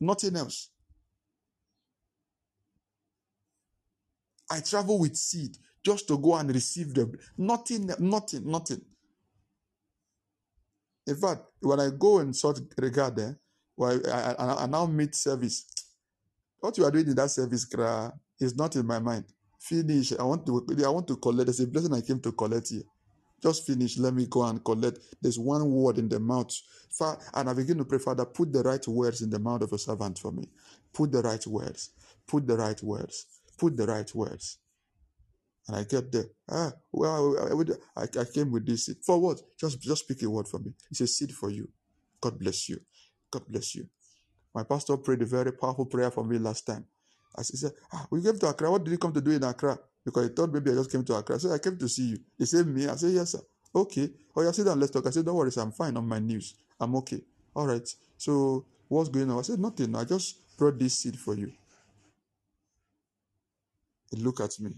[0.00, 0.70] nothing else.
[4.50, 7.12] I travel with seed just to go and receive them.
[7.38, 8.82] Nothing, nothing, nothing.
[11.10, 13.32] In fact, when I go in such regard, eh,
[13.76, 15.66] well, I, I, I now meet service.
[16.60, 17.66] What you are doing in that service,
[18.38, 19.24] is not in my mind.
[19.58, 20.12] Finish.
[20.12, 20.64] I want to.
[20.86, 21.46] I want to collect.
[21.46, 22.82] There's a blessing I came to collect here.
[23.42, 23.98] Just finish.
[23.98, 25.00] Let me go and collect.
[25.20, 26.54] There's one word in the mouth.
[27.34, 29.78] And I begin to pray, Father, put the right words in the mouth of a
[29.78, 30.44] servant for me.
[30.92, 31.90] Put the right words.
[32.28, 33.26] Put the right words.
[33.58, 34.58] Put the right words.
[35.68, 36.26] And I get there.
[36.50, 37.36] Ah, well,
[37.96, 38.98] I, I, I came with this seed.
[39.04, 39.40] For what?
[39.58, 40.74] Just, just speak a word for me.
[40.90, 41.68] It's a seed for you.
[42.20, 42.80] God bless you.
[43.30, 43.88] God bless you.
[44.54, 46.86] My pastor prayed a very powerful prayer for me last time.
[47.38, 48.70] As he said, ah, we came to Accra.
[48.70, 49.78] What did you come to do in Accra?
[50.04, 51.38] Because he thought maybe I just came to Accra.
[51.38, 52.18] Said, I came to see you.
[52.38, 52.88] He said, me?
[52.88, 53.40] I said, yes, sir.
[53.74, 54.10] Okay.
[54.36, 55.06] Oh, yeah, sit down, let's talk.
[55.06, 55.62] I said, don't worry, sir.
[55.62, 56.56] I'm fine on my news.
[56.80, 57.22] I'm okay.
[57.54, 57.88] All right.
[58.18, 59.38] So what's going on?
[59.38, 59.94] I said, nothing.
[59.94, 61.52] I just brought this seed for you.
[64.10, 64.72] He looked at me.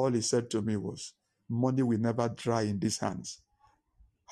[0.00, 1.12] All he said to me was,
[1.48, 3.42] money will never dry in these hands.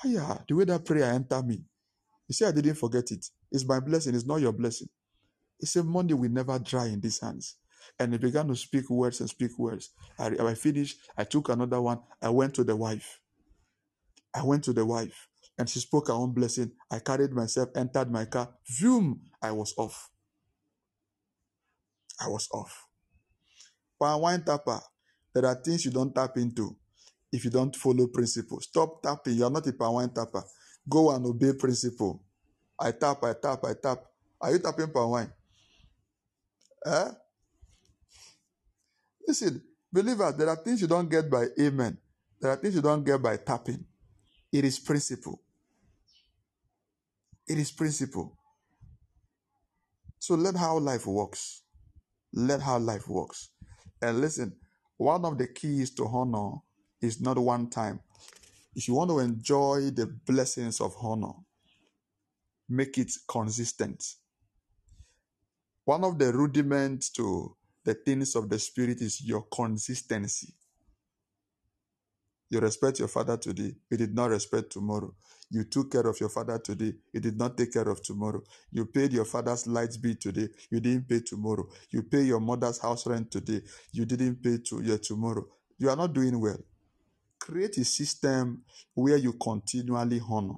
[0.03, 1.63] Ah, yeah, the way that prayer entered me.
[2.27, 3.25] He said, I didn't forget it.
[3.51, 4.15] It's my blessing.
[4.15, 4.89] It's not your blessing.
[5.59, 7.57] He said, money will never dry in these hands.
[7.99, 9.91] And he began to speak words and speak words.
[10.17, 10.97] I, I finished.
[11.17, 11.99] I took another one.
[12.21, 13.19] I went to the wife.
[14.33, 15.27] I went to the wife
[15.57, 16.71] and she spoke her own blessing.
[16.89, 18.49] I carried myself, entered my car.
[18.71, 20.09] Zoom, I was off.
[22.19, 22.87] I was off.
[24.01, 24.79] Pan wine tapper,
[25.33, 26.75] there are things you don't tap into
[27.31, 28.59] if you don't follow principle.
[28.61, 29.35] Stop tapping.
[29.35, 30.43] You are not a palm tapper.
[30.87, 32.23] Go and obey principle.
[32.79, 33.99] I tap, I tap, I tap.
[34.41, 35.31] Are you tapping palm wine?
[36.85, 37.09] Eh?
[39.27, 39.61] Listen,
[39.91, 41.97] believers, there are things you don't get by amen.
[42.41, 43.85] There are things you don't get by tapping.
[44.51, 45.41] It is principle.
[47.47, 48.37] It is principle.
[50.17, 51.63] So let how life works.
[52.33, 53.49] Let how life works.
[54.01, 54.55] And listen,
[54.99, 56.57] one of the keys to honor
[57.01, 58.01] is not one time.
[58.75, 61.31] If you want to enjoy the blessings of honor,
[62.67, 64.03] make it consistent.
[65.85, 67.55] One of the rudiments to
[67.85, 70.53] the things of the Spirit is your consistency.
[72.49, 75.13] You respect your father today, you did not respect tomorrow.
[75.51, 78.41] You took care of your father today, you did not take care of tomorrow.
[78.71, 81.67] You paid your father's light bill today, you didn't pay tomorrow.
[81.91, 83.61] You pay your mother's house rent today,
[83.91, 85.45] you didn't pay to your tomorrow.
[85.77, 86.57] You are not doing well.
[87.39, 88.63] Create a system
[88.95, 90.55] where you continually honor.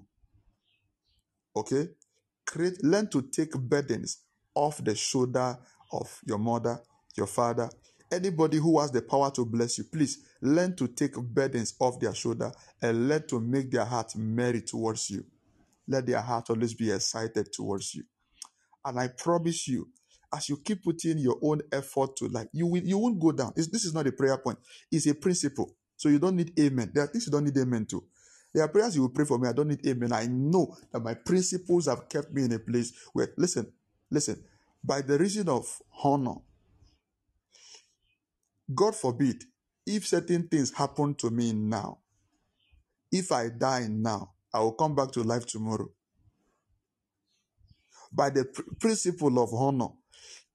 [1.55, 1.89] Okay?
[2.45, 4.19] Create learn to take burdens
[4.55, 5.57] off the shoulder
[5.91, 6.79] of your mother,
[7.15, 7.69] your father,
[8.11, 12.13] anybody who has the power to bless you, please learn to take burdens off their
[12.13, 12.51] shoulder
[12.81, 15.25] and learn to make their heart merry towards you.
[15.87, 18.03] Let their heart always be excited towards you.
[18.83, 19.89] And I promise you,
[20.33, 23.53] as you keep putting your own effort to life, you will you won't go down.
[23.55, 24.57] It's, this is not a prayer point,
[24.91, 25.75] it's a principle.
[25.97, 26.91] So you don't need amen.
[26.93, 28.03] There are things you don't need amen to.
[28.53, 29.47] There are prayers you will pray for me.
[29.47, 30.11] I don't need amen.
[30.11, 33.71] I know that my principles have kept me in a place where, listen,
[34.09, 34.43] listen,
[34.83, 35.65] by the reason of
[36.03, 36.35] honor,
[38.73, 39.43] God forbid,
[39.85, 41.99] if certain things happen to me now,
[43.11, 45.89] if I die now, I will come back to life tomorrow.
[48.13, 49.89] By the pr- principle of honor,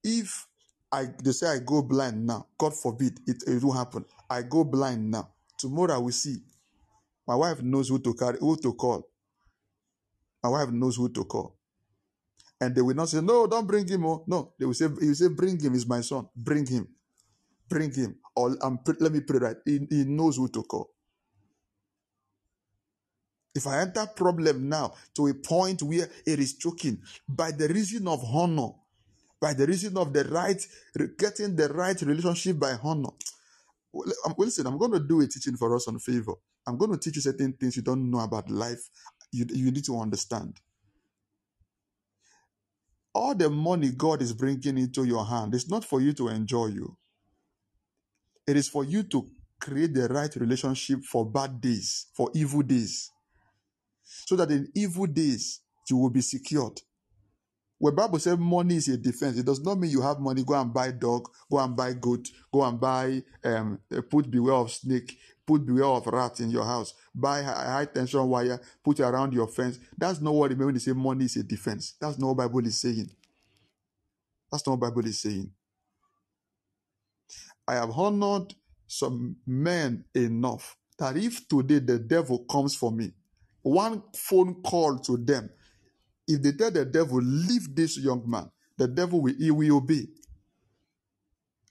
[0.05, 0.47] if
[0.93, 4.05] I they say I go blind now, God forbid it, it will happen.
[4.31, 5.31] I go blind now.
[5.59, 6.39] Tomorrow I will see.
[7.27, 9.09] My wife knows who to carry, who to call.
[10.43, 11.57] My wife knows who to call.
[12.61, 14.07] And they will not say, No, don't bring him.
[14.07, 14.25] Oh.
[14.27, 16.29] No, they will say, will say, Bring him, he's my son.
[16.37, 16.89] Bring him.
[17.69, 18.17] Bring him.
[18.37, 19.57] Or um, let me pray right.
[19.65, 20.91] He, he knows who to call.
[23.55, 28.07] If I enter problem now to a point where it is choking by the reason
[28.09, 28.71] of honor,
[29.41, 30.61] by the reason of the right,
[31.19, 33.11] getting the right relationship by honor.
[34.27, 36.35] Um, listen, I'm going to do a teaching for us on favor.
[36.67, 38.91] I'm going to teach you certain things you don't know about life.
[39.33, 40.61] You, you need to understand.
[43.15, 46.67] All the money God is bringing into your hand is not for you to enjoy
[46.67, 46.97] you.
[48.47, 49.29] It is for you to
[49.61, 53.11] create the right relationship for bad days, for evil days.
[54.05, 55.61] So that in evil days,
[55.91, 56.81] you will be secured.
[57.79, 60.55] When Bible says money is a defense, it does not mean you have money, go
[60.55, 63.79] and buy dog, go and buy goat, go and buy, um,
[64.11, 68.61] put beware of snake, put beware of rat in your house, buy high tension wire,
[68.83, 69.79] put around your fence.
[69.99, 71.95] That's not what it means when they say money is a defense.
[72.01, 73.11] That's not what Bible is saying.
[74.51, 75.51] That's not what Bible is saying.
[77.69, 78.55] I have honored
[78.87, 83.13] some men enough that if today the devil comes for me,
[83.63, 85.51] one phone call to them,
[86.29, 90.07] if they tell the devil, leave this young man, the devil will, he will obey.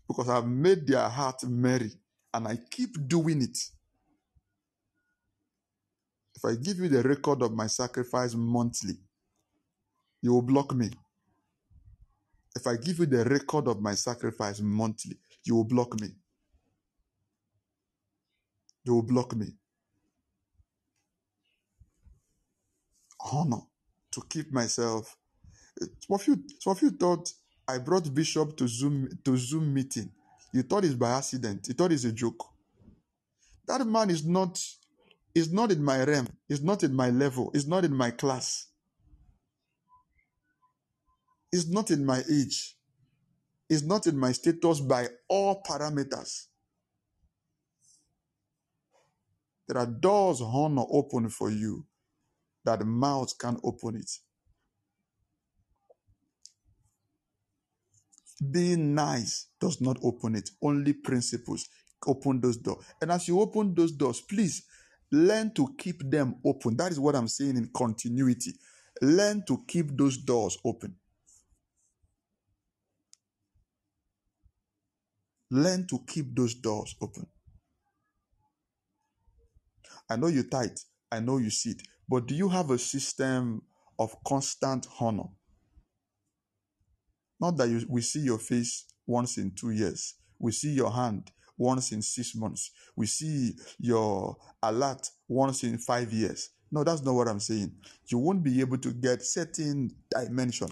[0.07, 1.91] Because I've made their heart merry
[2.33, 3.57] and I keep doing it.
[6.35, 8.95] If I give you the record of my sacrifice monthly,
[10.21, 10.91] you will block me.
[12.55, 16.09] If I give you the record of my sacrifice monthly, you will block me.
[18.83, 19.47] You will block me.
[23.31, 23.61] Honor
[24.11, 25.17] to keep myself.
[25.79, 27.31] Some of you, some of you thought
[27.67, 30.11] I brought Bishop to Zoom to Zoom meeting.
[30.53, 31.67] You thought it's by accident.
[31.67, 32.45] You thought it's a joke.
[33.67, 34.61] That man is not
[35.33, 36.27] is not in my realm.
[36.49, 37.51] Is not in my level.
[37.53, 38.67] Is not in my class.
[41.51, 42.77] Is not in my age.
[43.69, 46.47] Is not in my status by all parameters.
[49.67, 51.85] There are doors honor open for you
[52.65, 54.11] that mouth can open it.
[58.51, 60.49] Being nice does not open it.
[60.61, 61.67] Only principles
[62.05, 62.85] open those doors.
[63.01, 64.63] And as you open those doors, please
[65.11, 66.75] learn to keep them open.
[66.77, 68.53] That is what I'm saying in continuity.
[69.01, 70.95] Learn to keep those doors open.
[75.55, 77.25] Learn to keep those doors open.
[80.09, 80.77] I know you tight.
[81.09, 81.81] I know you sit.
[82.09, 83.61] But do you have a system
[83.97, 85.29] of constant honor?
[87.39, 90.15] Not that you, we see your face once in two years.
[90.39, 92.71] We see your hand once in six months.
[92.97, 96.49] We see your alert once in five years.
[96.69, 97.71] No, that's not what I'm saying.
[98.07, 100.67] You won't be able to get certain dimension.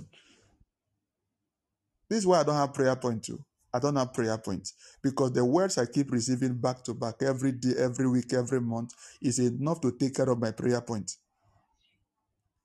[2.10, 3.30] This is why I don't have prayer point.
[3.74, 7.54] I don't have prayer points because the words I keep receiving back to back every
[7.54, 11.12] day, every week, every month is enough to take care of my prayer point.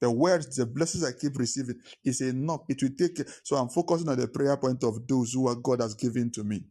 [0.00, 2.60] The words, the blessings I keep receiving is enough.
[2.68, 3.18] It will take.
[3.42, 6.44] So I'm focusing on the prayer point of those who are God has given to
[6.44, 6.64] me.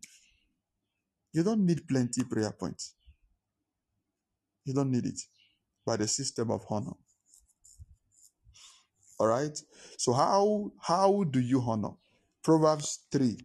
[1.33, 2.95] You don't need plenty prayer points.
[4.65, 5.19] You don't need it
[5.85, 6.93] by the system of honor.
[9.19, 9.57] All right.
[9.97, 11.91] So how how do you honor?
[12.43, 13.37] Proverbs three,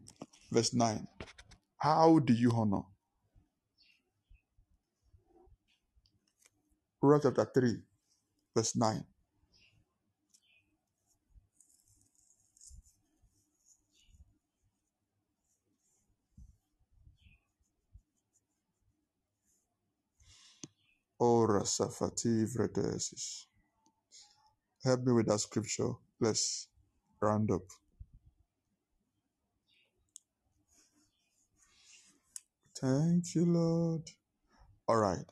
[0.53, 1.07] verse nine.
[1.79, 2.83] How do you honor?
[7.01, 7.77] Proverbs chapter three,
[8.55, 9.05] verse nine.
[21.19, 23.47] Ora Safati Vredesis.
[24.85, 25.93] Help me with that scripture.
[26.21, 26.69] Let's
[27.21, 27.63] round up.
[32.83, 34.03] Thank you, Lord.
[34.89, 35.25] All right.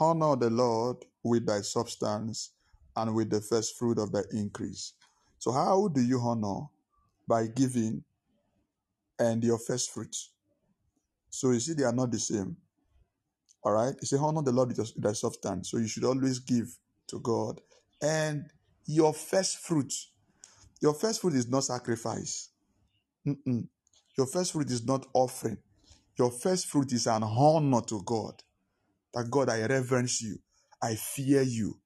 [0.00, 2.52] Honor the Lord with thy substance
[2.96, 4.94] and with the first fruit of thy increase.
[5.38, 6.66] So, how do you honor?
[7.28, 8.04] By giving
[9.18, 10.16] and your first fruit.
[11.30, 12.56] So, you see, they are not the same.
[13.64, 13.94] All right.
[14.00, 15.70] He said, honor the Lord with thy substance.
[15.70, 16.76] So you should always give
[17.08, 17.60] to God.
[18.00, 18.46] And
[18.86, 19.92] your first fruit,
[20.80, 22.50] your first fruit is not sacrifice.
[23.26, 23.68] Mm-mm.
[24.18, 25.58] Your first fruit is not offering.
[26.18, 28.42] Your first fruit is an honor to God.
[29.14, 30.38] That God, I reverence you.
[30.82, 31.78] I fear you.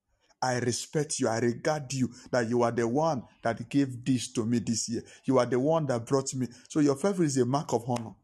[0.43, 1.28] I respect you.
[1.28, 2.11] I regard you.
[2.31, 5.03] That you are the one that gave this to me this year.
[5.24, 6.48] You are the one that brought me.
[6.69, 8.15] So your first fruit is a mark of honor.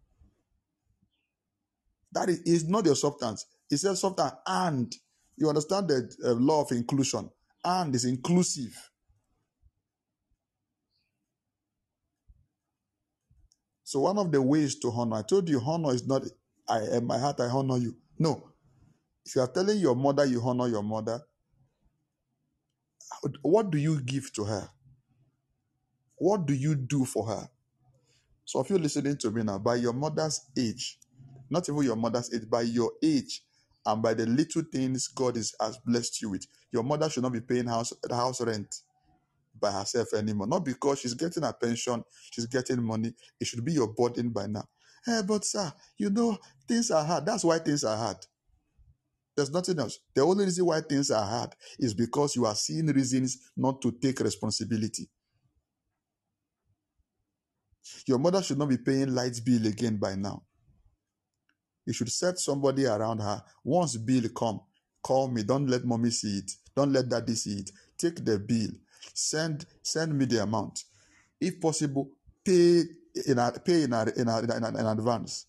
[2.13, 3.47] That is, not your substance.
[3.71, 4.95] It says substance and
[5.37, 7.31] you understand the uh, law of inclusion.
[7.65, 8.91] And is inclusive.
[13.93, 16.23] So one of the ways to honor, I told you, honor is not
[16.67, 17.95] I in my heart I honor you.
[18.19, 18.49] No.
[19.27, 21.21] If you are telling your mother you honor your mother,
[23.43, 24.71] what do you give to her?
[26.17, 27.51] What do you do for her?
[28.47, 30.99] So if you're listening to me now, by your mother's age,
[31.51, 33.45] not even your mother's age, by your age,
[33.85, 37.35] and by the little things God is, has blessed you with, your mother should not
[37.35, 38.75] be paying house house rent
[39.63, 40.49] by herself anymore.
[40.49, 43.15] Not because she's getting a pension, she's getting money.
[43.41, 44.65] It should be your burden by now.
[45.07, 47.25] Hey, but sir, you know, things are hard.
[47.25, 48.19] That's why things are hard.
[49.37, 49.99] There's nothing else.
[50.15, 53.93] The only reason why things are hard is because you are seeing reasons not to
[53.93, 55.09] take responsibility.
[58.07, 60.43] Your mother should not be paying light bill again by now.
[61.87, 63.43] You should set somebody around her.
[63.65, 64.61] Once bill come,
[65.03, 65.43] call me.
[65.43, 66.53] Don't let mommy see it.
[66.77, 67.71] Don't let daddy see it.
[67.99, 68.71] Take the bill.
[69.15, 70.85] Send send me the amount.
[71.41, 72.11] If possible,
[72.45, 72.83] pay
[73.27, 75.47] in pay in, in, in, in advance.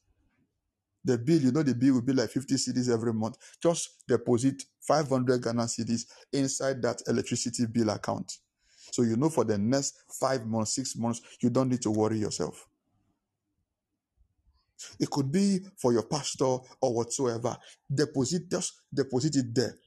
[1.05, 3.37] The bill, you know, the bill will be like 50 cedis every month.
[3.61, 8.37] Just deposit 500 Ghana cedis inside that electricity bill account.
[8.91, 12.19] So you know for the next five months, six months, you don't need to worry
[12.19, 12.67] yourself.
[14.99, 16.45] It could be for your pastor
[16.81, 17.57] or whatsoever.
[17.93, 19.73] Deposit, just deposit it there.
[19.73, 19.79] Hon- the-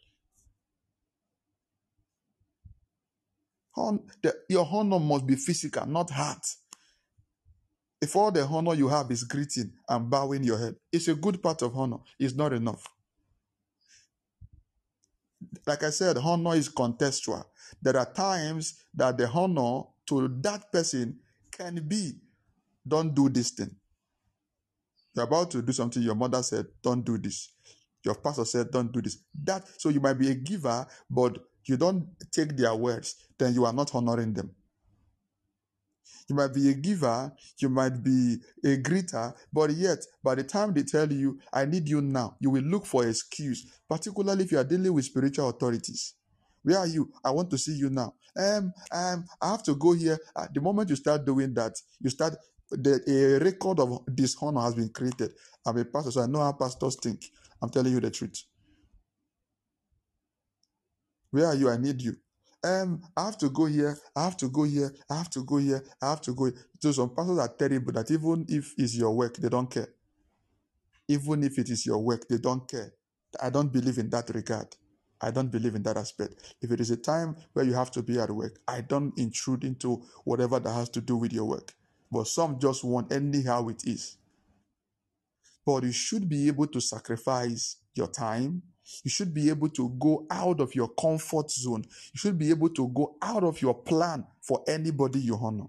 [4.49, 6.47] your honor must be physical, not heart.
[8.01, 11.43] If all the honor you have is greeting and bowing your head, it's a good
[11.43, 11.99] part of honor.
[12.19, 12.87] It's not enough.
[15.67, 17.45] Like I said, honor is contextual.
[17.83, 21.19] There are times that the honor to that person
[21.51, 22.13] can be,
[22.87, 23.75] don't do this thing.
[25.15, 27.51] You're about to do something, your mother said, don't do this.
[28.05, 29.19] Your pastor said, don't do this.
[29.43, 33.65] That so you might be a giver, but you don't take their words, then you
[33.65, 34.51] are not honoring them.
[36.29, 40.73] You might be a giver, you might be a greeter, but yet by the time
[40.73, 44.59] they tell you, I need you now, you will look for excuse, particularly if you
[44.59, 46.15] are dealing with spiritual authorities.
[46.63, 47.13] Where are you?
[47.25, 48.15] I want to see you now.
[48.37, 50.19] Um, um, I have to go here.
[50.35, 52.37] Uh, the moment you start doing that, you start
[52.71, 55.33] the a record of dishonor has been created.
[55.65, 57.25] I'm a pastor, so I know how pastors think.
[57.63, 58.43] I'm telling you the truth.
[61.31, 61.71] Where are you?
[61.71, 62.17] I need you.
[62.65, 63.97] Um, I have to go here.
[64.17, 64.93] I have to go here.
[65.11, 65.85] I have to go here.
[66.03, 66.51] I have to go.
[66.81, 69.89] So some pastors are terrible that even if it's your work, they don't care.
[71.09, 72.93] Even if it is your work, they don't care.
[73.41, 74.75] I don't believe in that regard.
[75.21, 76.57] I don't believe in that aspect.
[76.61, 79.65] If it is a time where you have to be at work, I don't intrude
[79.65, 81.75] into whatever that has to do with your work.
[82.11, 84.17] But some just want anyhow it is.
[85.65, 88.63] But you should be able to sacrifice your time.
[89.05, 91.85] You should be able to go out of your comfort zone.
[92.15, 95.67] You should be able to go out of your plan for anybody you honor.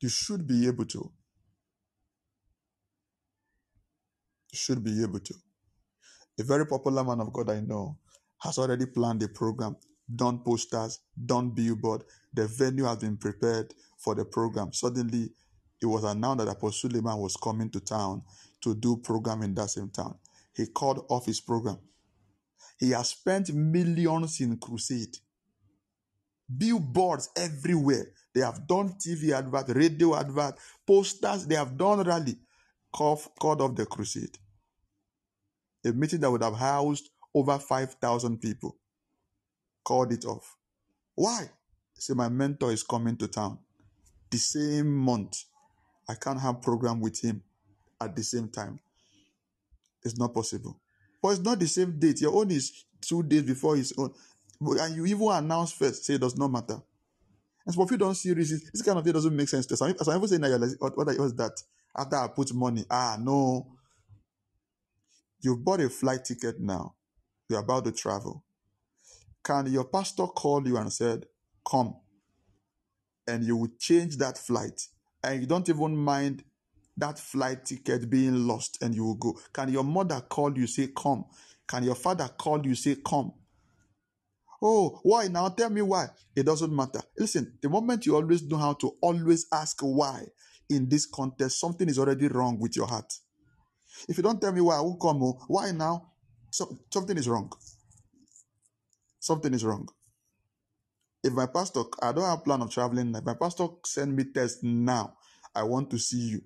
[0.00, 0.98] You should be able to.
[4.52, 5.34] You should be able to.
[6.40, 7.98] A very popular man of God I know
[8.40, 9.76] has already planned a program,
[10.14, 12.04] done posters, done billboard.
[12.34, 14.72] The venue has been prepared for the program.
[14.72, 15.30] Suddenly,
[15.80, 18.22] it was announced that Apostle Suleman was coming to town
[18.62, 20.16] to do program in that same town.
[20.54, 21.78] He called off his program.
[22.78, 25.16] He has spent millions in crusade.
[26.54, 28.06] Billboards everywhere.
[28.34, 31.46] They have done TV advert, radio advert, posters.
[31.46, 32.36] They have done rally.
[32.92, 34.36] Called, called off the crusade.
[35.84, 38.76] A meeting that would have housed over 5,000 people.
[39.84, 40.56] Called it off.
[41.14, 41.50] Why?
[41.94, 43.58] Say my mentor is coming to town.
[44.30, 45.44] The same month.
[46.08, 47.42] I can't have program with him
[48.00, 48.80] at the same time.
[50.04, 50.80] It's not possible.
[51.22, 52.20] But it's not the same date.
[52.20, 54.12] Your own is two days before his own.
[54.60, 56.80] And you even announce first, say it does not matter.
[57.64, 59.76] And so if you don't see reasons, this kind of thing doesn't make sense to
[59.76, 59.96] some.
[59.96, 61.52] Some people say, you're like, what, what was that?
[61.96, 63.68] After I put money, ah, no.
[65.40, 66.94] You've bought a flight ticket now.
[67.48, 68.44] You're about to travel.
[69.44, 71.26] Can your pastor call you and said,
[71.68, 71.96] come?
[73.26, 74.88] And you would change that flight.
[75.22, 76.44] And you don't even mind
[76.96, 79.38] that flight ticket being lost and you will go.
[79.52, 81.24] Can your mother call you, say, come?
[81.66, 83.32] Can your father call you, say, come?
[84.62, 85.48] Oh, why now?
[85.48, 86.06] Tell me why.
[86.36, 87.00] It doesn't matter.
[87.18, 90.24] Listen, the moment you always know how to always ask why
[90.70, 93.12] in this context, something is already wrong with your heart.
[94.08, 95.22] If you don't tell me why, I won't come.
[95.22, 96.12] Oh, why now?
[96.50, 97.52] So, something is wrong.
[99.20, 99.88] Something is wrong.
[101.24, 103.14] If my pastor, I don't have plan of traveling.
[103.14, 105.14] If my pastor send me test now,
[105.54, 106.42] I want to see you.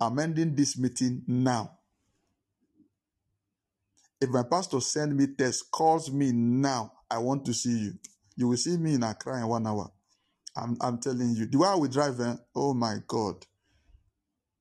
[0.00, 1.78] I'm ending this meeting now.
[4.20, 7.92] If my pastor send me test, calls me now, I want to see you.
[8.36, 9.90] You will see me in Accra in one hour.
[10.56, 13.46] I'm, I'm telling you, the way I will drive, eh, oh my God,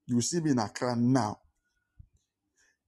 [0.05, 1.39] you see me in Accra now.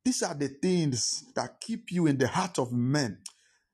[0.06, 3.20] These are the things that keep you in the heart of men,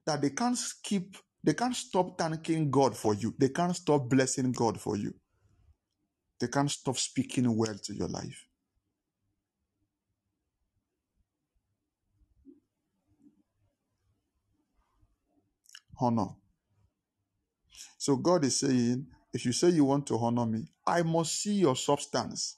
[0.06, 3.34] that they can't keep, they can't stop thanking God for you.
[3.38, 5.14] They can't stop blessing God for you.
[6.40, 8.46] They can't stop speaking well to your life.
[16.00, 16.28] Honor.
[17.98, 21.56] So God is saying, if you say you want to honor me, I must see
[21.56, 22.58] your substance.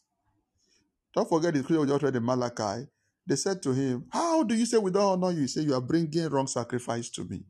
[1.16, 2.88] Don't forget the scripture we just read in Malachi.
[3.26, 5.41] They said to him, How do you say we don't honor you?
[5.41, 7.44] You say you are bringing wrong sacrifice to me.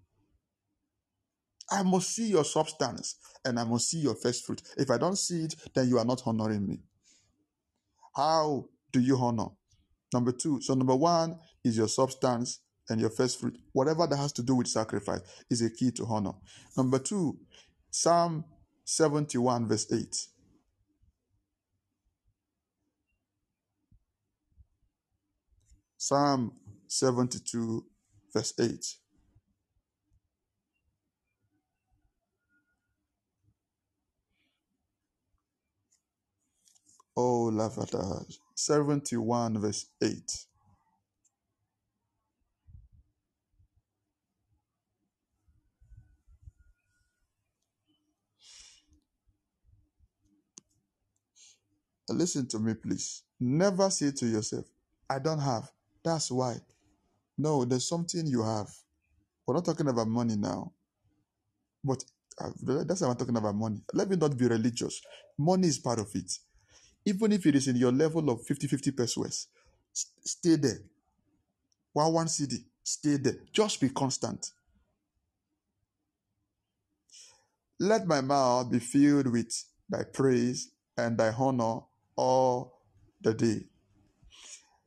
[1.69, 4.61] I must see your substance and I must see your first fruit.
[4.77, 6.79] If I don't see it, then you are not honoring me.
[8.15, 9.47] How do you honor?
[10.13, 10.61] Number two.
[10.61, 13.57] So, number one is your substance and your first fruit.
[13.73, 16.33] Whatever that has to do with sacrifice is a key to honor.
[16.75, 17.37] Number two,
[17.91, 18.45] Psalm
[18.85, 20.15] 71, verse 8.
[25.97, 26.53] Psalm
[26.87, 27.85] 72,
[28.33, 28.85] verse 8.
[37.17, 38.25] Oh, Lavada.
[38.55, 40.47] 71, verse 8.
[52.09, 53.23] Listen to me, please.
[53.39, 54.65] Never say to yourself,
[55.09, 55.71] I don't have.
[56.03, 56.57] That's why.
[57.37, 58.69] No, there's something you have.
[59.47, 60.73] We're not talking about money now,
[61.83, 62.03] but
[62.41, 62.51] uh,
[62.85, 63.81] that's why I'm talking about money.
[63.93, 65.01] Let me not be religious.
[65.37, 66.31] Money is part of it.
[67.07, 69.47] Even if it is in your level of 50 50 pesos,
[69.93, 70.79] stay there.
[71.93, 73.37] One one cedi, stay there.
[73.53, 74.51] Just be constant.
[77.79, 79.53] Let my mouth be filled with
[79.89, 81.79] thy praise and thy honor
[82.17, 82.81] all
[83.21, 83.61] the day.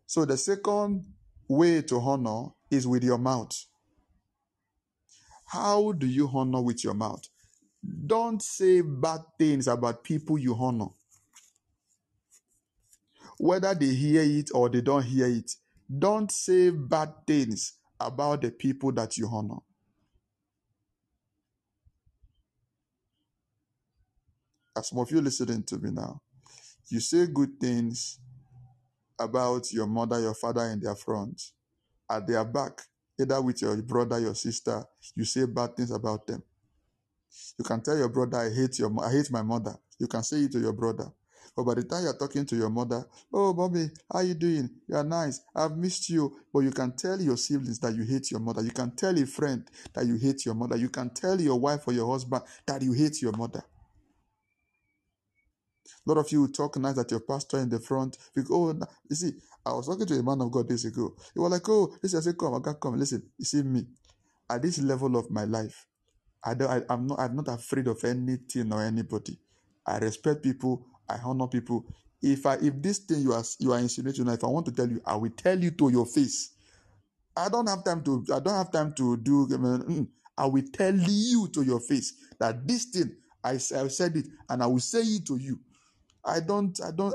[0.06, 1.06] So the second
[1.48, 3.56] way to honor is with your mouth.
[5.46, 7.22] How do you honor with your mouth?
[8.06, 10.88] Don't say bad things about people you honor.
[13.40, 15.50] Whether they hear it or they don't hear it,
[15.98, 19.60] don't say bad things about the people that you honor.
[24.76, 26.20] As some of you listening to me now,
[26.88, 28.18] you say good things
[29.18, 31.40] about your mother, your father in their front.
[32.10, 32.82] At their back,
[33.18, 34.84] either with your brother, your sister,
[35.16, 36.42] you say bad things about them.
[37.58, 39.76] You can tell your brother, I hate your I hate my mother.
[39.98, 41.10] You can say it to your brother.
[41.56, 44.70] But by the time you're talking to your mother, oh Bobby, how you doing?
[44.88, 45.40] You're nice.
[45.54, 46.36] I've missed you.
[46.52, 48.62] But you can tell your siblings that you hate your mother.
[48.62, 50.76] You can tell a friend that you hate your mother.
[50.76, 53.62] You can tell your wife or your husband that you hate your mother.
[56.06, 58.16] A lot of you talk nice at your pastor in the front.
[58.34, 58.74] Because, oh,
[59.08, 59.32] you see,
[59.66, 61.14] I was talking to a man of God days ago.
[61.34, 62.96] He was like, oh, listen, I said, come, I got come.
[62.96, 63.86] Listen, you see me,
[64.48, 65.86] at this level of my life,
[66.42, 69.38] I don't, I, I'm not, I'm not afraid of anything or anybody.
[69.86, 70.86] I respect people.
[71.10, 71.84] I honor people.
[72.22, 74.88] If I, if this thing you are, you are insinuating, if I want to tell
[74.88, 76.50] you, I will tell you to your face.
[77.36, 79.46] I don't have time to, I don't have time to do.
[79.46, 80.06] Mm,
[80.36, 84.62] I will tell you to your face that this thing I, I said it, and
[84.62, 85.58] I will say it to you.
[86.24, 87.14] I don't, I don't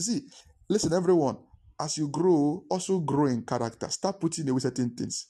[0.00, 0.22] see.
[0.68, 1.38] Listen, everyone,
[1.80, 3.88] as you grow, also grow in character.
[3.88, 5.26] Start putting away certain things.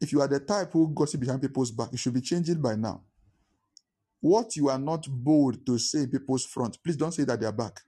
[0.00, 2.76] If you are the type who gossip behind people's back, you should be changing by
[2.76, 3.02] now.
[4.20, 7.46] What you are not bold to say in people's front, please don't say that they
[7.46, 7.80] are back.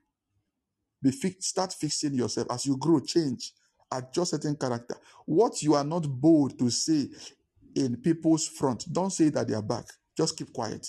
[1.01, 3.53] Be fi- start fixing yourself as you grow, change,
[3.91, 4.95] adjust certain character.
[5.25, 7.09] What you are not bold to say
[7.75, 9.85] in people's front, don't say that they are back.
[10.17, 10.87] Just keep quiet.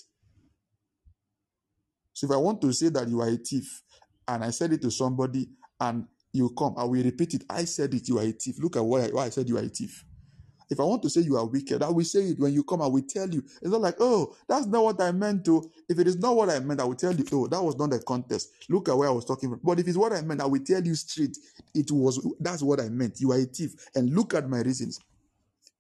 [2.13, 3.83] So if I want to say that you are a thief,
[4.29, 5.49] and I said it to somebody,
[5.81, 7.45] and you come, I will repeat it.
[7.49, 8.57] I said it, you are a thief.
[8.61, 10.05] Look at why why I said you are a thief.
[10.71, 12.83] If I want to say you are wicked, I will say it when you come.
[12.83, 13.43] I will tell you.
[13.61, 15.71] It's not like, oh, that's not what I meant to.
[15.89, 17.91] If it is not what I meant, I will tell you, oh, that was not
[17.91, 18.51] the contest.
[18.69, 19.61] Look at where I was talking from.
[19.65, 21.37] But if it's what I meant, I will tell you straight.
[21.75, 23.21] It was that's what I meant.
[23.21, 23.73] You are a thief.
[23.95, 25.01] And look at my reasons.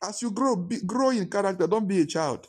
[0.02, 1.66] As you grow, be, grow in character.
[1.66, 2.46] Don't be a child.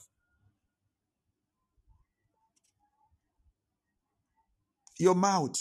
[5.00, 5.56] Your mouth.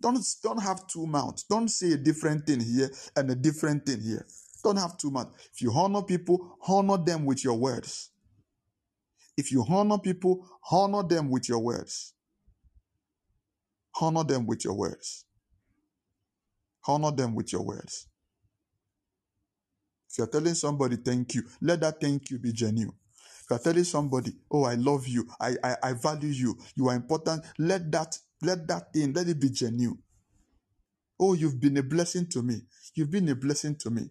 [0.00, 1.44] Don't, don't have two mouths.
[1.44, 4.26] Don't say a different thing here and a different thing here.
[4.62, 5.28] Don't have too much.
[5.52, 8.10] If you honor people, honor them with your words.
[9.36, 12.14] If you honor people, honor them with your words.
[14.00, 15.24] Honor them with your words.
[16.86, 18.06] Honor them with your words.
[20.10, 22.94] If you're telling somebody thank you, let that thank you be genuine.
[23.40, 26.94] If you're telling somebody, oh, I love you, I, I, I value you, you are
[26.94, 29.98] important, let that, let that thing, let it be genuine.
[31.18, 32.62] Oh, you've been a blessing to me.
[32.94, 34.10] You've been a blessing to me.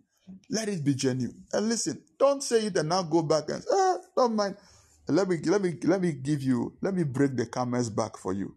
[0.49, 1.43] Let it be genuine.
[1.53, 4.57] And listen, don't say it and now go back and ah, don't mind.
[5.07, 8.33] Let me let me let me give you, let me break the camel's back for
[8.33, 8.55] you.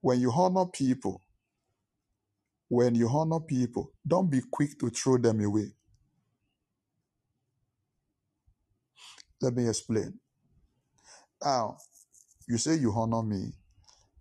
[0.00, 1.22] When you honor people,
[2.68, 5.72] when you honor people, don't be quick to throw them away.
[9.40, 10.18] Let me explain.
[11.42, 11.78] Now,
[12.48, 13.52] you say you honor me,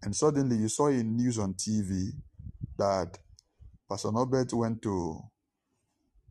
[0.03, 2.11] and suddenly you saw a news on TV
[2.77, 3.17] that
[3.89, 5.19] Pastor Norbert went to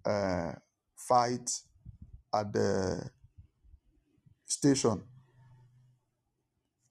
[0.04, 0.52] uh,
[0.96, 1.50] fight
[2.34, 3.10] at the
[4.46, 5.02] station,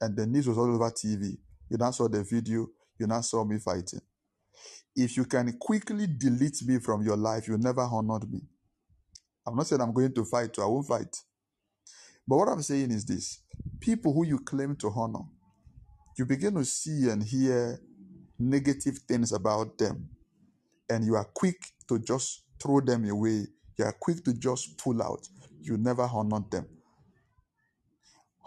[0.02, 1.38] and the news was all over TV.
[1.70, 2.68] You now saw the video,
[3.00, 4.02] you now saw me fighting.
[4.96, 8.42] If you can quickly delete me from your life, you never honored me.
[9.46, 11.16] I'm not saying I'm going to fight, I won't fight.
[12.28, 13.40] But what I'm saying is this
[13.80, 15.26] people who you claim to honor,
[16.18, 17.80] you begin to see and hear
[18.40, 20.10] negative things about them,
[20.90, 21.58] and you are quick
[21.88, 23.48] to just throw them away.
[23.78, 25.28] You are quick to just pull out.
[25.62, 26.66] You never honor them.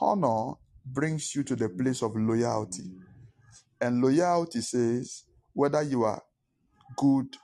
[0.00, 0.54] Honor
[0.84, 2.84] brings you to the place of loyalty.
[3.80, 6.22] And loyalty says whether you are
[6.96, 7.36] good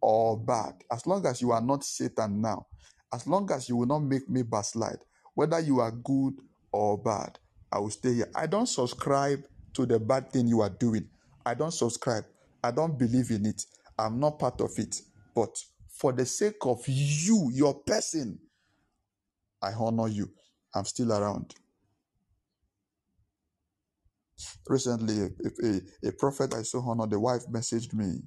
[0.00, 2.66] or bad, as long as you are not Satan now,
[3.12, 4.98] as long as you will not make me backslide,
[5.34, 6.34] whether you are good
[6.72, 7.38] or bad,
[7.70, 8.30] I will stay here.
[8.34, 9.44] I don't subscribe
[9.74, 11.08] to the bad thing you are doing.
[11.44, 12.24] I don't subscribe.
[12.62, 13.64] I don't believe in it.
[13.98, 15.00] I'm not part of it.
[15.34, 15.56] But
[15.94, 18.38] for the sake of you, your person,
[19.62, 20.30] I honor you.
[20.74, 21.54] I'm still around.
[24.68, 28.22] Recently, a, a, a prophet I so honor, the wife messaged me.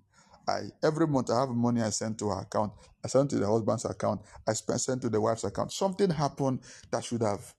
[0.47, 2.73] I every month I have money I send to her account.
[3.03, 4.21] I send to the husband's account.
[4.47, 5.73] I send to the wife's account.
[5.73, 6.61] Something happened
[6.91, 7.53] that should have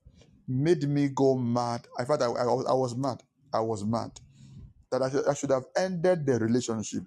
[0.48, 1.86] made me go mad.
[1.98, 3.22] I I, I, was mad.
[3.52, 4.12] I was mad.
[4.92, 7.04] That I I should have ended the relationship.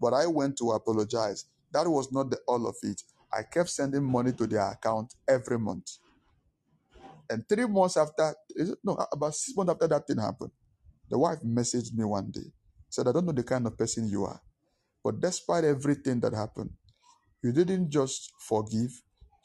[0.00, 1.46] But I went to apologize.
[1.72, 3.02] That was not the all of it.
[3.32, 5.90] I kept sending money to their account every month.
[7.28, 8.34] And three months after,
[8.84, 10.52] no, about six months after that thing happened,
[11.10, 12.52] the wife messaged me one day,
[12.88, 14.40] said, I don't know the kind of person you are,
[15.04, 16.70] but despite everything that happened,
[17.42, 18.90] you didn't just forgive,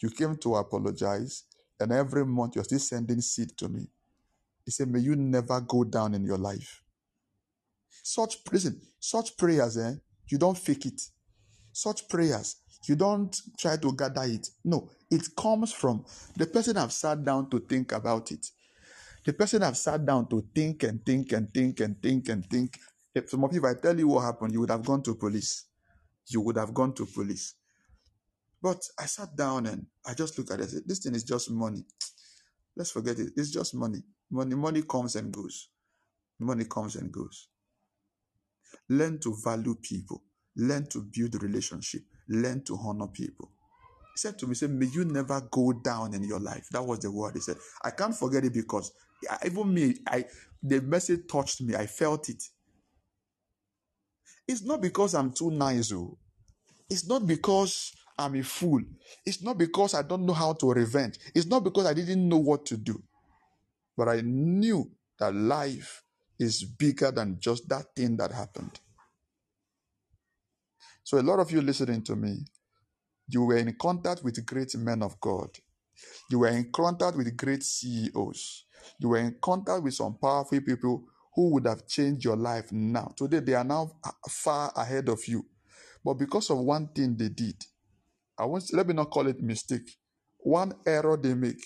[0.01, 1.43] you came to apologize,
[1.79, 3.87] and every month you're still sending seed to me.
[4.65, 6.83] He said, May you never go down in your life.
[8.03, 9.93] Such listen, such prayers, eh?
[10.27, 11.01] You don't fake it.
[11.73, 12.57] Such prayers,
[12.87, 14.49] you don't try to gather it.
[14.63, 18.45] No, it comes from the person have sat down to think about it.
[19.25, 22.79] The person have sat down to think and think and think and think and think.
[23.13, 25.15] If some of you, if I tell you what happened, you would have gone to
[25.15, 25.65] police.
[26.27, 27.55] You would have gone to police.
[28.61, 30.69] But I sat down and I just looked at it.
[30.69, 31.85] Said, this thing is just money.
[32.75, 33.33] Let's forget it.
[33.35, 34.03] It's just money.
[34.29, 35.69] Money, money comes and goes.
[36.39, 37.49] Money comes and goes.
[38.89, 40.23] Learn to value people.
[40.55, 42.03] Learn to build relationship.
[42.27, 43.49] Learn to honor people.
[44.13, 46.99] He said to me, "Say, may you never go down in your life." That was
[46.99, 47.57] the word he said.
[47.83, 48.91] I can't forget it because
[49.45, 50.25] even me, I
[50.61, 51.75] the message touched me.
[51.75, 52.43] I felt it.
[54.47, 56.17] It's not because I'm too nice, oh.
[56.89, 58.81] It's not because I'm a fool.
[59.25, 61.19] It's not because I don't know how to revenge.
[61.33, 63.01] It's not because I didn't know what to do.
[63.95, 66.03] But I knew that life
[66.37, 68.79] is bigger than just that thing that happened.
[71.11, 72.37] So, a lot of you listening to me,
[73.27, 75.49] you were in contact with great men of God.
[76.29, 78.63] You were in contact with great CEOs.
[78.97, 81.03] You were in contact with some powerful people
[81.35, 83.11] who would have changed your life now.
[83.17, 83.91] Today, they are now
[84.29, 85.45] far ahead of you.
[86.01, 87.61] But because of one thing they did,
[88.39, 89.97] I want let me not call it mistake.
[90.37, 91.61] One error they make,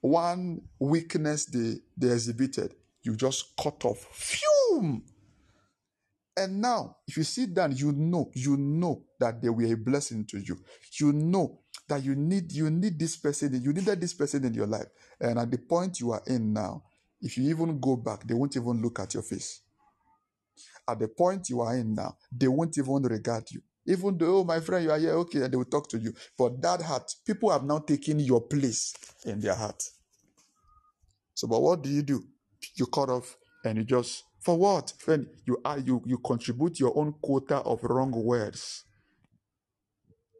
[0.00, 4.08] one weakness they, they exhibited, you just cut off.
[4.10, 5.02] Phew!
[6.38, 10.24] And now, if you sit down, you know, you know that they were a blessing
[10.26, 10.56] to you.
[11.00, 11.58] You know
[11.88, 14.86] that you need you need this person, you needed this person in your life.
[15.20, 16.84] And at the point you are in now,
[17.20, 19.62] if you even go back, they won't even look at your face.
[20.88, 23.60] At the point you are in now, they won't even regard you.
[23.84, 26.12] Even though, oh, my friend, you are here, okay, and they will talk to you.
[26.36, 28.94] But that heart, people have now taken your place
[29.24, 29.82] in their heart.
[31.34, 32.22] So, but what do you do?
[32.76, 34.94] You cut off and you just for what?
[34.96, 38.84] Friend, you are you you contribute your own quota of wrong words.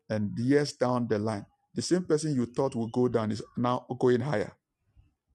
[0.08, 1.44] And years down the line,
[1.74, 4.50] the same person you thought would go down is now going higher.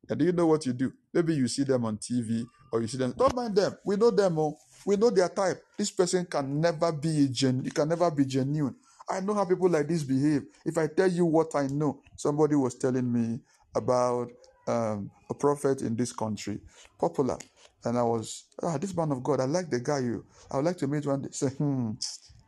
[0.09, 0.91] And do you know what you do?
[1.13, 3.13] Maybe you see them on TV or you see them.
[3.15, 3.77] Don't mind them.
[3.85, 4.39] We know them.
[4.39, 4.57] Oh.
[4.87, 5.61] We know their type.
[5.77, 7.61] This person can never be a gen.
[7.63, 8.75] It can never be genuine.
[9.07, 10.45] I know how people like this behave.
[10.65, 13.39] If I tell you what I know, somebody was telling me
[13.75, 14.31] about
[14.67, 16.59] um, a prophet in this country,
[16.99, 17.37] popular.
[17.85, 20.26] And I was, ah, this man of God, I like the guy you.
[20.51, 21.30] I would like to meet one day.
[21.31, 21.91] Say, hmm,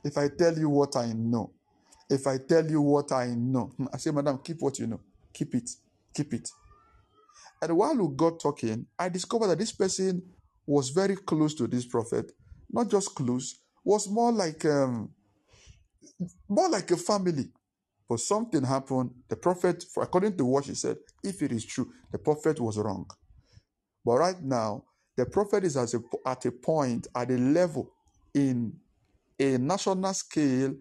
[0.04, 1.52] if I tell you what I know,
[2.10, 5.02] if I tell you what I know, hmm, I say, Madam, keep what you know.
[5.34, 5.70] Keep it.
[6.14, 6.50] Keep it.
[7.62, 10.22] And while we got talking, I discovered that this person
[10.66, 12.32] was very close to this prophet.
[12.72, 15.10] Not just close, was more like um,
[16.50, 17.50] more like a family.
[18.08, 19.12] But something happened.
[19.30, 23.08] The prophet, according to what she said, if it is true, the prophet was wrong.
[24.06, 24.84] But right now,
[25.18, 27.92] the prophet is at a, at a point, at a level
[28.34, 28.74] in
[29.40, 30.74] a national scale,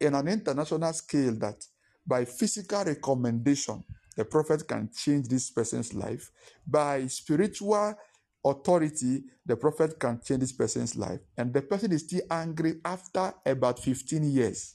[0.00, 1.64] in an international scale, that
[2.06, 3.82] by physical recommendation,
[4.16, 6.30] the prophet can change this person's life.
[6.66, 7.94] By spiritual
[8.44, 11.20] authority, the prophet can change this person's life.
[11.36, 14.74] And the person is still angry after about 15 years.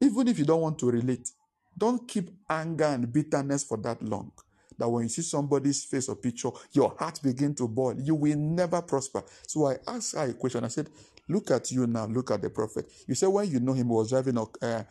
[0.00, 1.28] Even if you don't want to relate,
[1.76, 4.32] don't keep anger and bitterness for that long.
[4.78, 7.94] That when you see somebody's face or picture, your heart begin to boil.
[7.98, 9.22] You will never prosper.
[9.46, 10.64] So I asked her a question.
[10.64, 10.88] I said,
[11.28, 12.06] Look at you now.
[12.06, 12.90] Look at the prophet.
[13.08, 14.86] You said when you know him, he was driving a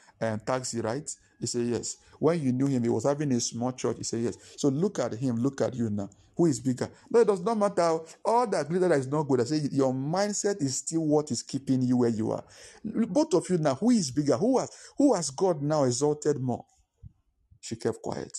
[0.45, 1.09] taxi, right?
[1.39, 1.97] He said, Yes.
[2.19, 3.97] When you knew him, he was having a small church.
[3.97, 4.37] He said, Yes.
[4.57, 5.37] So look at him.
[5.37, 6.09] Look at you now.
[6.35, 6.89] Who is bigger?
[7.11, 7.99] No, it does not matter.
[8.25, 9.41] All that glitter is not good.
[9.41, 12.43] I say your mindset is still what is keeping you where you are.
[12.83, 14.37] Both of you now, who is bigger?
[14.37, 16.65] Who has who has God now exalted more?
[17.61, 18.35] She kept quiet.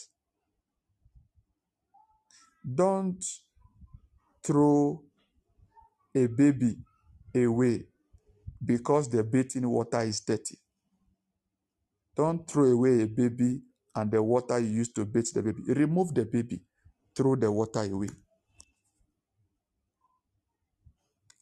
[2.65, 3.25] Don't
[4.45, 5.03] throw
[6.15, 6.77] a baby
[7.35, 7.87] away
[8.65, 10.59] because the bathing water is dirty.
[12.17, 13.63] Don't throw away a baby
[13.97, 15.63] and the water you used to bathe the baby.
[15.69, 16.63] Remove the baby,
[17.17, 18.09] throw the water away.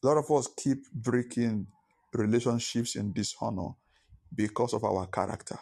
[0.03, 1.67] A lot of us keep breaking
[2.15, 3.71] relationships in dishonor
[4.35, 5.59] because of our character,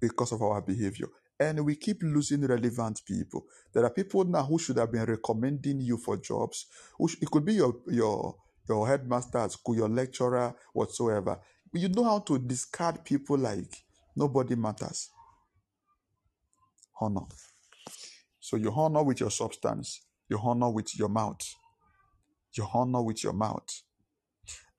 [0.00, 1.08] because of our behavior.
[1.40, 3.46] And we keep losing relevant people.
[3.72, 6.66] There are people now who should have been recommending you for jobs.
[6.98, 8.36] Which it could be your, your,
[8.68, 11.40] your headmaster at school, your lecturer, whatsoever.
[11.72, 13.74] You know how to discard people like
[14.14, 15.10] nobody matters.
[17.00, 17.22] Honor.
[18.38, 21.40] So you honor with your substance, you honor with your mouth.
[22.54, 23.68] You honor with your mouth.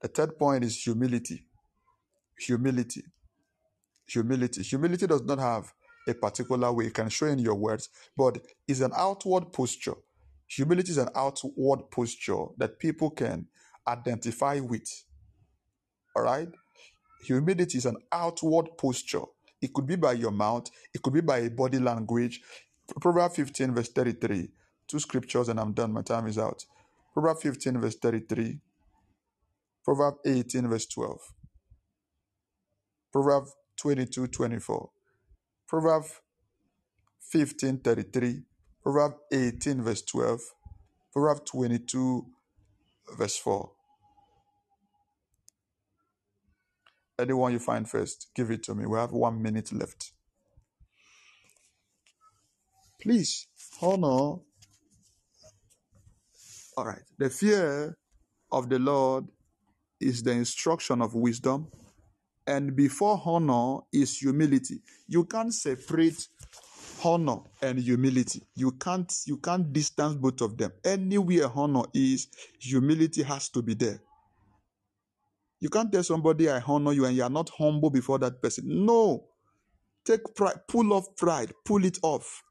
[0.02, 1.46] The third point is humility.
[2.40, 3.04] Humility.
[4.08, 4.62] Humility.
[4.64, 5.74] Humility does not have
[6.08, 6.86] a particular way.
[6.86, 9.96] You can show in your words, but it's an outward posture.
[10.48, 13.48] Humility is an outward posture that people can
[13.88, 14.90] identify with.
[16.16, 16.50] All right?
[17.24, 19.24] Humility is an outward posture.
[19.62, 22.42] It could be by your mouth, it could be by body language.
[23.00, 24.50] Proverbs 15, verse 33.
[24.88, 25.94] Two scriptures, and I'm done.
[25.94, 26.66] My time is out.
[27.14, 28.60] Proverbs 15, verse 33.
[29.86, 31.20] Proverbs 18, verse 12.
[33.12, 34.90] Proverbs 22, 24.
[35.74, 36.22] Proverbs
[37.32, 38.44] 15, 33.
[38.84, 40.40] Proverbs 18, verse 12.
[41.12, 42.28] Proverbs 22,
[43.18, 43.72] verse 4.
[47.18, 48.86] Anyone you find first, give it to me.
[48.86, 50.12] We have one minute left.
[53.02, 53.48] Please,
[53.82, 54.06] honor.
[56.78, 57.02] All right.
[57.18, 57.98] The fear
[58.52, 59.26] of the Lord
[60.00, 61.68] is the instruction of wisdom,
[62.48, 64.82] and before honor is humility.
[65.08, 66.28] You can't separate
[67.04, 68.42] honor and humility.
[68.56, 70.72] You can't you can't distance both of them.
[70.84, 72.28] Anywhere honor is,
[72.60, 74.00] humility has to be there.
[75.60, 78.86] You can't tell somebody I honor you and you are not humble before that person.
[78.86, 79.26] No.
[80.04, 82.44] Take pride, pull off pride, pull it off.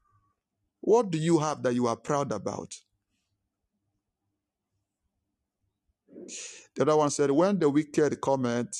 [0.81, 2.75] What do you have that you are proud about?
[6.75, 8.75] The other one said, When the wicked comment,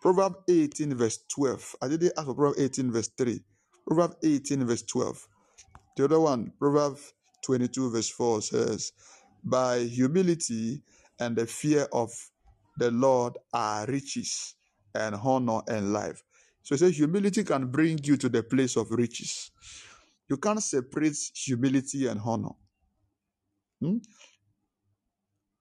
[0.00, 1.76] Proverb 18, verse 12.
[1.82, 3.40] I didn't ask for Proverb 18, verse 3.
[3.86, 5.28] Proverb 18, verse 12.
[5.96, 6.98] The other one, Proverb
[7.44, 8.92] 22, verse 4 says,
[9.44, 10.82] By humility
[11.18, 12.10] and the fear of
[12.78, 14.54] the Lord are riches
[14.94, 16.22] and honor and life.
[16.62, 19.50] So it says humility can bring you to the place of riches.
[20.28, 22.54] You can't separate humility and honor.
[23.80, 23.98] Hmm?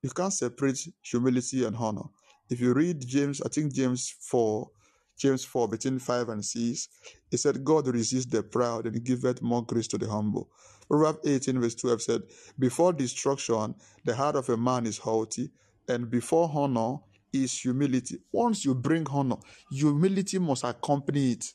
[0.02, 2.04] You can't separate humility and honor.
[2.50, 4.70] If you read James, I think James 4,
[5.18, 6.90] James 4, between 5 and 6,
[7.32, 10.50] it said, God resists the proud and giveth more grace to the humble.
[10.90, 12.22] Proverbs 18, verse 12 said,
[12.58, 15.52] Before destruction, the heart of a man is haughty,
[15.88, 16.98] and before honor
[17.32, 18.18] is humility.
[18.32, 19.38] Once you bring honor,
[19.72, 21.54] humility must accompany it.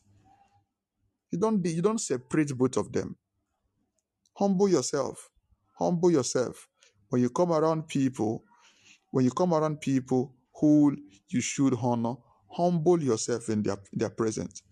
[1.33, 3.17] You don't, you don't separate both of them.
[4.35, 5.31] Humble yourself.
[5.77, 6.69] Humble yourself.
[7.09, 8.45] When you come around people,
[9.11, 10.97] when you come around people who
[11.29, 12.15] you should honor,
[12.55, 14.63] Humble yourself in their, their presence.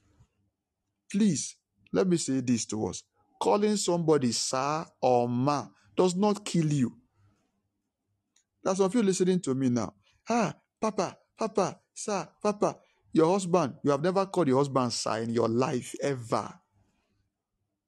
[1.10, 1.56] Please,
[1.92, 3.02] let me say this to us.
[3.40, 6.92] Calling somebody sir or ma does not kill you.
[8.62, 9.94] There's some of you listening to me now.
[10.28, 12.76] Ah, Papa, Papa, Sir, Papa.
[13.12, 16.52] Your husband, you have never called your husband sir in your life ever.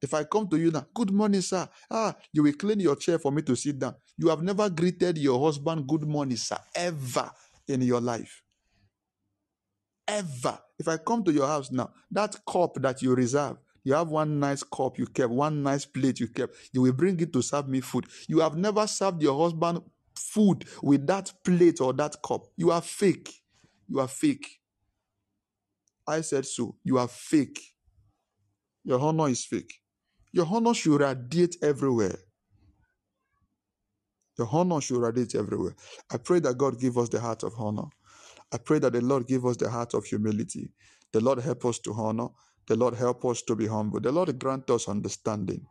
[0.03, 1.69] If I come to you now, good morning, sir.
[1.91, 3.95] Ah, you will clean your chair for me to sit down.
[4.19, 7.31] You have never greeted your husband, good morning, sir, ever
[7.69, 8.43] in your life.
[10.07, 10.59] Ever.
[10.79, 14.41] If I come to your house now, that cup that you reserve, you have one
[14.41, 17.69] nice cup you kept, one nice plate you kept, you will bring it to serve
[17.69, 18.07] me food.
[18.29, 19.83] You have never served your husband
[20.15, 22.47] food with that plate or that cup.
[22.57, 23.31] You are fake.
[23.89, 24.61] You are fake.
[26.07, 26.77] I said so.
[26.85, 27.61] You are fake.
[28.85, 29.73] Your honor is fake.
[30.33, 32.19] Your honor should radiate everywhere.
[34.39, 35.75] Your honor should radiate everywhere.
[36.11, 37.87] I pray that God give us the heart of honor.
[38.53, 40.71] I pray that the Lord give us the heart of humility.
[41.13, 42.29] The Lord help us to honor.
[42.67, 44.01] The Lord help us to be humble.
[44.01, 45.67] The Lord grant us understanding.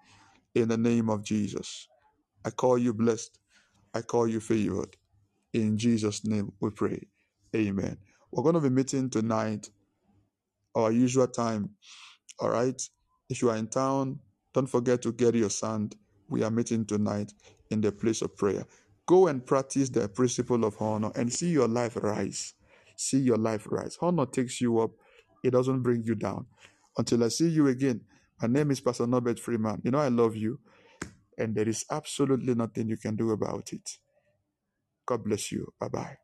[0.55, 1.87] In the name of Jesus.
[2.45, 3.39] I call you blessed.
[3.93, 4.95] I call you favored.
[5.53, 7.01] In Jesus' name we pray.
[7.55, 7.97] Amen.
[8.31, 9.69] We're going to be meeting tonight,
[10.75, 11.71] our usual time.
[12.39, 12.81] All right.
[13.29, 14.19] If you are in town,
[14.53, 15.95] don't forget to get your sand.
[16.29, 17.33] We are meeting tonight
[17.73, 18.65] in the place of prayer.
[19.07, 22.55] Go and practice the principle of honor and see your life rise.
[22.97, 23.97] See your life rise.
[24.01, 24.91] Honor takes you up,
[25.43, 26.47] it doesn't bring you down.
[26.97, 28.01] Until I see you again,
[28.41, 29.81] my name is Pastor Norbert Freeman.
[29.83, 30.59] You know, I love you,
[31.37, 33.97] and there is absolutely nothing you can do about it.
[35.05, 35.73] God bless you.
[35.79, 36.22] Bye bye.